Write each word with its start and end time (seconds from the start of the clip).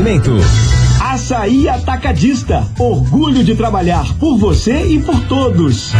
Oferecimento. 0.00 0.32
Açaí 0.98 1.68
Atacadista. 1.68 2.66
Orgulho 2.78 3.44
de 3.44 3.54
trabalhar 3.54 4.14
por 4.18 4.38
você 4.38 4.86
e 4.86 4.98
por 4.98 5.20
todos. 5.24 5.92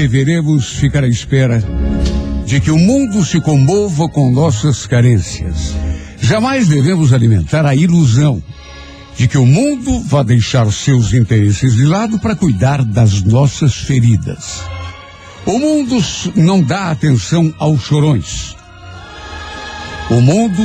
Deveremos 0.00 0.78
ficar 0.78 1.04
à 1.04 1.06
espera 1.06 1.62
de 2.46 2.58
que 2.58 2.70
o 2.70 2.78
mundo 2.78 3.22
se 3.22 3.38
comova 3.38 4.08
com 4.08 4.30
nossas 4.30 4.86
carências. 4.86 5.74
Jamais 6.22 6.68
devemos 6.68 7.12
alimentar 7.12 7.66
a 7.66 7.74
ilusão 7.74 8.42
de 9.18 9.28
que 9.28 9.36
o 9.36 9.44
mundo 9.44 10.00
vai 10.04 10.24
deixar 10.24 10.72
seus 10.72 11.12
interesses 11.12 11.74
de 11.74 11.84
lado 11.84 12.18
para 12.18 12.34
cuidar 12.34 12.82
das 12.82 13.22
nossas 13.22 13.74
feridas. 13.74 14.62
O 15.44 15.58
mundo 15.58 16.02
não 16.34 16.62
dá 16.62 16.90
atenção 16.90 17.52
aos 17.58 17.82
chorões. 17.82 18.56
O 20.08 20.22
mundo 20.22 20.62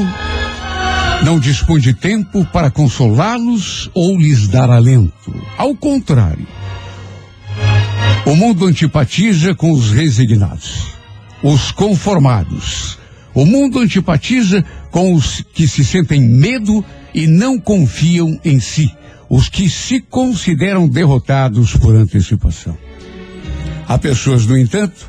não 1.26 1.42
dispõe 1.42 1.82
de 1.82 1.94
tempo 1.94 2.46
para 2.54 2.72
consolá-los 2.72 3.92
ou 3.94 4.18
lhes 4.18 4.48
dar 4.48 4.70
alento. 4.70 5.36
Ao 5.58 5.76
contrário, 5.76 6.48
o 8.26 8.36
mundo 8.36 8.66
antipatiza 8.66 9.54
com 9.54 9.72
os 9.72 9.92
resignados, 9.92 10.88
os 11.44 11.72
conformados. 11.72 12.98
O 13.36 13.46
mundo 13.46 13.80
antipatiza 13.80 14.64
com 14.90 15.14
os 15.14 15.44
que 15.54 15.68
se 15.68 15.86
sentem 15.86 16.22
medo 16.22 16.84
e 17.14 17.28
não 17.28 17.60
confiam 17.60 18.40
em 18.44 18.60
si, 18.60 18.92
os 19.30 19.48
que 19.48 19.70
se 19.70 20.02
consideram 20.02 20.88
derrotados 20.88 21.76
por 21.76 21.96
antecipação. 21.96 22.76
Há 23.88 23.98
pessoas, 23.98 24.46
no 24.48 24.58
entanto, 24.58 25.08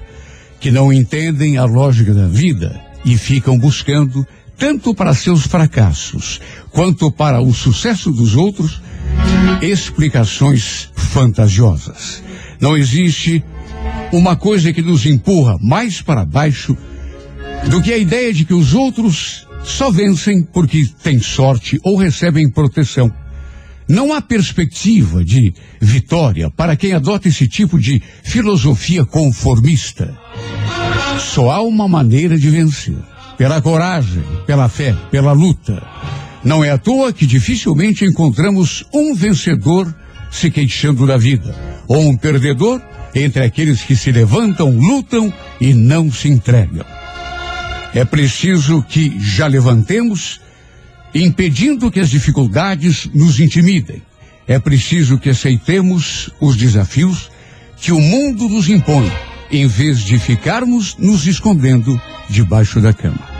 que 0.60 0.70
não 0.70 0.92
entendem 0.92 1.56
a 1.56 1.64
lógica 1.64 2.12
da 2.12 2.26
vida 2.26 2.78
e 3.04 3.16
ficam 3.16 3.56
buscando, 3.56 4.26
tanto 4.58 4.94
para 4.94 5.14
seus 5.14 5.46
fracassos 5.46 6.40
quanto 6.70 7.10
para 7.10 7.40
o 7.40 7.54
sucesso 7.54 8.12
dos 8.12 8.34
outros, 8.34 8.82
explicações 9.62 10.90
fantasiosas. 10.94 12.25
Não 12.60 12.76
existe 12.76 13.44
uma 14.12 14.36
coisa 14.36 14.72
que 14.72 14.82
nos 14.82 15.04
empurra 15.06 15.58
mais 15.60 16.00
para 16.00 16.24
baixo 16.24 16.76
do 17.68 17.82
que 17.82 17.92
a 17.92 17.98
ideia 17.98 18.32
de 18.32 18.44
que 18.44 18.54
os 18.54 18.74
outros 18.74 19.46
só 19.64 19.90
vencem 19.90 20.42
porque 20.42 20.84
têm 21.02 21.18
sorte 21.18 21.78
ou 21.82 21.96
recebem 21.96 22.48
proteção. 22.48 23.12
Não 23.88 24.12
há 24.12 24.20
perspectiva 24.20 25.24
de 25.24 25.54
vitória 25.80 26.50
para 26.50 26.76
quem 26.76 26.92
adota 26.92 27.28
esse 27.28 27.46
tipo 27.46 27.78
de 27.78 28.02
filosofia 28.22 29.04
conformista. 29.04 30.16
Só 31.20 31.50
há 31.50 31.60
uma 31.62 31.86
maneira 31.86 32.36
de 32.38 32.50
vencer: 32.50 32.96
pela 33.36 33.60
coragem, 33.60 34.22
pela 34.46 34.68
fé, 34.68 34.92
pela 35.10 35.32
luta. 35.32 35.82
Não 36.42 36.64
é 36.64 36.70
à 36.70 36.78
toa 36.78 37.12
que 37.12 37.26
dificilmente 37.26 38.04
encontramos 38.04 38.84
um 38.92 39.14
vencedor 39.14 39.92
se 40.30 40.50
queixando 40.50 41.06
da 41.06 41.16
vida, 41.16 41.54
ou 41.88 42.08
um 42.08 42.16
perdedor 42.16 42.80
entre 43.14 43.42
aqueles 43.42 43.82
que 43.82 43.96
se 43.96 44.12
levantam, 44.12 44.70
lutam 44.70 45.32
e 45.60 45.72
não 45.72 46.12
se 46.12 46.28
entregam. 46.28 46.84
É 47.94 48.04
preciso 48.04 48.82
que 48.82 49.18
já 49.18 49.46
levantemos, 49.46 50.40
impedindo 51.14 51.90
que 51.90 52.00
as 52.00 52.10
dificuldades 52.10 53.08
nos 53.14 53.40
intimidem. 53.40 54.02
É 54.46 54.58
preciso 54.58 55.18
que 55.18 55.30
aceitemos 55.30 56.30
os 56.40 56.56
desafios 56.56 57.30
que 57.78 57.92
o 57.92 58.00
mundo 58.00 58.48
nos 58.48 58.68
impõe, 58.68 59.10
em 59.50 59.66
vez 59.66 60.00
de 60.00 60.18
ficarmos 60.18 60.96
nos 60.98 61.26
escondendo 61.26 62.00
debaixo 62.28 62.80
da 62.80 62.92
cama. 62.92 63.35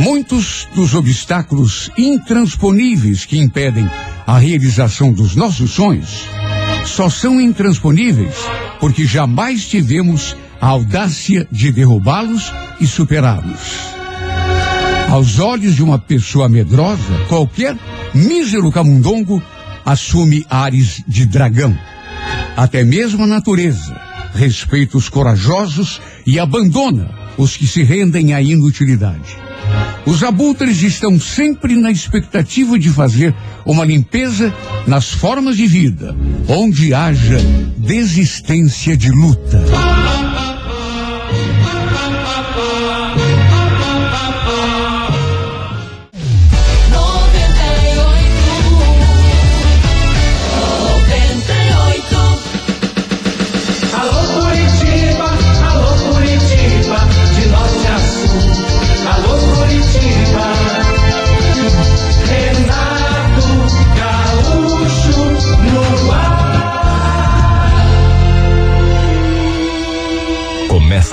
Muitos 0.00 0.68
dos 0.74 0.94
obstáculos 0.94 1.90
intransponíveis 1.96 3.24
que 3.24 3.38
impedem 3.38 3.88
a 4.26 4.38
realização 4.38 5.12
dos 5.12 5.36
nossos 5.36 5.70
sonhos 5.70 6.28
só 6.84 7.08
são 7.08 7.40
intransponíveis 7.40 8.34
porque 8.80 9.06
jamais 9.06 9.66
tivemos 9.66 10.36
a 10.60 10.66
audácia 10.66 11.46
de 11.50 11.70
derrubá-los 11.70 12.52
e 12.80 12.86
superá-los. 12.86 13.94
Aos 15.08 15.38
olhos 15.38 15.76
de 15.76 15.82
uma 15.82 15.98
pessoa 15.98 16.48
medrosa, 16.48 17.24
qualquer 17.28 17.76
mísero 18.12 18.70
camundongo 18.72 19.42
assume 19.84 20.44
ares 20.50 21.02
de 21.06 21.24
dragão. 21.24 21.76
Até 22.56 22.82
mesmo 22.82 23.24
a 23.24 23.26
natureza 23.26 23.94
respeita 24.34 24.96
os 24.96 25.08
corajosos 25.08 26.00
e 26.26 26.38
abandona 26.38 27.10
os 27.36 27.56
que 27.56 27.66
se 27.66 27.82
rendem 27.82 28.34
à 28.34 28.42
inutilidade. 28.42 29.43
Os 30.06 30.22
abutres 30.22 30.82
estão 30.82 31.18
sempre 31.18 31.74
na 31.76 31.90
expectativa 31.90 32.78
de 32.78 32.90
fazer 32.90 33.34
uma 33.64 33.84
limpeza 33.84 34.52
nas 34.86 35.10
formas 35.10 35.56
de 35.56 35.66
vida, 35.66 36.14
onde 36.48 36.92
haja 36.92 37.38
desistência 37.78 38.96
de 38.96 39.10
luta. 39.10 39.62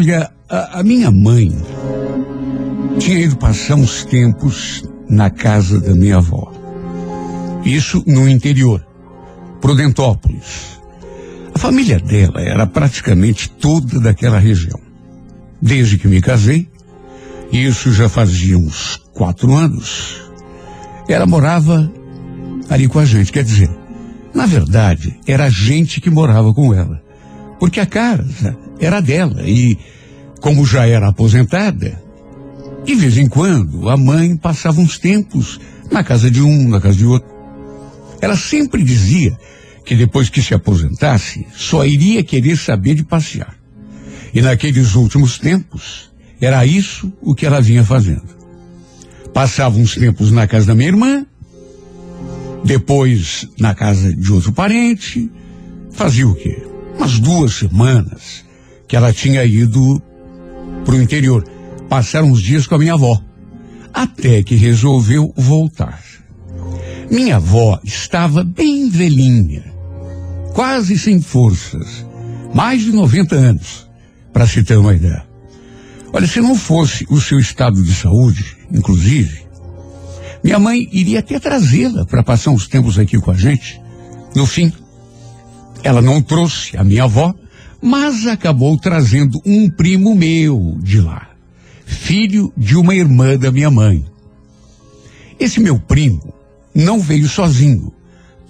Olha, 0.00 0.30
a, 0.48 0.80
a 0.80 0.82
minha 0.82 1.10
mãe 1.10 1.54
tinha 2.98 3.18
ido 3.18 3.36
passar 3.36 3.74
uns 3.74 4.02
tempos 4.02 4.82
na 5.06 5.28
casa 5.28 5.78
da 5.78 5.94
minha 5.94 6.16
avó. 6.16 6.50
Isso 7.66 8.02
no 8.06 8.26
interior, 8.26 8.82
Prudentópolis. 9.60 10.80
A 11.54 11.58
família 11.58 11.98
dela 11.98 12.40
era 12.40 12.66
praticamente 12.66 13.50
toda 13.50 14.00
daquela 14.00 14.38
região. 14.38 14.80
Desde 15.60 15.98
que 15.98 16.08
me 16.08 16.22
casei, 16.22 16.66
isso 17.52 17.92
já 17.92 18.08
fazia 18.08 18.56
uns 18.56 18.96
quatro 19.12 19.54
anos, 19.54 20.18
ela 21.10 21.26
morava 21.26 21.92
ali 22.70 22.88
com 22.88 23.00
a 23.00 23.04
gente. 23.04 23.30
Quer 23.30 23.44
dizer, 23.44 23.68
na 24.32 24.46
verdade, 24.46 25.20
era 25.26 25.44
a 25.44 25.50
gente 25.50 26.00
que 26.00 26.08
morava 26.08 26.54
com 26.54 26.72
ela. 26.72 27.09
Porque 27.60 27.78
a 27.78 27.86
casa 27.86 28.56
era 28.80 29.00
dela 29.00 29.42
e, 29.46 29.78
como 30.40 30.64
já 30.64 30.86
era 30.86 31.08
aposentada, 31.08 32.02
de 32.84 32.94
vez 32.94 33.18
em 33.18 33.28
quando 33.28 33.90
a 33.90 33.96
mãe 33.98 34.34
passava 34.34 34.80
uns 34.80 34.98
tempos 34.98 35.60
na 35.92 36.02
casa 36.02 36.30
de 36.30 36.40
um, 36.40 36.68
na 36.68 36.80
casa 36.80 36.96
de 36.96 37.04
outro. 37.04 37.28
Ela 38.22 38.36
sempre 38.36 38.82
dizia 38.82 39.38
que 39.84 39.94
depois 39.94 40.30
que 40.30 40.40
se 40.40 40.54
aposentasse, 40.54 41.46
só 41.54 41.84
iria 41.84 42.24
querer 42.24 42.56
saber 42.56 42.94
de 42.94 43.04
passear. 43.04 43.54
E 44.32 44.40
naqueles 44.40 44.94
últimos 44.94 45.38
tempos, 45.38 46.10
era 46.40 46.64
isso 46.64 47.12
o 47.20 47.34
que 47.34 47.44
ela 47.44 47.60
vinha 47.60 47.84
fazendo. 47.84 48.40
Passava 49.34 49.78
uns 49.78 49.94
tempos 49.94 50.32
na 50.32 50.46
casa 50.46 50.66
da 50.66 50.74
minha 50.74 50.88
irmã, 50.88 51.26
depois 52.64 53.46
na 53.58 53.74
casa 53.74 54.14
de 54.14 54.32
outro 54.32 54.52
parente, 54.52 55.30
fazia 55.92 56.26
o 56.26 56.34
quê? 56.34 56.69
Umas 57.00 57.18
duas 57.18 57.54
semanas 57.54 58.44
que 58.86 58.94
ela 58.94 59.10
tinha 59.10 59.42
ido 59.42 60.02
para 60.84 60.94
o 60.94 61.00
interior. 61.00 61.42
Passaram 61.88 62.28
uns 62.28 62.42
dias 62.42 62.66
com 62.66 62.74
a 62.74 62.78
minha 62.78 62.92
avó, 62.92 63.18
até 63.90 64.42
que 64.42 64.54
resolveu 64.54 65.32
voltar. 65.34 65.98
Minha 67.10 67.36
avó 67.36 67.80
estava 67.82 68.44
bem 68.44 68.90
velhinha, 68.90 69.64
quase 70.52 70.98
sem 70.98 71.22
forças, 71.22 72.04
mais 72.52 72.82
de 72.82 72.92
90 72.92 73.34
anos, 73.34 73.88
para 74.30 74.46
se 74.46 74.62
ter 74.62 74.76
uma 74.76 74.94
ideia. 74.94 75.24
Olha, 76.12 76.26
se 76.26 76.42
não 76.42 76.54
fosse 76.54 77.06
o 77.08 77.18
seu 77.18 77.38
estado 77.38 77.82
de 77.82 77.94
saúde, 77.94 78.44
inclusive, 78.70 79.46
minha 80.44 80.58
mãe 80.58 80.86
iria 80.92 81.20
até 81.20 81.40
trazê-la 81.40 82.04
para 82.04 82.22
passar 82.22 82.50
uns 82.50 82.68
tempos 82.68 82.98
aqui 82.98 83.18
com 83.18 83.30
a 83.30 83.36
gente. 83.36 83.80
No 84.36 84.44
fim, 84.44 84.70
ela 85.82 86.02
não 86.02 86.20
trouxe 86.20 86.76
a 86.76 86.84
minha 86.84 87.04
avó, 87.04 87.34
mas 87.80 88.26
acabou 88.26 88.76
trazendo 88.78 89.40
um 89.44 89.68
primo 89.70 90.14
meu 90.14 90.76
de 90.82 91.00
lá, 91.00 91.30
filho 91.84 92.52
de 92.56 92.76
uma 92.76 92.94
irmã 92.94 93.36
da 93.36 93.50
minha 93.50 93.70
mãe. 93.70 94.04
Esse 95.38 95.60
meu 95.60 95.78
primo 95.78 96.34
não 96.74 97.00
veio 97.00 97.28
sozinho, 97.28 97.92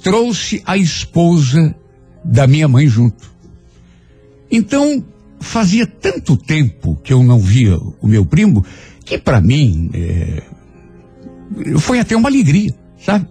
trouxe 0.03 0.62
a 0.67 0.77
esposa 0.77 1.75
da 2.25 2.47
minha 2.47 2.67
mãe 2.67 2.88
junto. 2.88 3.31
Então, 4.50 5.05
fazia 5.38 5.87
tanto 5.87 6.37
tempo 6.37 6.99
que 7.03 7.12
eu 7.12 7.23
não 7.23 7.38
via 7.38 7.79
o 8.00 8.06
meu 8.06 8.26
primo 8.26 8.65
que 9.05 9.17
para 9.17 9.41
mim 9.41 9.91
é, 9.94 10.43
foi 11.79 11.99
até 12.00 12.17
uma 12.17 12.29
alegria, 12.29 12.75
sabe? 13.05 13.26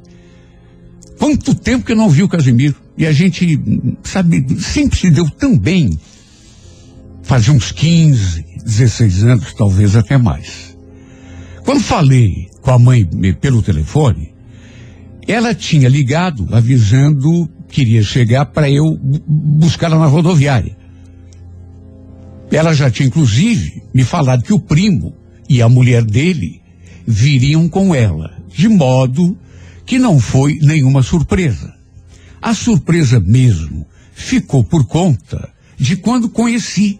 Quanto 1.18 1.54
tempo 1.54 1.86
que 1.86 1.92
eu 1.92 1.98
não 1.98 2.10
vi 2.10 2.24
o 2.24 2.30
Casimiro. 2.30 2.75
E 3.00 3.07
a 3.07 3.13
gente, 3.13 3.57
sabe, 4.04 4.46
sempre 4.60 5.00
se 5.00 5.10
deu 5.10 5.30
tão 5.30 5.57
bem. 5.57 5.98
Fazia 7.24 7.54
uns 7.54 7.72
15, 7.72 8.46
16 8.66 9.24
anos, 9.24 9.54
talvez 9.54 9.96
até 9.96 10.18
mais. 10.18 10.78
Quando 11.63 11.80
falei 11.80 12.50
com 12.62 12.72
a 12.72 12.78
mãe 12.78 13.06
pelo 13.40 13.62
telefone, 13.62 14.34
ela 15.25 15.56
tinha 15.56 15.88
ligado 15.88 16.46
avisando 16.51 17.50
que 17.69 17.84
iria 17.84 18.04
chegar 18.04 18.47
para 18.47 18.69
eu 18.69 19.00
buscá-la 19.00 19.97
na 19.97 20.07
rodoviária. 20.07 20.76
Ela 22.52 22.74
já 22.74 22.92
tinha, 22.92 23.07
inclusive, 23.07 23.81
me 23.94 24.04
falado 24.04 24.44
que 24.44 24.52
o 24.52 24.59
primo 24.59 25.16
e 25.47 25.62
a 25.62 25.69
mulher 25.69 26.04
dele 26.04 26.62
viriam 27.07 27.69
com 27.69 27.95
ela, 27.95 28.30
de 28.54 28.68
modo 28.68 29.38
que 29.85 29.97
não 29.97 30.19
foi 30.19 30.57
nenhuma 30.62 31.02
surpresa. 31.02 31.79
A 32.42 32.54
surpresa 32.54 33.19
mesmo 33.19 33.86
ficou 34.14 34.64
por 34.64 34.86
conta 34.86 35.50
de 35.78 35.96
quando 35.96 36.30
conheci 36.30 37.00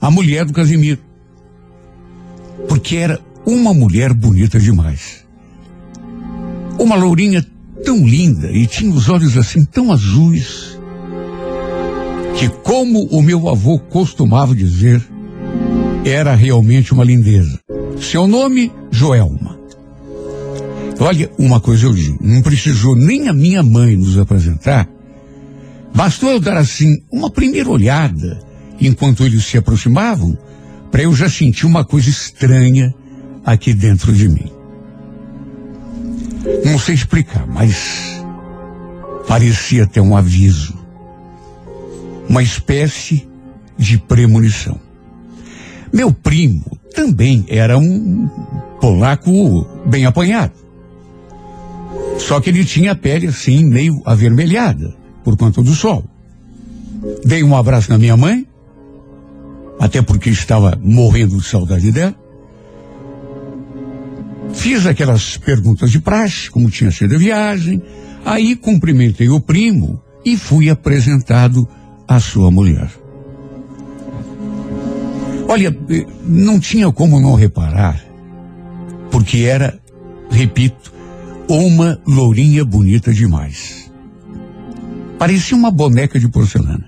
a 0.00 0.10
mulher 0.10 0.44
do 0.44 0.52
Casimiro. 0.52 1.00
Porque 2.68 2.96
era 2.96 3.20
uma 3.46 3.72
mulher 3.72 4.12
bonita 4.12 4.58
demais. 4.58 5.24
Uma 6.78 6.94
lourinha 6.94 7.44
tão 7.84 8.06
linda 8.06 8.50
e 8.50 8.66
tinha 8.66 8.92
os 8.92 9.08
olhos 9.08 9.36
assim 9.36 9.64
tão 9.64 9.92
azuis 9.92 10.78
que, 12.38 12.48
como 12.48 13.04
o 13.06 13.20
meu 13.20 13.48
avô 13.48 13.78
costumava 13.78 14.54
dizer, 14.54 15.02
era 16.04 16.34
realmente 16.34 16.92
uma 16.92 17.04
lindeza. 17.04 17.58
Seu 18.00 18.26
nome, 18.26 18.72
Joelma. 18.90 19.57
Olha, 21.00 21.30
uma 21.38 21.60
coisa 21.60 21.86
eu 21.86 21.94
digo, 21.94 22.18
não 22.20 22.42
precisou 22.42 22.96
nem 22.96 23.28
a 23.28 23.32
minha 23.32 23.62
mãe 23.62 23.96
nos 23.96 24.18
apresentar. 24.18 24.88
Bastou 25.94 26.30
eu 26.30 26.40
dar 26.40 26.56
assim 26.56 27.02
uma 27.10 27.30
primeira 27.30 27.70
olhada 27.70 28.40
enquanto 28.80 29.24
eles 29.24 29.44
se 29.44 29.56
aproximavam, 29.56 30.36
para 30.90 31.02
eu 31.02 31.14
já 31.14 31.28
sentir 31.28 31.66
uma 31.66 31.84
coisa 31.84 32.08
estranha 32.08 32.94
aqui 33.44 33.72
dentro 33.74 34.12
de 34.12 34.28
mim. 34.28 34.50
Não 36.64 36.78
sei 36.78 36.94
explicar, 36.94 37.46
mas 37.46 38.22
parecia 39.26 39.86
ter 39.86 40.00
um 40.00 40.16
aviso, 40.16 40.74
uma 42.28 42.42
espécie 42.42 43.28
de 43.76 43.98
premonição. 43.98 44.80
Meu 45.92 46.12
primo 46.12 46.78
também 46.94 47.44
era 47.48 47.78
um 47.78 48.28
polaco 48.80 49.66
bem 49.86 50.06
apanhado. 50.06 50.67
Só 52.18 52.40
que 52.40 52.50
ele 52.50 52.64
tinha 52.64 52.92
a 52.92 52.96
pele 52.96 53.28
assim, 53.28 53.64
meio 53.64 54.02
avermelhada, 54.04 54.94
por 55.24 55.36
conta 55.36 55.62
do 55.62 55.74
sol. 55.74 56.04
Dei 57.24 57.42
um 57.42 57.56
abraço 57.56 57.90
na 57.90 57.98
minha 57.98 58.16
mãe, 58.16 58.46
até 59.78 60.02
porque 60.02 60.30
estava 60.30 60.78
morrendo 60.82 61.38
de 61.38 61.46
saudade 61.46 61.92
dela. 61.92 62.14
Fiz 64.52 64.86
aquelas 64.86 65.36
perguntas 65.36 65.90
de 65.90 66.00
praxe, 66.00 66.50
como 66.50 66.70
tinha 66.70 66.90
sido 66.90 67.14
a 67.14 67.18
viagem. 67.18 67.80
Aí 68.24 68.56
cumprimentei 68.56 69.28
o 69.28 69.40
primo 69.40 70.02
e 70.24 70.36
fui 70.36 70.68
apresentado 70.68 71.68
à 72.06 72.18
sua 72.18 72.50
mulher. 72.50 72.90
Olha, 75.46 75.74
eh, 75.88 76.06
não 76.26 76.58
tinha 76.58 76.90
como 76.92 77.20
não 77.20 77.34
reparar, 77.34 78.04
porque 79.10 79.38
era, 79.38 79.78
repito, 80.30 80.92
uma 81.48 82.00
lourinha 82.06 82.64
bonita 82.64 83.12
demais. 83.12 83.90
Parecia 85.18 85.56
uma 85.56 85.70
boneca 85.70 86.18
de 86.18 86.28
porcelana. 86.28 86.86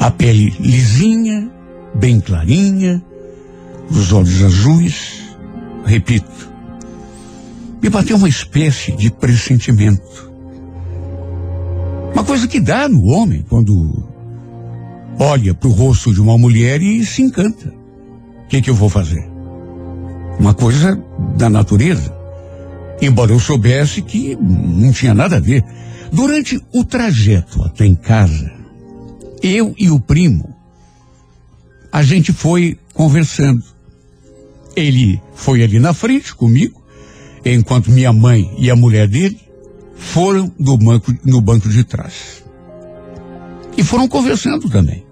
A 0.00 0.10
pele 0.10 0.54
lisinha, 0.60 1.50
bem 1.94 2.20
clarinha, 2.20 3.02
os 3.90 4.12
olhos 4.12 4.42
azuis, 4.42 5.22
repito, 5.84 6.50
me 7.82 7.90
bateu 7.90 8.16
uma 8.16 8.28
espécie 8.28 8.92
de 8.92 9.10
pressentimento. 9.10 10.32
Uma 12.12 12.24
coisa 12.24 12.48
que 12.48 12.60
dá 12.60 12.88
no 12.88 13.04
homem 13.06 13.44
quando 13.48 14.08
olha 15.18 15.52
para 15.54 15.68
o 15.68 15.72
rosto 15.72 16.12
de 16.12 16.20
uma 16.20 16.38
mulher 16.38 16.80
e 16.80 17.04
se 17.04 17.22
encanta. 17.22 17.68
O 18.44 18.48
que, 18.48 18.62
que 18.62 18.70
eu 18.70 18.74
vou 18.74 18.88
fazer? 18.88 19.28
Uma 20.38 20.54
coisa 20.54 21.02
da 21.36 21.50
natureza. 21.50 22.15
Embora 23.00 23.32
eu 23.32 23.40
soubesse 23.40 24.02
que 24.02 24.36
não 24.36 24.92
tinha 24.92 25.14
nada 25.14 25.36
a 25.36 25.40
ver. 25.40 25.64
Durante 26.12 26.60
o 26.72 26.84
trajeto 26.84 27.62
até 27.62 27.84
em 27.84 27.94
casa, 27.94 28.50
eu 29.42 29.74
e 29.76 29.90
o 29.90 30.00
primo, 30.00 30.54
a 31.92 32.02
gente 32.02 32.32
foi 32.32 32.78
conversando. 32.94 33.62
Ele 34.74 35.20
foi 35.34 35.62
ali 35.62 35.78
na 35.78 35.92
frente 35.92 36.34
comigo, 36.34 36.82
enquanto 37.44 37.90
minha 37.90 38.12
mãe 38.12 38.54
e 38.58 38.70
a 38.70 38.76
mulher 38.76 39.08
dele 39.08 39.40
foram 39.94 40.52
do 40.58 40.76
banco, 40.76 41.14
no 41.24 41.40
banco 41.40 41.68
de 41.68 41.84
trás. 41.84 42.44
E 43.76 43.82
foram 43.82 44.08
conversando 44.08 44.68
também. 44.70 45.04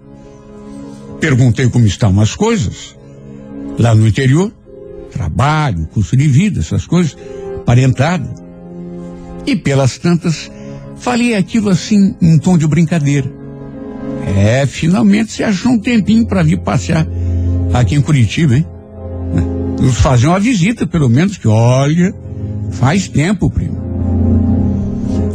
Perguntei 1.19 1.69
como 1.69 1.85
estavam 1.85 2.21
as 2.21 2.35
coisas 2.35 2.95
lá 3.77 3.93
no 3.93 4.07
interior, 4.07 4.51
trabalho, 5.11 5.87
custo 5.87 6.15
de 6.15 6.27
vida, 6.27 6.59
essas 6.59 6.85
coisas, 6.85 7.17
parentada. 7.65 8.27
E 9.45 9.55
pelas 9.55 9.97
tantas, 9.97 10.51
falei 10.97 11.35
aquilo 11.35 11.69
assim 11.69 12.15
em 12.21 12.37
tom 12.37 12.57
de 12.57 12.67
brincadeira. 12.67 13.31
É, 14.37 14.65
finalmente 14.65 15.31
você 15.31 15.43
achou 15.43 15.71
um 15.71 15.79
tempinho 15.79 16.25
para 16.25 16.43
vir 16.43 16.59
passear 16.59 17.07
aqui 17.73 17.95
em 17.95 18.01
Curitiba, 18.01 18.55
hein? 18.55 18.65
Nos 19.79 19.97
fazer 19.97 20.27
uma 20.27 20.39
visita, 20.39 20.87
pelo 20.87 21.09
menos, 21.09 21.37
que 21.37 21.47
olha, 21.47 22.13
faz 22.71 23.07
tempo, 23.07 23.49
primo. 23.49 23.83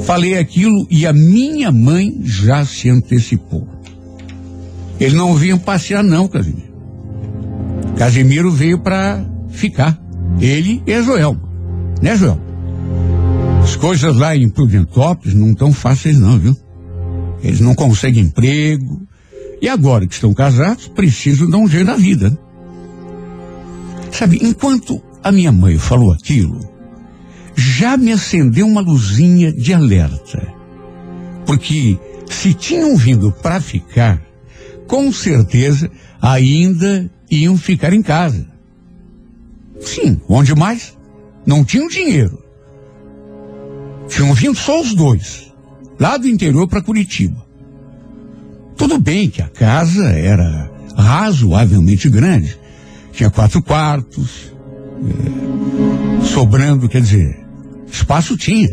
Falei 0.05 0.39
aquilo 0.39 0.87
e 0.91 1.07
a 1.07 1.13
minha 1.13 1.71
mãe 1.71 2.21
já 2.25 2.65
se 2.65 2.89
antecipou. 2.89 3.69
Ele 4.99 5.15
não 5.15 5.35
vinha 5.35 5.57
passear, 5.57 6.03
não, 6.03 6.27
Casimiro. 6.27 6.71
Casimiro 7.97 8.51
veio 8.51 8.79
para 8.79 9.25
ficar. 9.51 9.99
Ele 10.41 10.83
e 10.87 10.93
a 10.93 11.03
Joelma. 11.03 11.50
Né, 12.03 12.17
Joel? 12.17 12.41
As 13.63 13.77
coisas 13.77 14.17
lá 14.17 14.37
em 14.37 14.49
Prudentópolis 14.49 15.35
não 15.35 15.55
tão 15.55 15.73
fáceis, 15.73 16.19
não, 16.19 16.39
viu? 16.39 16.57
Eles 17.43 17.61
não 17.61 17.75
conseguem 17.75 18.25
emprego. 18.25 19.07
E 19.61 19.69
agora 19.69 20.07
que 20.07 20.15
estão 20.15 20.33
casados, 20.33 20.89
precisam 20.89 21.49
dar 21.49 21.59
um 21.59 21.69
jeito 21.69 21.87
na 21.87 21.97
vida. 21.97 22.31
Né? 22.31 22.39
Sabe, 24.11 24.39
enquanto 24.43 25.01
a 25.23 25.31
minha 25.31 25.53
mãe 25.53 25.79
falou 25.79 26.13
aquilo, 26.13 26.61
já 27.55 27.97
me 27.97 28.13
acendeu 28.13 28.67
uma 28.67 28.81
luzinha 28.81 29.53
de 29.53 29.73
alerta. 29.75 30.47
Porque 31.45 31.99
se 32.29 32.55
tinham 32.55 32.97
vindo 32.97 33.31
para 33.31 33.61
ficar, 33.61 34.23
com 34.87 35.13
certeza 35.13 35.91
ainda 36.21 37.11
iam 37.31 37.57
ficar 37.57 37.93
em 37.93 38.03
casa. 38.03 38.47
Sim, 39.81 40.21
onde 40.29 40.55
mais? 40.55 40.97
Não 41.47 41.65
tinham 41.65 41.89
dinheiro. 41.89 42.43
Tinham 44.09 44.35
vindo 44.35 44.57
só 44.57 44.81
os 44.81 44.95
dois, 44.95 45.53
lá 45.99 46.17
do 46.17 46.29
interior 46.29 46.67
para 46.67 46.83
Curitiba. 46.83 47.47
Tudo 48.77 48.99
bem 48.99 49.29
que 49.31 49.41
a 49.41 49.49
casa 49.49 50.07
era 50.11 50.71
razoavelmente 50.97 52.09
grande, 52.09 52.59
tinha 53.13 53.31
quatro 53.31 53.63
quartos, 53.63 54.53
é, 55.05 56.25
sobrando, 56.25 56.89
quer 56.89 57.03
dizer, 57.03 57.39
espaço 57.91 58.37
tinha. 58.37 58.71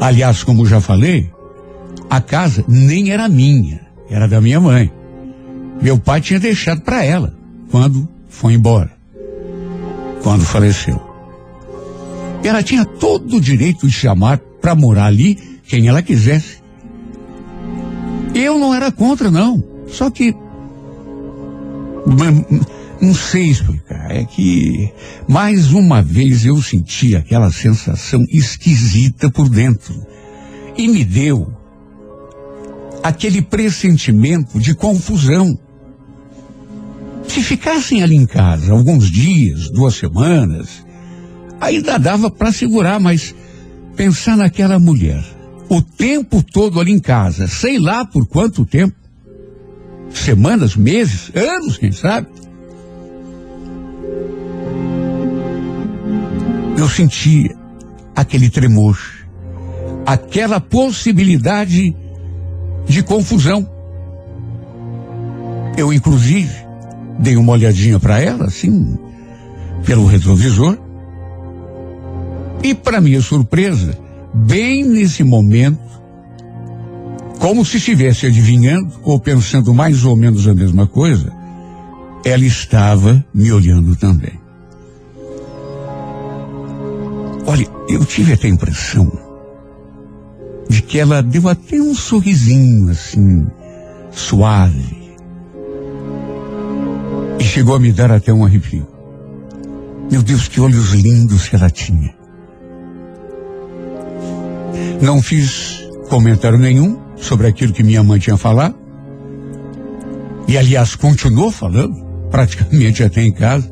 Aliás, 0.00 0.44
como 0.44 0.66
já 0.66 0.80
falei, 0.80 1.30
a 2.08 2.20
casa 2.20 2.64
nem 2.68 3.10
era 3.10 3.28
minha, 3.28 3.80
era 4.08 4.28
da 4.28 4.40
minha 4.40 4.60
mãe. 4.60 4.92
Meu 5.80 5.98
pai 5.98 6.20
tinha 6.20 6.38
deixado 6.38 6.82
para 6.82 7.04
ela 7.04 7.34
quando 7.70 8.08
foi 8.28 8.54
embora, 8.54 8.90
quando 10.22 10.44
faleceu. 10.44 11.11
Ela 12.44 12.62
tinha 12.62 12.84
todo 12.84 13.36
o 13.36 13.40
direito 13.40 13.86
de 13.86 13.92
chamar 13.92 14.38
para 14.60 14.74
morar 14.74 15.06
ali 15.06 15.36
quem 15.64 15.88
ela 15.88 16.02
quisesse. 16.02 16.62
Eu 18.34 18.58
não 18.58 18.74
era 18.74 18.90
contra, 18.90 19.30
não. 19.30 19.62
Só 19.86 20.10
que 20.10 20.34
não 23.00 23.14
sei 23.14 23.50
explicar. 23.50 24.10
É 24.10 24.24
que 24.24 24.92
mais 25.28 25.72
uma 25.72 26.02
vez 26.02 26.44
eu 26.44 26.60
senti 26.62 27.14
aquela 27.14 27.50
sensação 27.50 28.24
esquisita 28.28 29.30
por 29.30 29.48
dentro. 29.48 29.94
E 30.76 30.88
me 30.88 31.04
deu 31.04 31.52
aquele 33.02 33.42
pressentimento 33.42 34.58
de 34.58 34.74
confusão. 34.74 35.58
Se 37.28 37.42
ficassem 37.42 38.02
ali 38.02 38.16
em 38.16 38.26
casa 38.26 38.72
alguns 38.72 39.10
dias, 39.10 39.70
duas 39.70 39.94
semanas, 39.94 40.84
ainda 41.62 41.96
dava 41.96 42.28
para 42.28 42.50
segurar, 42.50 42.98
mas 42.98 43.34
pensar 43.94 44.36
naquela 44.36 44.80
mulher, 44.80 45.22
o 45.68 45.80
tempo 45.80 46.42
todo 46.42 46.80
ali 46.80 46.90
em 46.90 46.98
casa, 46.98 47.46
sei 47.46 47.78
lá 47.78 48.04
por 48.04 48.26
quanto 48.26 48.66
tempo, 48.66 48.94
semanas, 50.10 50.74
meses, 50.74 51.30
anos, 51.34 51.78
quem 51.78 51.92
sabe, 51.92 52.26
eu 56.76 56.88
sentia 56.88 57.56
aquele 58.14 58.50
tremor, 58.50 58.98
aquela 60.04 60.60
possibilidade 60.60 61.94
de 62.88 63.02
confusão. 63.04 63.70
Eu, 65.78 65.92
inclusive, 65.92 66.52
dei 67.20 67.36
uma 67.36 67.52
olhadinha 67.52 68.00
para 68.00 68.20
ela, 68.20 68.46
assim, 68.46 68.98
pelo 69.86 70.06
retrovisor. 70.06 70.76
E, 72.62 72.74
para 72.74 73.00
minha 73.00 73.20
surpresa, 73.20 73.98
bem 74.32 74.84
nesse 74.84 75.24
momento, 75.24 75.80
como 77.38 77.64
se 77.64 77.78
estivesse 77.78 78.26
adivinhando 78.26 78.92
ou 79.02 79.18
pensando 79.18 79.74
mais 79.74 80.04
ou 80.04 80.14
menos 80.14 80.46
a 80.46 80.54
mesma 80.54 80.86
coisa, 80.86 81.32
ela 82.24 82.44
estava 82.44 83.24
me 83.34 83.50
olhando 83.50 83.96
também. 83.96 84.40
Olha, 87.44 87.66
eu 87.88 88.04
tive 88.04 88.32
até 88.32 88.46
a 88.46 88.50
impressão 88.50 89.10
de 90.68 90.80
que 90.80 90.98
ela 90.98 91.20
deu 91.20 91.48
até 91.48 91.80
um 91.80 91.94
sorrisinho 91.94 92.90
assim, 92.90 93.46
suave. 94.12 95.02
E 97.40 97.44
chegou 97.44 97.74
a 97.74 97.80
me 97.80 97.92
dar 97.92 98.12
até 98.12 98.32
um 98.32 98.44
arrepio. 98.44 98.86
Meu 100.10 100.22
Deus, 100.22 100.46
que 100.46 100.60
olhos 100.60 100.92
lindos 100.92 101.48
que 101.48 101.56
ela 101.56 101.68
tinha. 101.68 102.21
Não 105.00 105.22
fiz 105.22 105.88
comentário 106.08 106.58
nenhum 106.58 106.98
sobre 107.16 107.46
aquilo 107.46 107.72
que 107.72 107.82
minha 107.82 108.02
mãe 108.02 108.18
tinha 108.18 108.36
falado. 108.36 108.74
E 110.48 110.58
aliás, 110.58 110.94
continuou 110.94 111.50
falando, 111.50 111.94
praticamente 112.30 113.02
até 113.02 113.22
em 113.22 113.32
casa. 113.32 113.70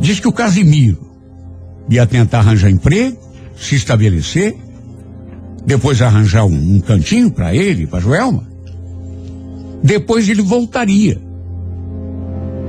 Diz 0.00 0.20
que 0.20 0.28
o 0.28 0.32
Casimiro 0.32 1.06
ia 1.88 2.06
tentar 2.06 2.38
arranjar 2.40 2.70
emprego, 2.70 3.16
se 3.56 3.76
estabelecer, 3.76 4.56
depois 5.64 6.02
arranjar 6.02 6.44
um, 6.44 6.76
um 6.76 6.80
cantinho 6.80 7.30
para 7.30 7.54
ele, 7.54 7.86
para 7.86 8.00
Joelma. 8.00 8.46
Depois 9.82 10.28
ele 10.28 10.42
voltaria 10.42 11.20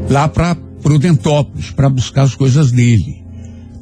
lá 0.10 0.28
para 0.28 0.56
Prudentópolis 0.82 1.72
para 1.72 1.90
buscar 1.90 2.24
as 2.24 2.36
coisas 2.36 2.72
dele. 2.72 3.24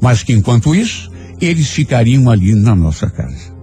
Mas 0.00 0.22
que 0.22 0.32
enquanto 0.32 0.74
isso, 0.74 1.10
eles 1.40 1.70
ficariam 1.70 2.30
ali 2.30 2.54
na 2.54 2.74
nossa 2.74 3.10
casa. 3.10 3.54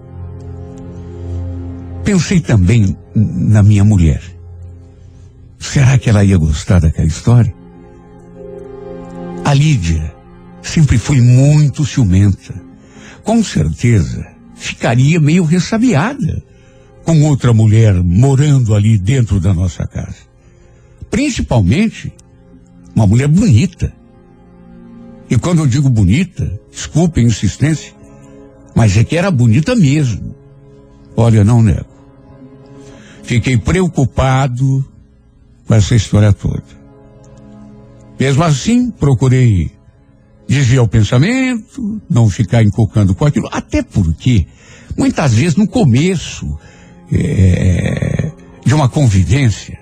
Pensei 2.04 2.40
também 2.40 2.96
na 3.14 3.62
minha 3.62 3.84
mulher. 3.84 4.22
Será 5.58 5.96
que 5.98 6.10
ela 6.10 6.24
ia 6.24 6.36
gostar 6.36 6.80
daquela 6.80 7.06
história? 7.06 7.54
A 9.44 9.54
Lídia 9.54 10.14
sempre 10.62 10.98
foi 10.98 11.20
muito 11.20 11.84
ciumenta. 11.84 12.54
Com 13.22 13.42
certeza 13.42 14.26
ficaria 14.54 15.18
meio 15.18 15.44
ressabiada 15.44 16.42
com 17.04 17.22
outra 17.22 17.52
mulher 17.52 17.94
morando 18.02 18.74
ali 18.74 18.98
dentro 18.98 19.40
da 19.40 19.52
nossa 19.52 19.86
casa. 19.86 20.16
Principalmente 21.10 22.12
uma 22.94 23.06
mulher 23.06 23.28
bonita. 23.28 23.92
E 25.28 25.38
quando 25.38 25.60
eu 25.60 25.66
digo 25.66 25.88
bonita, 25.88 26.60
desculpe 26.70 27.20
a 27.20 27.24
insistência, 27.24 27.92
mas 28.74 28.96
é 28.96 29.04
que 29.04 29.16
era 29.16 29.30
bonita 29.30 29.74
mesmo. 29.74 30.34
Olha, 31.16 31.44
não 31.44 31.62
nego. 31.62 31.86
Fiquei 33.22 33.56
preocupado 33.56 34.84
com 35.66 35.74
essa 35.74 35.94
história 35.94 36.32
toda. 36.32 36.62
Mesmo 38.18 38.44
assim, 38.44 38.90
procurei 38.90 39.70
desviar 40.46 40.84
o 40.84 40.88
pensamento, 40.88 42.02
não 42.08 42.28
ficar 42.28 42.62
encolcando 42.62 43.14
com 43.14 43.24
aquilo, 43.24 43.48
até 43.50 43.82
porque, 43.82 44.46
muitas 44.96 45.32
vezes 45.32 45.56
no 45.56 45.66
começo 45.66 46.46
é, 47.10 48.30
de 48.64 48.74
uma 48.74 48.88
convivência, 48.88 49.78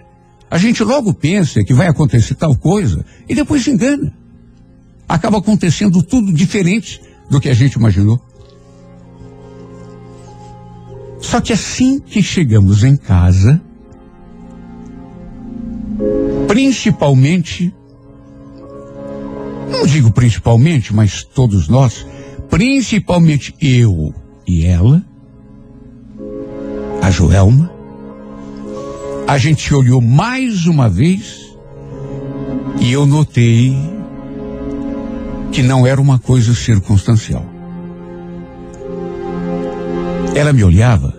a 0.51 0.59
gente 0.59 0.85
logo 0.85 1.13
pensa 1.13 1.65
que 1.65 1.75
vai 1.75 1.89
acontecer 1.89 2.35
tal 2.35 2.55
coisa 2.55 3.05
e 3.29 3.35
depois 3.35 3.65
se 3.65 3.71
engana. 3.71 4.13
Acaba 5.09 5.39
acontecendo 5.39 6.03
tudo 6.03 6.33
diferente 6.33 7.01
do 7.29 7.41
que 7.41 7.49
a 7.49 7.55
gente 7.55 7.75
imaginou. 7.75 8.21
Só 11.21 11.41
que 11.41 11.53
assim 11.53 12.01
que 12.01 12.23
chegamos 12.23 12.83
em 12.83 12.97
casa, 12.97 13.63
principalmente 16.49 17.73
não 19.73 19.87
digo 19.87 20.13
principalmente, 20.13 20.95
mas 20.95 21.25
todos 21.25 21.67
nós, 21.67 22.07
principalmente 22.51 23.55
eu 23.61 24.15
e 24.47 24.67
ela, 24.67 25.03
a 27.01 27.11
Joelma, 27.11 27.73
a 29.27 29.39
gente 29.39 29.75
olhou 29.75 30.01
mais 30.01 30.67
uma 30.67 30.89
vez 30.89 31.57
e 32.81 32.93
eu 32.93 33.07
notei 33.07 33.75
que 35.53 35.63
não 35.63 35.87
era 35.87 36.01
uma 36.01 36.19
coisa 36.19 36.55
circunstancial. 36.55 37.45
Ela 40.35 40.53
me 40.53 40.65
olhava 40.65 41.15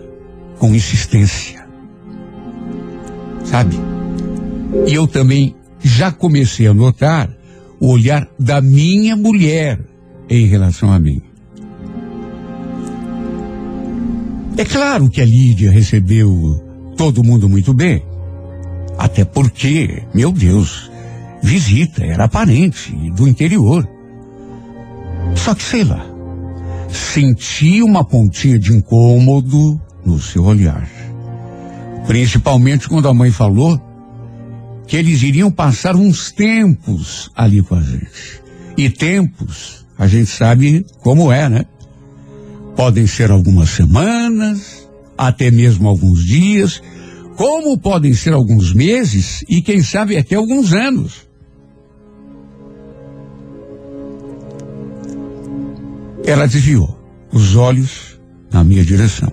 com 0.58 0.74
insistência. 0.74 1.64
Sabe? 3.44 3.76
E 4.88 4.94
eu 4.94 5.06
também 5.06 5.54
já 5.80 6.10
comecei 6.10 6.66
a 6.66 6.74
notar 6.74 7.30
o 7.78 7.92
olhar 7.92 8.28
da 8.38 8.60
minha 8.60 9.14
mulher 9.14 9.78
em 10.28 10.46
relação 10.46 10.92
a 10.92 10.98
mim. 10.98 11.22
É 14.56 14.64
claro 14.64 15.08
que 15.08 15.20
a 15.20 15.24
Lídia 15.24 15.70
recebeu 15.70 16.60
todo 16.96 17.24
mundo 17.24 17.48
muito 17.48 17.72
bem. 17.72 18.04
Até 18.98 19.24
porque, 19.24 20.02
meu 20.14 20.32
Deus, 20.32 20.90
visita, 21.42 22.04
era 22.04 22.28
parente 22.28 22.92
do 23.10 23.28
interior. 23.28 23.93
Só 25.44 25.54
que 25.54 25.62
sei 25.62 25.84
lá, 25.84 26.02
senti 26.88 27.82
uma 27.82 28.02
pontinha 28.02 28.58
de 28.58 28.72
incômodo 28.72 29.78
no 30.02 30.18
seu 30.18 30.42
olhar. 30.42 30.88
Principalmente 32.06 32.88
quando 32.88 33.08
a 33.08 33.12
mãe 33.12 33.30
falou 33.30 33.78
que 34.86 34.96
eles 34.96 35.22
iriam 35.22 35.50
passar 35.50 35.96
uns 35.96 36.32
tempos 36.32 37.30
ali 37.36 37.60
com 37.62 37.74
a 37.74 37.82
gente. 37.82 38.42
E 38.74 38.88
tempos, 38.88 39.84
a 39.98 40.06
gente 40.06 40.30
sabe 40.30 40.86
como 41.02 41.30
é, 41.30 41.46
né? 41.46 41.66
Podem 42.74 43.06
ser 43.06 43.30
algumas 43.30 43.68
semanas, 43.68 44.88
até 45.16 45.50
mesmo 45.50 45.90
alguns 45.90 46.24
dias, 46.24 46.80
como 47.36 47.78
podem 47.78 48.14
ser 48.14 48.32
alguns 48.32 48.72
meses 48.72 49.44
e 49.46 49.60
quem 49.60 49.82
sabe 49.82 50.16
até 50.16 50.36
alguns 50.36 50.72
anos. 50.72 51.26
Ela 56.26 56.46
desviou 56.46 56.98
os 57.32 57.54
olhos 57.54 58.18
na 58.50 58.64
minha 58.64 58.84
direção. 58.84 59.32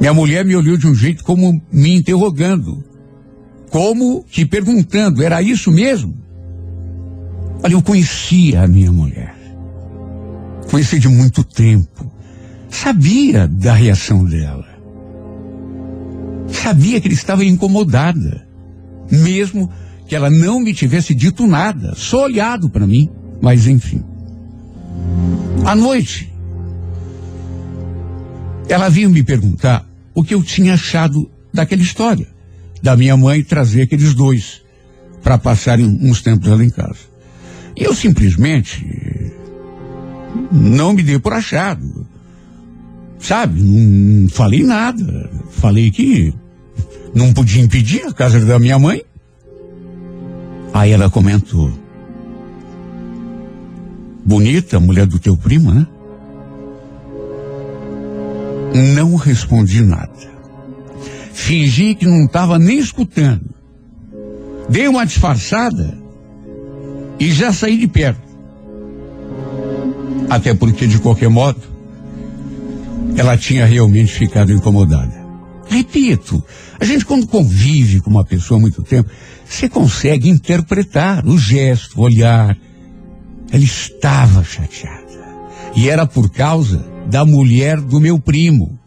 Minha 0.00 0.14
mulher 0.14 0.44
me 0.44 0.56
olhou 0.56 0.76
de 0.76 0.86
um 0.86 0.94
jeito 0.94 1.24
como 1.24 1.60
me 1.70 1.94
interrogando, 1.94 2.82
como 3.70 4.24
que 4.24 4.46
perguntando: 4.46 5.22
era 5.22 5.42
isso 5.42 5.70
mesmo? 5.70 6.14
Olha, 7.62 7.72
eu 7.72 7.82
conhecia 7.82 8.62
a 8.62 8.68
minha 8.68 8.92
mulher. 8.92 9.34
Conheci 10.70 10.98
de 10.98 11.08
muito 11.08 11.42
tempo. 11.44 12.10
Sabia 12.68 13.46
da 13.46 13.72
reação 13.72 14.24
dela. 14.24 14.66
Sabia 16.48 17.00
que 17.00 17.08
ele 17.08 17.14
estava 17.14 17.44
incomodada. 17.44 18.46
Mesmo 19.10 19.70
que 20.06 20.14
ela 20.14 20.28
não 20.28 20.60
me 20.60 20.74
tivesse 20.74 21.14
dito 21.14 21.46
nada, 21.46 21.94
só 21.94 22.24
olhado 22.24 22.68
para 22.68 22.86
mim. 22.86 23.08
Mas 23.40 23.66
enfim. 23.66 24.02
À 25.64 25.74
noite, 25.74 26.32
ela 28.68 28.88
vinha 28.88 29.08
me 29.08 29.22
perguntar 29.22 29.88
o 30.14 30.22
que 30.22 30.34
eu 30.34 30.42
tinha 30.42 30.74
achado 30.74 31.30
daquela 31.52 31.82
história, 31.82 32.26
da 32.82 32.96
minha 32.96 33.16
mãe 33.16 33.42
trazer 33.42 33.82
aqueles 33.82 34.14
dois 34.14 34.62
para 35.22 35.38
passarem 35.38 35.86
uns 35.86 36.20
tempos 36.20 36.48
lá 36.48 36.62
em 36.62 36.70
casa. 36.70 37.00
E 37.76 37.82
eu 37.82 37.94
simplesmente 37.94 38.84
não 40.52 40.92
me 40.92 41.02
dei 41.02 41.18
por 41.18 41.32
achado. 41.32 42.06
Sabe, 43.18 43.60
não 43.62 44.28
falei 44.28 44.62
nada. 44.62 45.30
Falei 45.50 45.90
que 45.90 46.34
não 47.14 47.32
podia 47.32 47.62
impedir 47.62 48.02
a 48.06 48.12
casa 48.12 48.44
da 48.44 48.58
minha 48.58 48.78
mãe. 48.78 49.02
Aí 50.72 50.90
ela 50.90 51.08
comentou. 51.08 51.72
Bonita, 54.24 54.80
mulher 54.80 55.06
do 55.06 55.18
teu 55.18 55.36
primo, 55.36 55.72
né? 55.72 55.86
Não 58.94 59.14
respondi 59.16 59.82
nada. 59.82 60.34
Fingi 61.32 61.94
que 61.94 62.06
não 62.06 62.24
estava 62.24 62.58
nem 62.58 62.78
escutando. 62.78 63.54
Dei 64.68 64.88
uma 64.88 65.04
disfarçada 65.04 65.96
e 67.20 67.30
já 67.30 67.52
saí 67.52 67.76
de 67.76 67.86
perto. 67.86 68.22
Até 70.28 70.54
porque, 70.54 70.86
de 70.86 70.98
qualquer 70.98 71.28
modo, 71.28 71.60
ela 73.16 73.36
tinha 73.36 73.66
realmente 73.66 74.12
ficado 74.12 74.52
incomodada. 74.52 75.24
Repito, 75.68 76.42
a 76.80 76.84
gente 76.84 77.04
quando 77.04 77.26
convive 77.26 78.00
com 78.00 78.10
uma 78.10 78.24
pessoa 78.24 78.58
há 78.58 78.60
muito 78.60 78.82
tempo, 78.82 79.10
você 79.46 79.68
consegue 79.68 80.28
interpretar 80.28 81.26
o 81.26 81.38
gesto, 81.38 82.00
o 82.00 82.02
olhar. 82.02 82.56
Ela 83.50 83.64
estava 83.64 84.42
chateada. 84.42 85.04
E 85.76 85.88
era 85.88 86.06
por 86.06 86.30
causa 86.30 86.84
da 87.06 87.24
mulher 87.24 87.80
do 87.80 88.00
meu 88.00 88.18
primo. 88.18 88.78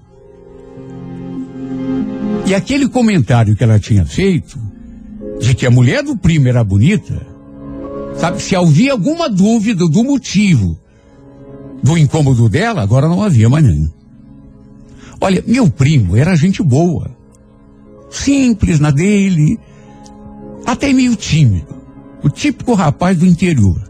E 2.46 2.56
aquele 2.56 2.88
comentário 2.88 3.56
que 3.56 3.64
ela 3.64 3.80
tinha 3.80 4.06
feito, 4.06 4.58
de 5.40 5.54
que 5.54 5.66
a 5.66 5.72
mulher 5.72 6.04
do 6.04 6.18
primo 6.18 6.48
era 6.48 6.64
bonita, 6.64 7.28
sabe, 8.18 8.42
se 8.42 8.56
havia 8.56 8.94
alguma 8.94 9.30
dúvida 9.30 9.86
do 9.88 10.04
motivo 10.04 10.78
do 11.84 11.98
incômodo 11.98 12.50
dela, 12.50 12.82
agora 12.82 13.08
não 13.08 13.22
havia 13.22 13.50
mais 13.50 13.64
nenhum. 13.64 13.90
Olha, 15.20 15.44
meu 15.46 15.70
primo 15.70 16.16
era 16.16 16.36
gente 16.36 16.64
boa, 16.64 17.12
simples 18.10 18.80
na 18.80 18.92
dele, 18.92 19.60
até 20.66 20.92
meio 20.94 21.16
tímido, 21.16 21.76
o 22.24 22.30
típico 22.30 22.74
rapaz 22.74 23.18
do 23.18 23.26
interior. 23.26 23.87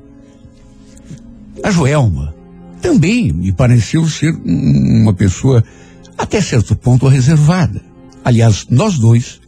A 1.63 1.71
Joelma 1.71 2.35
também 2.81 3.31
me 3.33 3.51
pareceu 3.51 4.07
ser 4.07 4.33
uma 4.45 5.13
pessoa 5.13 5.63
até 6.17 6.41
certo 6.41 6.75
ponto 6.75 7.07
reservada. 7.07 7.81
Aliás, 8.23 8.65
nós 8.69 8.97
dois, 8.97 9.39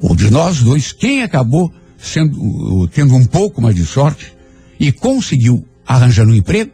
ou 0.00 0.14
de 0.14 0.30
nós 0.30 0.62
dois, 0.62 0.92
quem 0.92 1.22
acabou 1.22 1.72
sendo, 1.98 2.88
tendo 2.88 3.14
um 3.14 3.24
pouco 3.24 3.60
mais 3.60 3.74
de 3.74 3.84
sorte 3.84 4.32
e 4.78 4.90
conseguiu 4.90 5.64
arranjar 5.86 6.26
um 6.26 6.34
emprego 6.34 6.72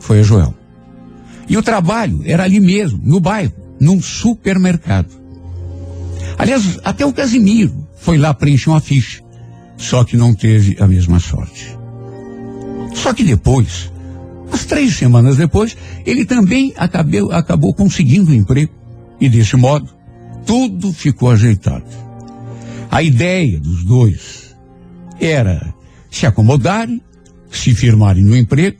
foi 0.00 0.20
a 0.20 0.22
Joel. 0.22 0.54
E 1.48 1.56
o 1.56 1.62
trabalho 1.62 2.22
era 2.24 2.44
ali 2.44 2.60
mesmo, 2.60 3.00
no 3.02 3.20
bairro, 3.20 3.52
num 3.80 4.00
supermercado. 4.00 5.10
Aliás, 6.38 6.78
até 6.84 7.04
o 7.04 7.12
Casimiro 7.12 7.86
foi 7.96 8.18
lá 8.18 8.34
preencher 8.34 8.70
uma 8.70 8.80
ficha, 8.80 9.22
só 9.76 10.04
que 10.04 10.16
não 10.16 10.34
teve 10.34 10.76
a 10.80 10.86
mesma 10.86 11.18
sorte. 11.18 11.75
Só 12.96 13.12
que 13.12 13.22
depois, 13.22 13.90
Umas 14.48 14.64
três 14.64 14.96
semanas 14.96 15.36
depois, 15.36 15.76
ele 16.04 16.24
também 16.24 16.72
acabou, 16.76 17.32
acabou 17.32 17.74
conseguindo 17.74 18.30
um 18.30 18.34
emprego. 18.34 18.72
E 19.20 19.28
desse 19.28 19.56
modo, 19.56 19.88
tudo 20.44 20.92
ficou 20.92 21.30
ajeitado. 21.30 21.84
A 22.90 23.02
ideia 23.02 23.58
dos 23.58 23.84
dois 23.84 24.56
era 25.20 25.74
se 26.10 26.26
acomodarem, 26.26 27.02
se 27.50 27.74
firmarem 27.74 28.24
no 28.24 28.36
emprego, 28.36 28.78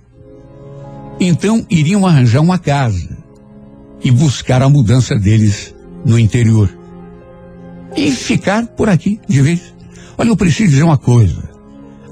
então 1.18 1.66
iriam 1.68 2.06
arranjar 2.06 2.40
uma 2.40 2.58
casa 2.58 3.16
e 4.02 4.10
buscar 4.10 4.62
a 4.62 4.68
mudança 4.68 5.16
deles 5.16 5.74
no 6.04 6.18
interior. 6.18 6.70
E 7.96 8.10
ficar 8.12 8.66
por 8.66 8.88
aqui 8.88 9.18
de 9.28 9.40
vez. 9.40 9.74
Olha, 10.16 10.28
eu 10.28 10.36
preciso 10.36 10.70
dizer 10.70 10.82
uma 10.82 10.98
coisa. 10.98 11.55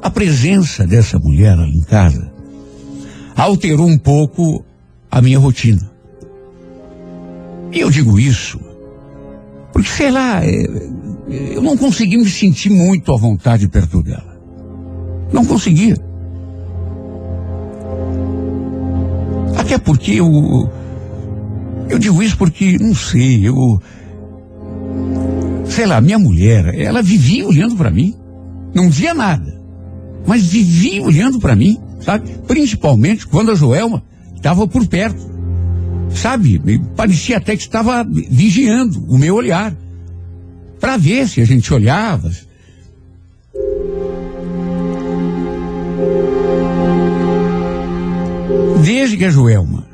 A 0.04 0.10
presença 0.10 0.86
dessa 0.86 1.18
mulher 1.18 1.58
ali 1.58 1.78
em 1.78 1.82
casa 1.82 2.30
alterou 3.34 3.88
um 3.88 3.96
pouco 3.96 4.62
a 5.10 5.22
minha 5.22 5.38
rotina. 5.38 5.90
E 7.72 7.80
eu 7.80 7.90
digo 7.90 8.20
isso 8.20 8.60
porque, 9.72 9.88
sei 9.88 10.10
lá, 10.10 10.44
é, 10.44 10.66
eu 11.28 11.62
não 11.62 11.74
consegui 11.76 12.18
me 12.18 12.28
sentir 12.28 12.68
muito 12.70 13.12
à 13.12 13.16
vontade 13.16 13.66
perto 13.66 14.02
dela. 14.02 14.38
Não 15.32 15.44
conseguia. 15.44 15.96
Até 19.56 19.78
porque 19.78 20.12
eu. 20.12 20.70
Eu 21.88 21.98
digo 21.98 22.22
isso 22.22 22.36
porque, 22.36 22.76
não 22.78 22.94
sei, 22.94 23.48
eu. 23.48 23.80
Sei 25.64 25.86
lá, 25.86 25.98
minha 26.00 26.18
mulher, 26.18 26.78
ela 26.78 27.02
vivia 27.02 27.48
olhando 27.48 27.74
para 27.74 27.90
mim. 27.90 28.14
Não 28.74 28.90
dizia 28.90 29.14
nada. 29.14 29.53
Mas 30.26 30.44
vivia 30.44 31.02
olhando 31.02 31.38
para 31.38 31.54
mim 31.54 31.78
sabe? 32.04 32.30
Principalmente 32.46 33.26
quando 33.26 33.50
a 33.50 33.54
Joelma 33.54 34.02
estava 34.36 34.68
por 34.68 34.86
perto, 34.86 35.18
sabe? 36.14 36.60
Parecia 36.94 37.38
até 37.38 37.56
que 37.56 37.62
estava 37.62 38.04
vigiando 38.04 39.04
o 39.08 39.18
meu 39.18 39.34
olhar, 39.34 39.74
para 40.78 40.96
ver 40.96 41.26
se 41.28 41.40
a 41.40 41.44
gente 41.44 41.72
olhava. 41.72 42.30
Desde 48.84 49.16
que 49.16 49.24
a 49.24 49.30
Joelma 49.30 49.86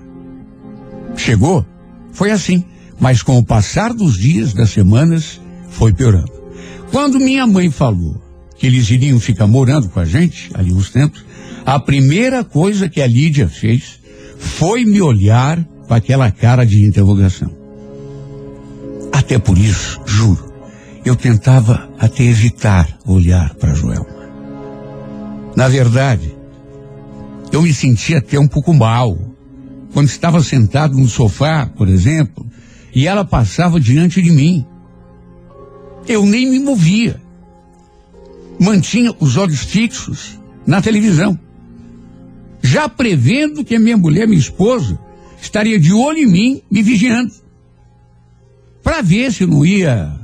chegou, 1.17 1.65
foi 2.13 2.33
assim. 2.33 2.65
Mas 2.99 3.23
com 3.23 3.39
o 3.39 3.45
passar 3.45 3.95
dos 3.95 4.19
dias, 4.19 4.53
das 4.53 4.71
semanas, 4.71 5.41
foi 5.71 5.93
piorando. 5.93 6.33
Quando 6.91 7.21
minha 7.21 7.47
mãe 7.47 7.71
falou 7.71 8.21
que 8.61 8.67
eles 8.67 8.91
iriam 8.91 9.19
ficar 9.19 9.47
morando 9.47 9.89
com 9.89 9.99
a 9.99 10.05
gente, 10.05 10.51
ali 10.53 10.71
uns 10.71 10.91
tempos, 10.91 11.25
a 11.65 11.81
primeira 11.81 12.45
coisa 12.45 12.91
que 12.91 13.01
a 13.01 13.07
Lídia 13.07 13.49
fez 13.49 13.99
foi 14.39 14.85
me 14.85 15.01
olhar 15.01 15.65
com 15.89 15.95
aquela 15.95 16.31
cara 16.31 16.67
de 16.67 16.85
interrogação. 16.85 17.51
Até 19.11 19.39
por 19.39 19.57
isso, 19.57 19.99
juro, 20.05 20.53
eu 21.07 21.17
tentava 21.17 21.89
até 21.99 22.23
evitar 22.23 22.99
olhar 23.07 23.55
para 23.55 23.73
Joelma. 23.73 24.21
Na 25.57 25.67
verdade, 25.67 26.37
eu 27.51 27.63
me 27.63 27.73
sentia 27.73 28.19
até 28.19 28.39
um 28.39 28.47
pouco 28.47 28.75
mal. 28.75 29.17
Quando 29.95 30.09
estava 30.09 30.43
sentado 30.43 30.99
no 30.99 31.09
sofá, 31.09 31.65
por 31.65 31.89
exemplo, 31.89 32.47
e 32.95 33.07
ela 33.07 33.25
passava 33.25 33.81
diante 33.81 34.21
de 34.21 34.31
mim. 34.31 34.67
Eu 36.07 36.27
nem 36.27 36.47
me 36.47 36.59
movia. 36.59 37.21
Mantinha 38.61 39.15
os 39.19 39.39
olhos 39.39 39.61
fixos 39.61 40.39
na 40.67 40.83
televisão. 40.83 41.39
Já 42.63 42.89
prevendo 42.89 43.65
que 43.65 43.75
a 43.75 43.81
minha 43.81 43.97
mulher, 43.97 44.29
minha 44.29 44.39
esposa, 44.39 44.99
estaria 45.41 45.81
de 45.81 45.93
olho 45.95 46.19
em 46.19 46.27
mim, 46.27 46.63
me 46.71 46.83
vigiando. 46.83 47.33
Para 48.83 49.01
ver 49.01 49.33
se 49.33 49.47
não 49.47 49.65
ia 49.65 50.15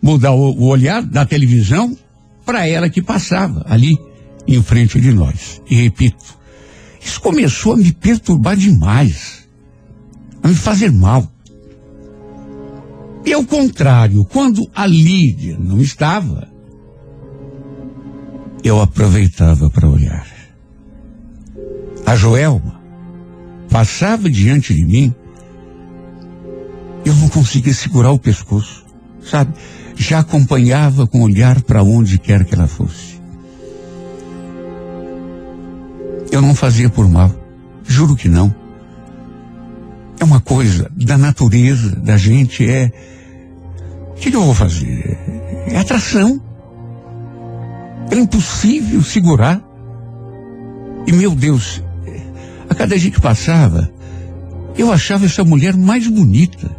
mudar 0.00 0.32
o, 0.32 0.52
o 0.52 0.64
olhar 0.66 1.02
da 1.02 1.26
televisão 1.26 1.96
para 2.44 2.66
ela 2.66 2.88
que 2.88 3.02
passava 3.02 3.62
ali 3.68 3.98
em 4.48 4.62
frente 4.62 5.00
de 5.00 5.12
nós. 5.12 5.60
E 5.68 5.74
repito, 5.74 6.38
isso 7.00 7.20
começou 7.20 7.74
a 7.74 7.76
me 7.76 7.92
perturbar 7.92 8.56
demais, 8.56 9.46
a 10.42 10.48
me 10.48 10.54
fazer 10.54 10.90
mal. 10.90 11.30
E 13.24 13.32
ao 13.32 13.44
contrário, 13.44 14.24
quando 14.24 14.68
a 14.74 14.86
Lídia 14.86 15.56
não 15.58 15.80
estava, 15.80 16.48
eu 18.64 18.80
aproveitava 18.80 19.70
para 19.70 19.88
olhar. 19.88 20.26
A 22.06 22.16
Joelma 22.16 22.80
passava 23.68 24.28
diante 24.28 24.74
de 24.74 24.84
mim, 24.84 25.14
eu 27.04 27.14
não 27.14 27.28
conseguia 27.28 27.74
segurar 27.74 28.12
o 28.12 28.18
pescoço, 28.18 28.84
sabe? 29.22 29.54
Já 29.96 30.20
acompanhava 30.20 31.06
com 31.06 31.22
olhar 31.22 31.62
para 31.62 31.82
onde 31.82 32.18
quer 32.18 32.44
que 32.44 32.54
ela 32.54 32.66
fosse. 32.66 33.20
Eu 36.30 36.40
não 36.40 36.54
fazia 36.54 36.88
por 36.88 37.08
mal. 37.08 37.34
Juro 37.84 38.14
que 38.16 38.28
não. 38.28 38.54
É 40.20 40.24
uma 40.24 40.38
coisa 40.38 40.90
da 40.94 41.16
natureza 41.16 41.96
da 41.96 42.18
gente, 42.18 42.70
é. 42.70 42.92
O 44.10 44.14
que, 44.16 44.28
eu 44.28 44.44
vou 44.44 44.54
fazer? 44.54 45.18
É 45.66 45.78
atração. 45.78 46.38
É 48.10 48.16
impossível 48.16 49.02
segurar. 49.02 49.62
E 51.06 51.12
meu 51.12 51.34
Deus, 51.34 51.82
a 52.68 52.74
cada 52.74 52.98
dia 52.98 53.10
que 53.10 53.20
passava, 53.20 53.90
eu 54.76 54.92
achava 54.92 55.24
essa 55.24 55.42
mulher 55.42 55.74
mais 55.74 56.06
bonita. 56.06 56.70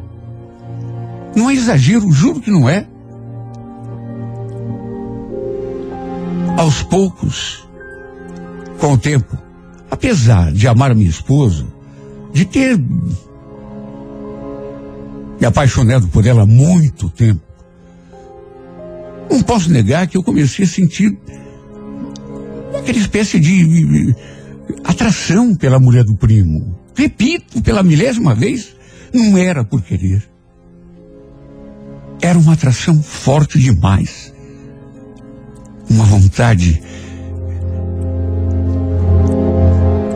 Não 1.36 1.50
é 1.50 1.56
exagero, 1.56 2.12
juro 2.12 2.42
que 2.42 2.52
não 2.52 2.70
é. 2.70 2.86
Aos 6.58 6.84
poucos, 6.84 7.68
com 8.78 8.94
o 8.94 8.98
tempo, 9.00 9.36
apesar 9.90 10.52
de 10.52 10.68
amar 10.68 10.94
minha 10.94 11.10
esposa, 11.10 11.66
de 12.32 12.46
ter 12.46 12.80
me 15.42 15.48
apaixonado 15.48 16.08
por 16.10 16.28
ela 16.28 16.44
há 16.44 16.46
muito 16.46 17.10
tempo, 17.10 17.42
não 19.28 19.42
posso 19.42 19.72
negar 19.72 20.06
que 20.06 20.16
eu 20.16 20.22
comecei 20.22 20.66
a 20.66 20.68
sentir 20.68 21.18
aquela 22.78 23.00
espécie 23.00 23.40
de 23.40 24.16
atração 24.84 25.56
pela 25.56 25.80
mulher 25.80 26.04
do 26.04 26.16
primo. 26.16 26.80
Repito, 26.96 27.60
pela 27.62 27.82
milésima 27.82 28.36
vez, 28.36 28.76
não 29.12 29.36
era 29.36 29.64
por 29.64 29.82
querer. 29.82 30.30
Era 32.22 32.38
uma 32.38 32.54
atração 32.54 33.02
forte 33.02 33.58
demais. 33.58 34.32
Uma 35.90 36.06
vontade 36.06 36.82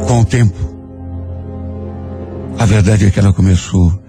Com 0.08 0.22
o 0.22 0.26
tempo, 0.26 0.56
a 2.60 2.66
verdade 2.66 3.08
é 3.08 3.12
que 3.12 3.18
ela 3.18 3.34
começou 3.34 4.05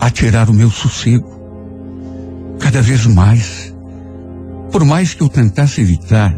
a 0.00 0.10
tirar 0.10 0.48
o 0.48 0.54
meu 0.54 0.70
sossego 0.70 1.38
cada 2.58 2.82
vez 2.82 3.06
mais. 3.06 3.74
Por 4.70 4.84
mais 4.84 5.14
que 5.14 5.22
eu 5.22 5.28
tentasse 5.28 5.80
evitar, 5.80 6.34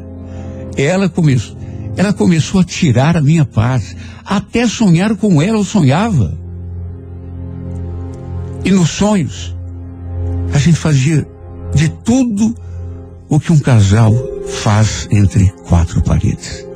ela 0.77 1.09
começou, 1.09 1.57
ela 1.97 2.13
começou 2.13 2.61
a 2.61 2.65
tirar 2.65 3.17
a 3.17 3.23
minha 3.23 3.45
paz. 3.45 3.97
Até 4.25 4.67
sonhar 4.67 5.17
com 5.17 5.43
ela 5.43 5.59
eu 5.59 5.65
sonhava. 5.65 6.39
E 8.65 8.71
nos 8.71 8.91
sonhos, 8.91 9.57
a 10.55 10.59
gente 10.59 10.77
fazia 10.77 11.27
de 11.75 11.89
tudo 11.89 12.55
o 13.29 13.41
que 13.41 13.53
um 13.53 13.59
casal 13.59 14.13
faz 14.47 15.09
entre 15.11 15.51
quatro 15.67 16.03
paredes. 16.03 16.67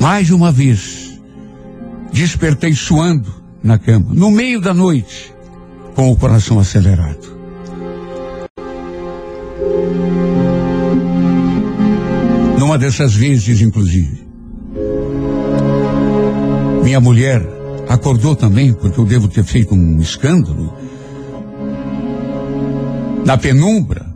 Mais 0.00 0.30
uma 0.30 0.52
vez, 0.52 1.20
despertei 2.12 2.74
suando 2.74 3.45
na 3.66 3.78
cama, 3.78 4.14
no 4.14 4.30
meio 4.30 4.60
da 4.60 4.72
noite, 4.72 5.34
com 5.96 6.10
o 6.10 6.16
coração 6.16 6.60
acelerado. 6.60 7.36
Numa 12.58 12.78
dessas 12.78 13.14
vezes, 13.14 13.60
inclusive, 13.60 14.24
minha 16.84 17.00
mulher 17.00 17.44
acordou 17.88 18.36
também, 18.36 18.72
porque 18.72 19.00
eu 19.00 19.04
devo 19.04 19.26
ter 19.26 19.42
feito 19.42 19.74
um 19.74 20.00
escândalo, 20.00 20.72
na 23.24 23.36
penumbra, 23.36 24.06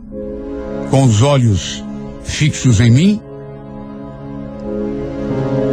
com 0.89 1.03
os 1.03 1.21
olhos 1.21 1.83
fixos 2.23 2.79
em 2.79 2.89
mim, 2.89 3.21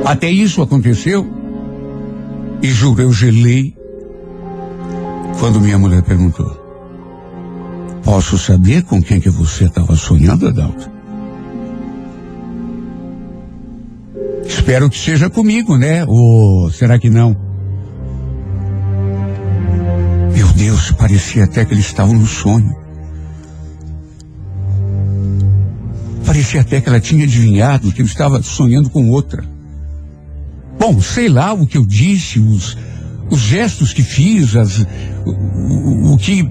até 0.05 0.29
isso 0.29 0.61
aconteceu. 0.63 1.38
E 2.61 2.69
juro, 2.71 3.03
eu 3.03 3.13
gelei 3.13 3.77
quando 5.39 5.61
minha 5.61 5.79
mulher 5.79 6.03
perguntou: 6.03 6.51
Posso 8.03 8.37
saber 8.37 8.83
com 8.83 9.01
quem 9.01 9.21
que 9.21 9.31
você 9.31 9.65
estava 9.65 9.95
sonhando, 9.95 10.49
Adalto? 10.49 10.91
Espero 14.45 14.91
que 14.91 14.99
seja 14.99 15.31
comigo, 15.31 15.77
né? 15.77 16.05
Ou 16.07 16.71
será 16.71 16.99
que 16.99 17.09
não? 17.09 17.37
Meu 20.35 20.49
Deus, 20.49 20.91
parecia 20.93 21.45
até 21.45 21.65
que 21.65 21.75
eles 21.75 21.87
estavam 21.87 22.15
no 22.15 22.27
sonho. 22.27 22.75
Parecia 26.27 26.61
até 26.61 26.81
que 26.81 26.89
ela 26.89 27.01
tinha 27.01 27.25
adivinhado 27.25 27.93
que 27.93 28.03
eu 28.03 28.07
estava 28.07 28.43
sonhando 28.43 28.91
com 28.91 29.09
outra. 29.11 29.58
Bom, 30.79 31.01
sei 31.01 31.29
lá 31.29 31.53
o 31.53 31.67
que 31.67 31.77
eu 31.77 31.85
disse, 31.85 32.39
os, 32.39 32.77
os 33.31 33.41
gestos 33.41 33.93
que 33.93 34.03
fiz, 34.03 34.55
as, 34.55 34.79
o, 35.27 35.31
o, 35.31 36.13
o 36.15 36.17
que. 36.17 36.49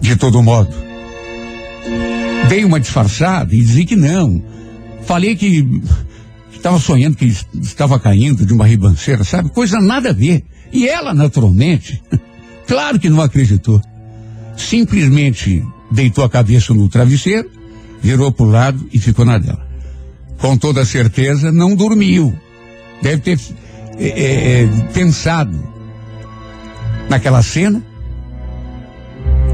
De 0.00 0.14
todo 0.16 0.42
modo, 0.42 0.72
dei 2.48 2.64
uma 2.64 2.78
disfarçada 2.78 3.54
e 3.54 3.62
disse 3.62 3.84
que 3.84 3.96
não. 3.96 4.42
Falei 5.04 5.34
que 5.34 5.82
estava 6.54 6.78
sonhando 6.78 7.16
que 7.16 7.26
estava 7.60 7.98
caindo 7.98 8.46
de 8.46 8.52
uma 8.52 8.66
ribanceira, 8.66 9.24
sabe? 9.24 9.50
Coisa 9.50 9.80
nada 9.80 10.10
a 10.10 10.14
ver. 10.14 10.44
E 10.72 10.88
ela, 10.88 11.12
naturalmente, 11.12 12.00
claro 12.66 12.98
que 12.98 13.10
não 13.10 13.20
acreditou. 13.20 13.82
Simplesmente 14.56 15.64
deitou 15.90 16.24
a 16.24 16.30
cabeça 16.30 16.72
no 16.72 16.88
travesseiro, 16.88 17.50
virou 18.00 18.30
para 18.30 18.46
o 18.46 18.50
lado 18.50 18.88
e 18.92 18.98
ficou 18.98 19.24
na 19.24 19.38
dela 19.38 19.67
com 20.38 20.56
toda 20.56 20.84
certeza, 20.84 21.52
não 21.52 21.74
dormiu. 21.74 22.34
Deve 23.02 23.22
ter 23.22 23.38
é, 23.98 24.62
é, 24.62 24.66
pensado 24.92 25.58
naquela 27.08 27.42
cena 27.42 27.82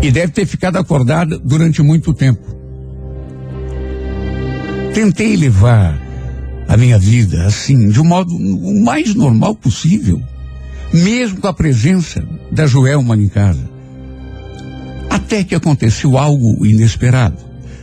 e 0.02 0.10
deve 0.10 0.32
ter 0.32 0.46
ficado 0.46 0.76
acordada 0.76 1.38
durante 1.38 1.82
muito 1.82 2.12
tempo. 2.12 2.54
Tentei 4.92 5.36
levar 5.36 6.00
a 6.68 6.76
minha 6.76 6.98
vida 6.98 7.46
assim, 7.46 7.88
de 7.88 8.00
um 8.00 8.04
modo 8.04 8.34
o 8.34 8.84
mais 8.84 9.14
normal 9.14 9.54
possível, 9.54 10.22
mesmo 10.92 11.40
com 11.40 11.48
a 11.48 11.54
presença 11.54 12.22
da 12.50 12.66
Joelma 12.66 13.16
em 13.16 13.28
casa. 13.28 13.68
Até 15.10 15.42
que 15.42 15.54
aconteceu 15.54 16.18
algo 16.18 16.64
inesperado. 16.66 17.38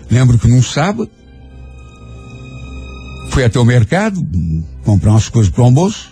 Lembro 0.10 0.38
que 0.38 0.48
num 0.48 0.62
sábado, 0.62 1.10
Fui 3.30 3.44
até 3.44 3.60
o 3.60 3.66
mercado, 3.66 4.26
comprar 4.84 5.12
umas 5.12 5.30
coisas 5.30 5.52
para 5.52 5.62
o 5.62 5.66
almoço. 5.66 6.12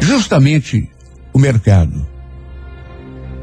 Justamente 0.00 0.90
o 1.32 1.38
mercado 1.38 2.06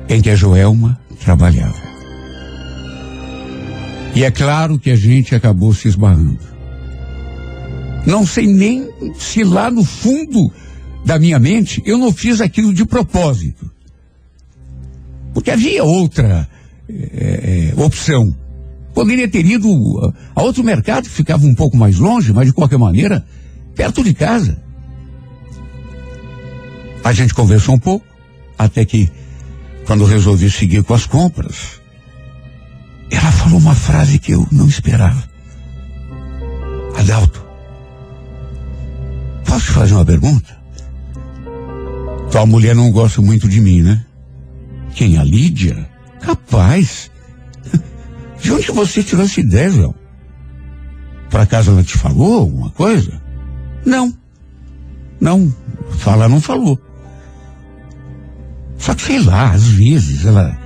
em 0.09 0.21
que 0.21 0.29
a 0.29 0.35
Joelma 0.35 0.99
trabalhava. 1.23 1.87
E 4.15 4.23
é 4.23 4.31
claro 4.31 4.79
que 4.79 4.89
a 4.89 4.95
gente 4.95 5.35
acabou 5.35 5.73
se 5.73 5.87
esbarrando. 5.87 6.39
Não 8.05 8.25
sei 8.25 8.47
nem 8.47 8.89
se 9.15 9.43
lá 9.43 9.69
no 9.69 9.83
fundo 9.83 10.51
da 11.05 11.19
minha 11.19 11.37
mente 11.37 11.83
eu 11.85 11.97
não 11.97 12.11
fiz 12.11 12.41
aquilo 12.41 12.73
de 12.73 12.85
propósito. 12.85 13.69
Porque 15.33 15.51
havia 15.51 15.83
outra 15.83 16.49
é, 16.89 17.73
opção. 17.77 18.35
Poderia 18.97 19.27
ter 19.27 19.45
ido 19.45 20.11
a 20.35 20.41
outro 20.41 20.63
mercado 20.63 21.03
que 21.03 21.11
ficava 21.11 21.45
um 21.45 21.53
pouco 21.53 21.77
mais 21.77 21.99
longe, 21.99 22.33
mas 22.33 22.47
de 22.47 22.51
qualquer 22.51 22.79
maneira, 22.79 23.23
perto 23.75 24.03
de 24.03 24.11
casa. 24.11 24.59
A 27.03 27.13
gente 27.13 27.31
conversou 27.31 27.75
um 27.75 27.79
pouco, 27.79 28.03
até 28.57 28.83
que, 28.83 29.07
quando 29.85 30.03
resolvi 30.03 30.49
seguir 30.49 30.83
com 30.83 30.95
as 30.95 31.05
compras, 31.05 31.79
ela 33.11 33.31
falou 33.31 33.59
uma 33.59 33.75
frase 33.75 34.17
que 34.17 34.31
eu 34.31 34.47
não 34.51 34.67
esperava. 34.67 35.23
Adalto, 36.97 37.45
posso 39.45 39.67
te 39.67 39.71
fazer 39.73 39.93
uma 39.93 40.05
pergunta? 40.05 40.57
Tua 42.31 42.47
mulher 42.47 42.73
não 42.73 42.89
gosta 42.89 43.21
muito 43.21 43.47
de 43.47 43.61
mim, 43.61 43.83
né? 43.83 44.03
Quem? 44.95 45.19
A 45.19 45.23
Lídia? 45.23 45.87
Capaz. 46.19 47.11
De 48.41 48.51
onde 48.51 48.71
você 48.71 49.03
tirou 49.03 49.25
essa 49.25 49.39
ideia, 49.39 49.69
João? 49.69 49.95
Por 51.29 51.39
acaso 51.39 51.71
ela 51.71 51.83
te 51.83 51.97
falou 51.97 52.39
alguma 52.39 52.69
coisa? 52.71 53.21
Não. 53.85 54.13
Não. 55.19 55.53
Fala 55.97 56.29
não 56.29 56.39
falou. 56.39 56.79
Só 58.77 58.93
que 58.93 59.01
sei 59.01 59.19
lá, 59.19 59.51
às 59.51 59.67
vezes 59.67 60.25
ela 60.25 60.57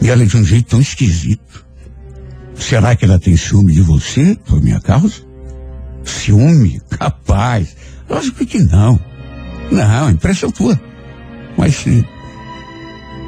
me 0.00 0.10
olha 0.10 0.26
de 0.26 0.36
um 0.36 0.44
jeito 0.44 0.68
tão 0.68 0.80
esquisito. 0.80 1.66
Será 2.54 2.94
que 2.94 3.04
ela 3.04 3.18
tem 3.18 3.36
ciúme 3.36 3.72
de 3.72 3.80
você 3.80 4.36
por 4.46 4.62
minha 4.62 4.80
causa? 4.80 5.14
Ciúme? 6.04 6.80
Capaz. 6.90 7.76
Lógico 8.08 8.46
que 8.46 8.58
não. 8.58 8.98
Não, 9.70 10.10
impressão 10.10 10.50
tua. 10.50 10.80
Mas 11.56 11.84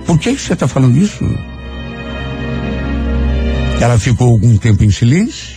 por 0.06 0.18
que 0.18 0.36
você 0.36 0.52
está 0.52 0.68
falando 0.68 0.96
isso? 0.96 1.24
Ela 3.80 3.98
ficou 3.98 4.30
algum 4.30 4.56
tempo 4.56 4.82
em 4.82 4.90
silêncio, 4.90 5.56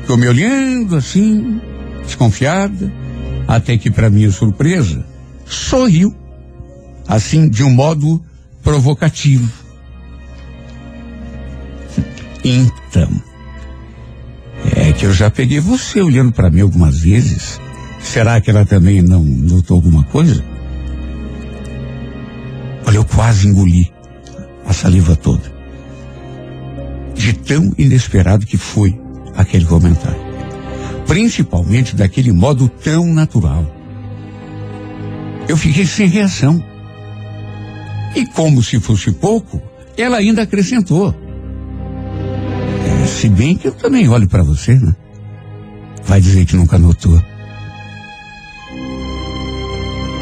ficou 0.00 0.16
me 0.16 0.26
olhando 0.26 0.96
assim, 0.96 1.60
desconfiada, 2.04 2.92
até 3.46 3.76
que, 3.76 3.90
para 3.90 4.08
minha 4.08 4.30
surpresa, 4.30 5.04
sorriu, 5.44 6.14
assim, 7.06 7.48
de 7.48 7.62
um 7.62 7.70
modo 7.70 8.22
provocativo. 8.62 9.50
Então, 12.42 13.10
é 14.76 14.92
que 14.92 15.06
eu 15.06 15.12
já 15.12 15.30
peguei 15.30 15.60
você 15.60 16.00
olhando 16.00 16.32
para 16.32 16.50
mim 16.50 16.62
algumas 16.62 17.00
vezes. 17.00 17.60
Será 18.00 18.40
que 18.40 18.50
ela 18.50 18.66
também 18.66 19.02
não 19.02 19.22
notou 19.22 19.76
alguma 19.76 20.04
coisa? 20.04 20.44
Olha, 22.86 22.96
eu 22.96 23.04
quase 23.04 23.48
engoli 23.48 23.90
a 24.66 24.72
saliva 24.72 25.16
toda. 25.16 25.53
De 27.14 27.32
tão 27.32 27.72
inesperado 27.78 28.46
que 28.46 28.56
foi 28.56 28.98
aquele 29.36 29.64
comentário. 29.64 30.20
Principalmente 31.06 31.94
daquele 31.94 32.32
modo 32.32 32.68
tão 32.68 33.06
natural. 33.06 33.64
Eu 35.48 35.56
fiquei 35.56 35.86
sem 35.86 36.06
reação. 36.06 36.62
E 38.16 38.26
como 38.26 38.62
se 38.62 38.80
fosse 38.80 39.12
pouco, 39.12 39.60
ela 39.96 40.16
ainda 40.16 40.42
acrescentou. 40.42 41.14
É, 43.02 43.06
se 43.06 43.28
bem 43.28 43.56
que 43.56 43.68
eu 43.68 43.72
também 43.72 44.08
olho 44.08 44.28
para 44.28 44.42
você, 44.42 44.74
né? 44.74 44.94
Vai 46.04 46.20
dizer 46.20 46.44
que 46.46 46.56
nunca 46.56 46.78
notou. 46.78 47.22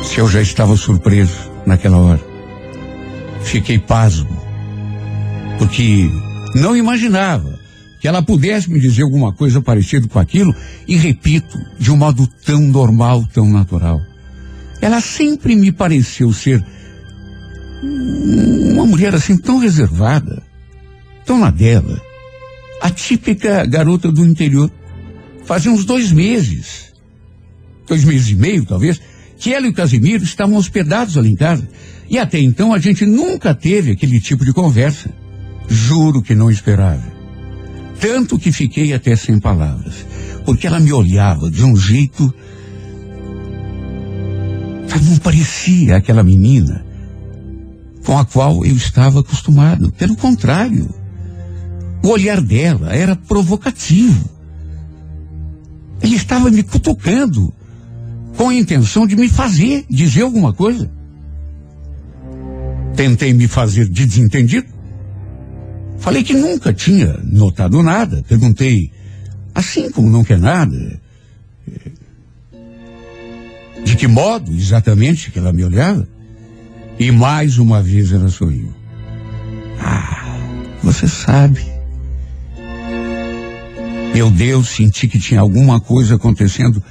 Se 0.04 0.18
eu 0.18 0.28
já 0.28 0.40
estava 0.40 0.76
surpreso 0.76 1.50
naquela 1.66 1.98
hora. 1.98 2.20
Fiquei 3.42 3.78
pasmo. 3.78 4.40
Porque 5.58 6.10
não 6.54 6.76
imaginava 6.76 7.58
que 8.00 8.08
ela 8.08 8.22
pudesse 8.22 8.68
me 8.68 8.80
dizer 8.80 9.02
alguma 9.02 9.32
coisa 9.32 9.62
parecida 9.62 10.08
com 10.08 10.18
aquilo, 10.18 10.52
e 10.88 10.96
repito, 10.96 11.56
de 11.78 11.90
um 11.90 11.96
modo 11.96 12.28
tão 12.44 12.60
normal, 12.60 13.24
tão 13.32 13.48
natural. 13.48 14.00
Ela 14.80 15.00
sempre 15.00 15.54
me 15.54 15.70
pareceu 15.70 16.32
ser 16.32 16.64
uma 18.72 18.86
mulher 18.86 19.14
assim 19.14 19.36
tão 19.36 19.58
reservada, 19.58 20.42
tão 21.24 21.38
na 21.38 21.50
dela. 21.50 22.00
A 22.80 22.90
típica 22.90 23.64
garota 23.64 24.10
do 24.10 24.24
interior. 24.24 24.70
Fazia 25.44 25.70
uns 25.70 25.84
dois 25.84 26.10
meses, 26.12 26.92
dois 27.86 28.04
meses 28.04 28.28
e 28.30 28.34
meio 28.34 28.64
talvez, 28.64 29.00
que 29.38 29.52
ela 29.52 29.66
e 29.66 29.70
o 29.70 29.74
Casimiro 29.74 30.24
estavam 30.24 30.56
hospedados 30.56 31.16
ali 31.16 31.30
em 31.30 31.36
casa. 31.36 31.68
E 32.10 32.18
até 32.18 32.40
então 32.40 32.72
a 32.72 32.78
gente 32.78 33.06
nunca 33.06 33.54
teve 33.54 33.92
aquele 33.92 34.20
tipo 34.20 34.44
de 34.44 34.52
conversa. 34.52 35.21
Juro 35.68 36.22
que 36.22 36.34
não 36.34 36.50
esperava. 36.50 37.12
Tanto 38.00 38.38
que 38.38 38.50
fiquei 38.50 38.92
até 38.92 39.14
sem 39.16 39.38
palavras. 39.38 40.06
Porque 40.44 40.66
ela 40.66 40.80
me 40.80 40.92
olhava 40.92 41.50
de 41.50 41.64
um 41.64 41.76
jeito. 41.76 42.34
Não 45.08 45.18
parecia 45.18 45.96
aquela 45.96 46.22
menina 46.22 46.84
com 48.04 48.18
a 48.18 48.24
qual 48.24 48.64
eu 48.64 48.74
estava 48.74 49.20
acostumado. 49.20 49.92
Pelo 49.92 50.16
contrário. 50.16 50.88
O 52.04 52.08
olhar 52.08 52.40
dela 52.40 52.94
era 52.94 53.14
provocativo. 53.14 54.28
Ele 56.02 56.16
estava 56.16 56.50
me 56.50 56.62
cutucando 56.64 57.54
com 58.36 58.48
a 58.48 58.54
intenção 58.54 59.06
de 59.06 59.14
me 59.14 59.28
fazer 59.28 59.84
dizer 59.88 60.22
alguma 60.22 60.52
coisa. 60.52 60.90
Tentei 62.96 63.32
me 63.32 63.46
fazer 63.46 63.88
de 63.88 64.04
desentendido. 64.04 64.66
Falei 66.02 66.24
que 66.24 66.34
nunca 66.34 66.72
tinha 66.72 67.16
notado 67.22 67.80
nada. 67.80 68.24
Perguntei, 68.28 68.90
assim 69.54 69.88
como 69.88 70.10
não 70.10 70.24
quer 70.24 70.38
nada, 70.38 71.00
eh, 71.68 71.92
de 73.84 73.94
que 73.94 74.08
modo 74.08 74.52
exatamente 74.52 75.30
que 75.30 75.38
ela 75.38 75.52
me 75.52 75.64
olhava? 75.64 76.06
E 76.98 77.12
mais 77.12 77.56
uma 77.56 77.80
vez 77.80 78.10
ela 78.10 78.28
sorriu. 78.28 78.74
Ah, 79.78 80.40
você 80.82 81.06
sabe. 81.06 81.64
Meu 84.12 84.28
Deus, 84.28 84.70
senti 84.70 85.06
que 85.06 85.20
tinha 85.20 85.40
alguma 85.40 85.80
coisa 85.80 86.16
acontecendo 86.16 86.82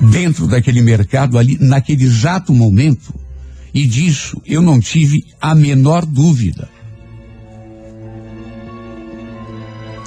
dentro 0.00 0.46
daquele 0.46 0.80
mercado 0.80 1.36
ali, 1.36 1.58
naquele 1.60 2.04
exato 2.04 2.50
momento. 2.54 3.14
E 3.74 3.86
disso 3.86 4.40
eu 4.46 4.62
não 4.62 4.80
tive 4.80 5.22
a 5.38 5.54
menor 5.54 6.06
dúvida. 6.06 6.72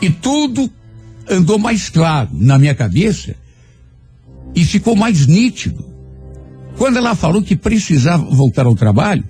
E 0.02 0.10
tudo 0.10 0.70
andou 1.30 1.58
mais 1.60 1.90
claro 1.90 2.30
na 2.34 2.58
minha 2.58 2.76
cabeça 2.76 3.36
e 4.56 4.64
ficou 4.64 4.96
mais 4.96 5.28
nítido. 5.28 5.86
Quando 6.78 6.98
ela 6.98 7.16
falou 7.16 7.42
que 7.42 7.56
precisava 7.56 8.24
voltar 8.24 8.66
ao 8.66 8.76
trabalho 8.76 9.24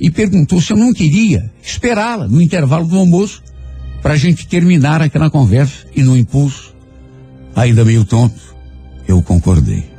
e 0.00 0.10
perguntou 0.10 0.60
se 0.60 0.72
eu 0.72 0.76
não 0.76 0.92
queria 0.92 1.50
esperá-la 1.62 2.28
no 2.28 2.40
intervalo 2.40 2.86
do 2.86 2.98
almoço 2.98 3.42
para 4.02 4.14
a 4.14 4.16
gente 4.16 4.46
terminar 4.46 5.02
aquela 5.02 5.30
conversa 5.30 5.86
e 5.94 6.02
no 6.02 6.16
impulso, 6.16 6.74
ainda 7.54 7.84
meio 7.84 8.04
tonto, 8.04 8.40
eu 9.06 9.20
concordei. 9.22 9.90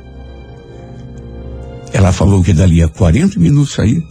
Ela 1.92 2.12
falou 2.12 2.42
que 2.42 2.52
dali 2.52 2.82
a 2.82 2.88
40 2.88 3.38
minutos 3.38 3.74
saía 3.74 4.02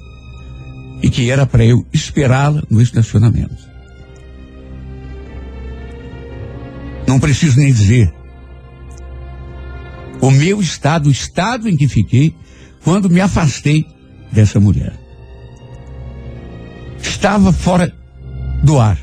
e 1.02 1.10
que 1.10 1.30
era 1.32 1.46
para 1.46 1.66
eu 1.66 1.86
esperá-la 1.92 2.64
no 2.70 2.82
estacionamento. 2.82 3.71
Não 7.12 7.20
preciso 7.20 7.60
nem 7.60 7.74
dizer. 7.74 8.10
O 10.22 10.32
meu 10.32 10.62
estado, 10.62 11.10
o 11.10 11.12
estado 11.12 11.68
em 11.68 11.76
que 11.76 11.86
fiquei 11.86 12.34
quando 12.86 13.10
me 13.10 13.20
afastei 13.20 13.86
dessa 14.32 14.62
mulher. 14.62 14.98
Estava 17.02 17.52
fora 17.52 17.94
do 18.64 18.80
ar. 18.80 18.98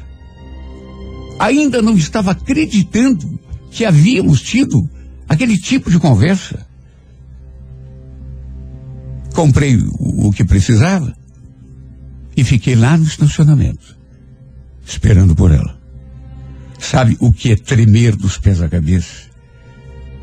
Ainda 1.39 1.83
não 1.83 1.99
estava 1.99 2.31
acreditando 2.31 3.39
que 3.71 3.85
havíamos 3.85 4.41
tido 4.41 4.89
aquele 5.29 5.59
tipo 5.59 5.91
de 5.91 5.99
conversa. 5.99 6.67
Comprei 9.35 9.77
o, 9.77 10.29
o 10.29 10.33
que 10.33 10.47
precisava 10.47 11.15
e 12.35 12.43
fiquei 12.43 12.75
lá 12.75 12.97
no 12.97 13.05
estacionamento, 13.05 13.99
esperando 14.87 15.37
por 15.37 15.53
ela. 15.53 15.78
Sabe 16.79 17.17
o 17.21 17.33
que 17.33 17.53
é 17.53 17.57
tremer 17.57 18.17
dos 18.17 18.39
pés 18.39 18.63
à 18.63 18.69
cabeça? 18.69 19.29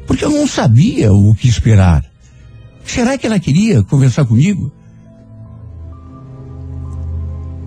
Porque 0.08 0.24
eu 0.24 0.30
não 0.30 0.48
sabia 0.48 1.12
o 1.12 1.36
que 1.36 1.48
esperar. 1.48 2.04
Será 2.86 3.18
que 3.18 3.26
ela 3.26 3.40
queria 3.40 3.84
conversar 3.84 4.26
comigo? 4.26 4.72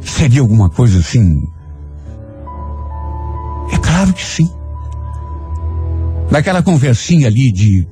Seria 0.01 0.41
alguma 0.41 0.71
coisa 0.71 1.01
assim? 1.01 1.43
É 3.73 3.79
claro 3.79 4.13
que 4.13 4.25
sim. 4.25 4.51
naquela 6.31 6.63
conversinha 6.63 7.27
ali 7.29 7.53
de 7.53 7.87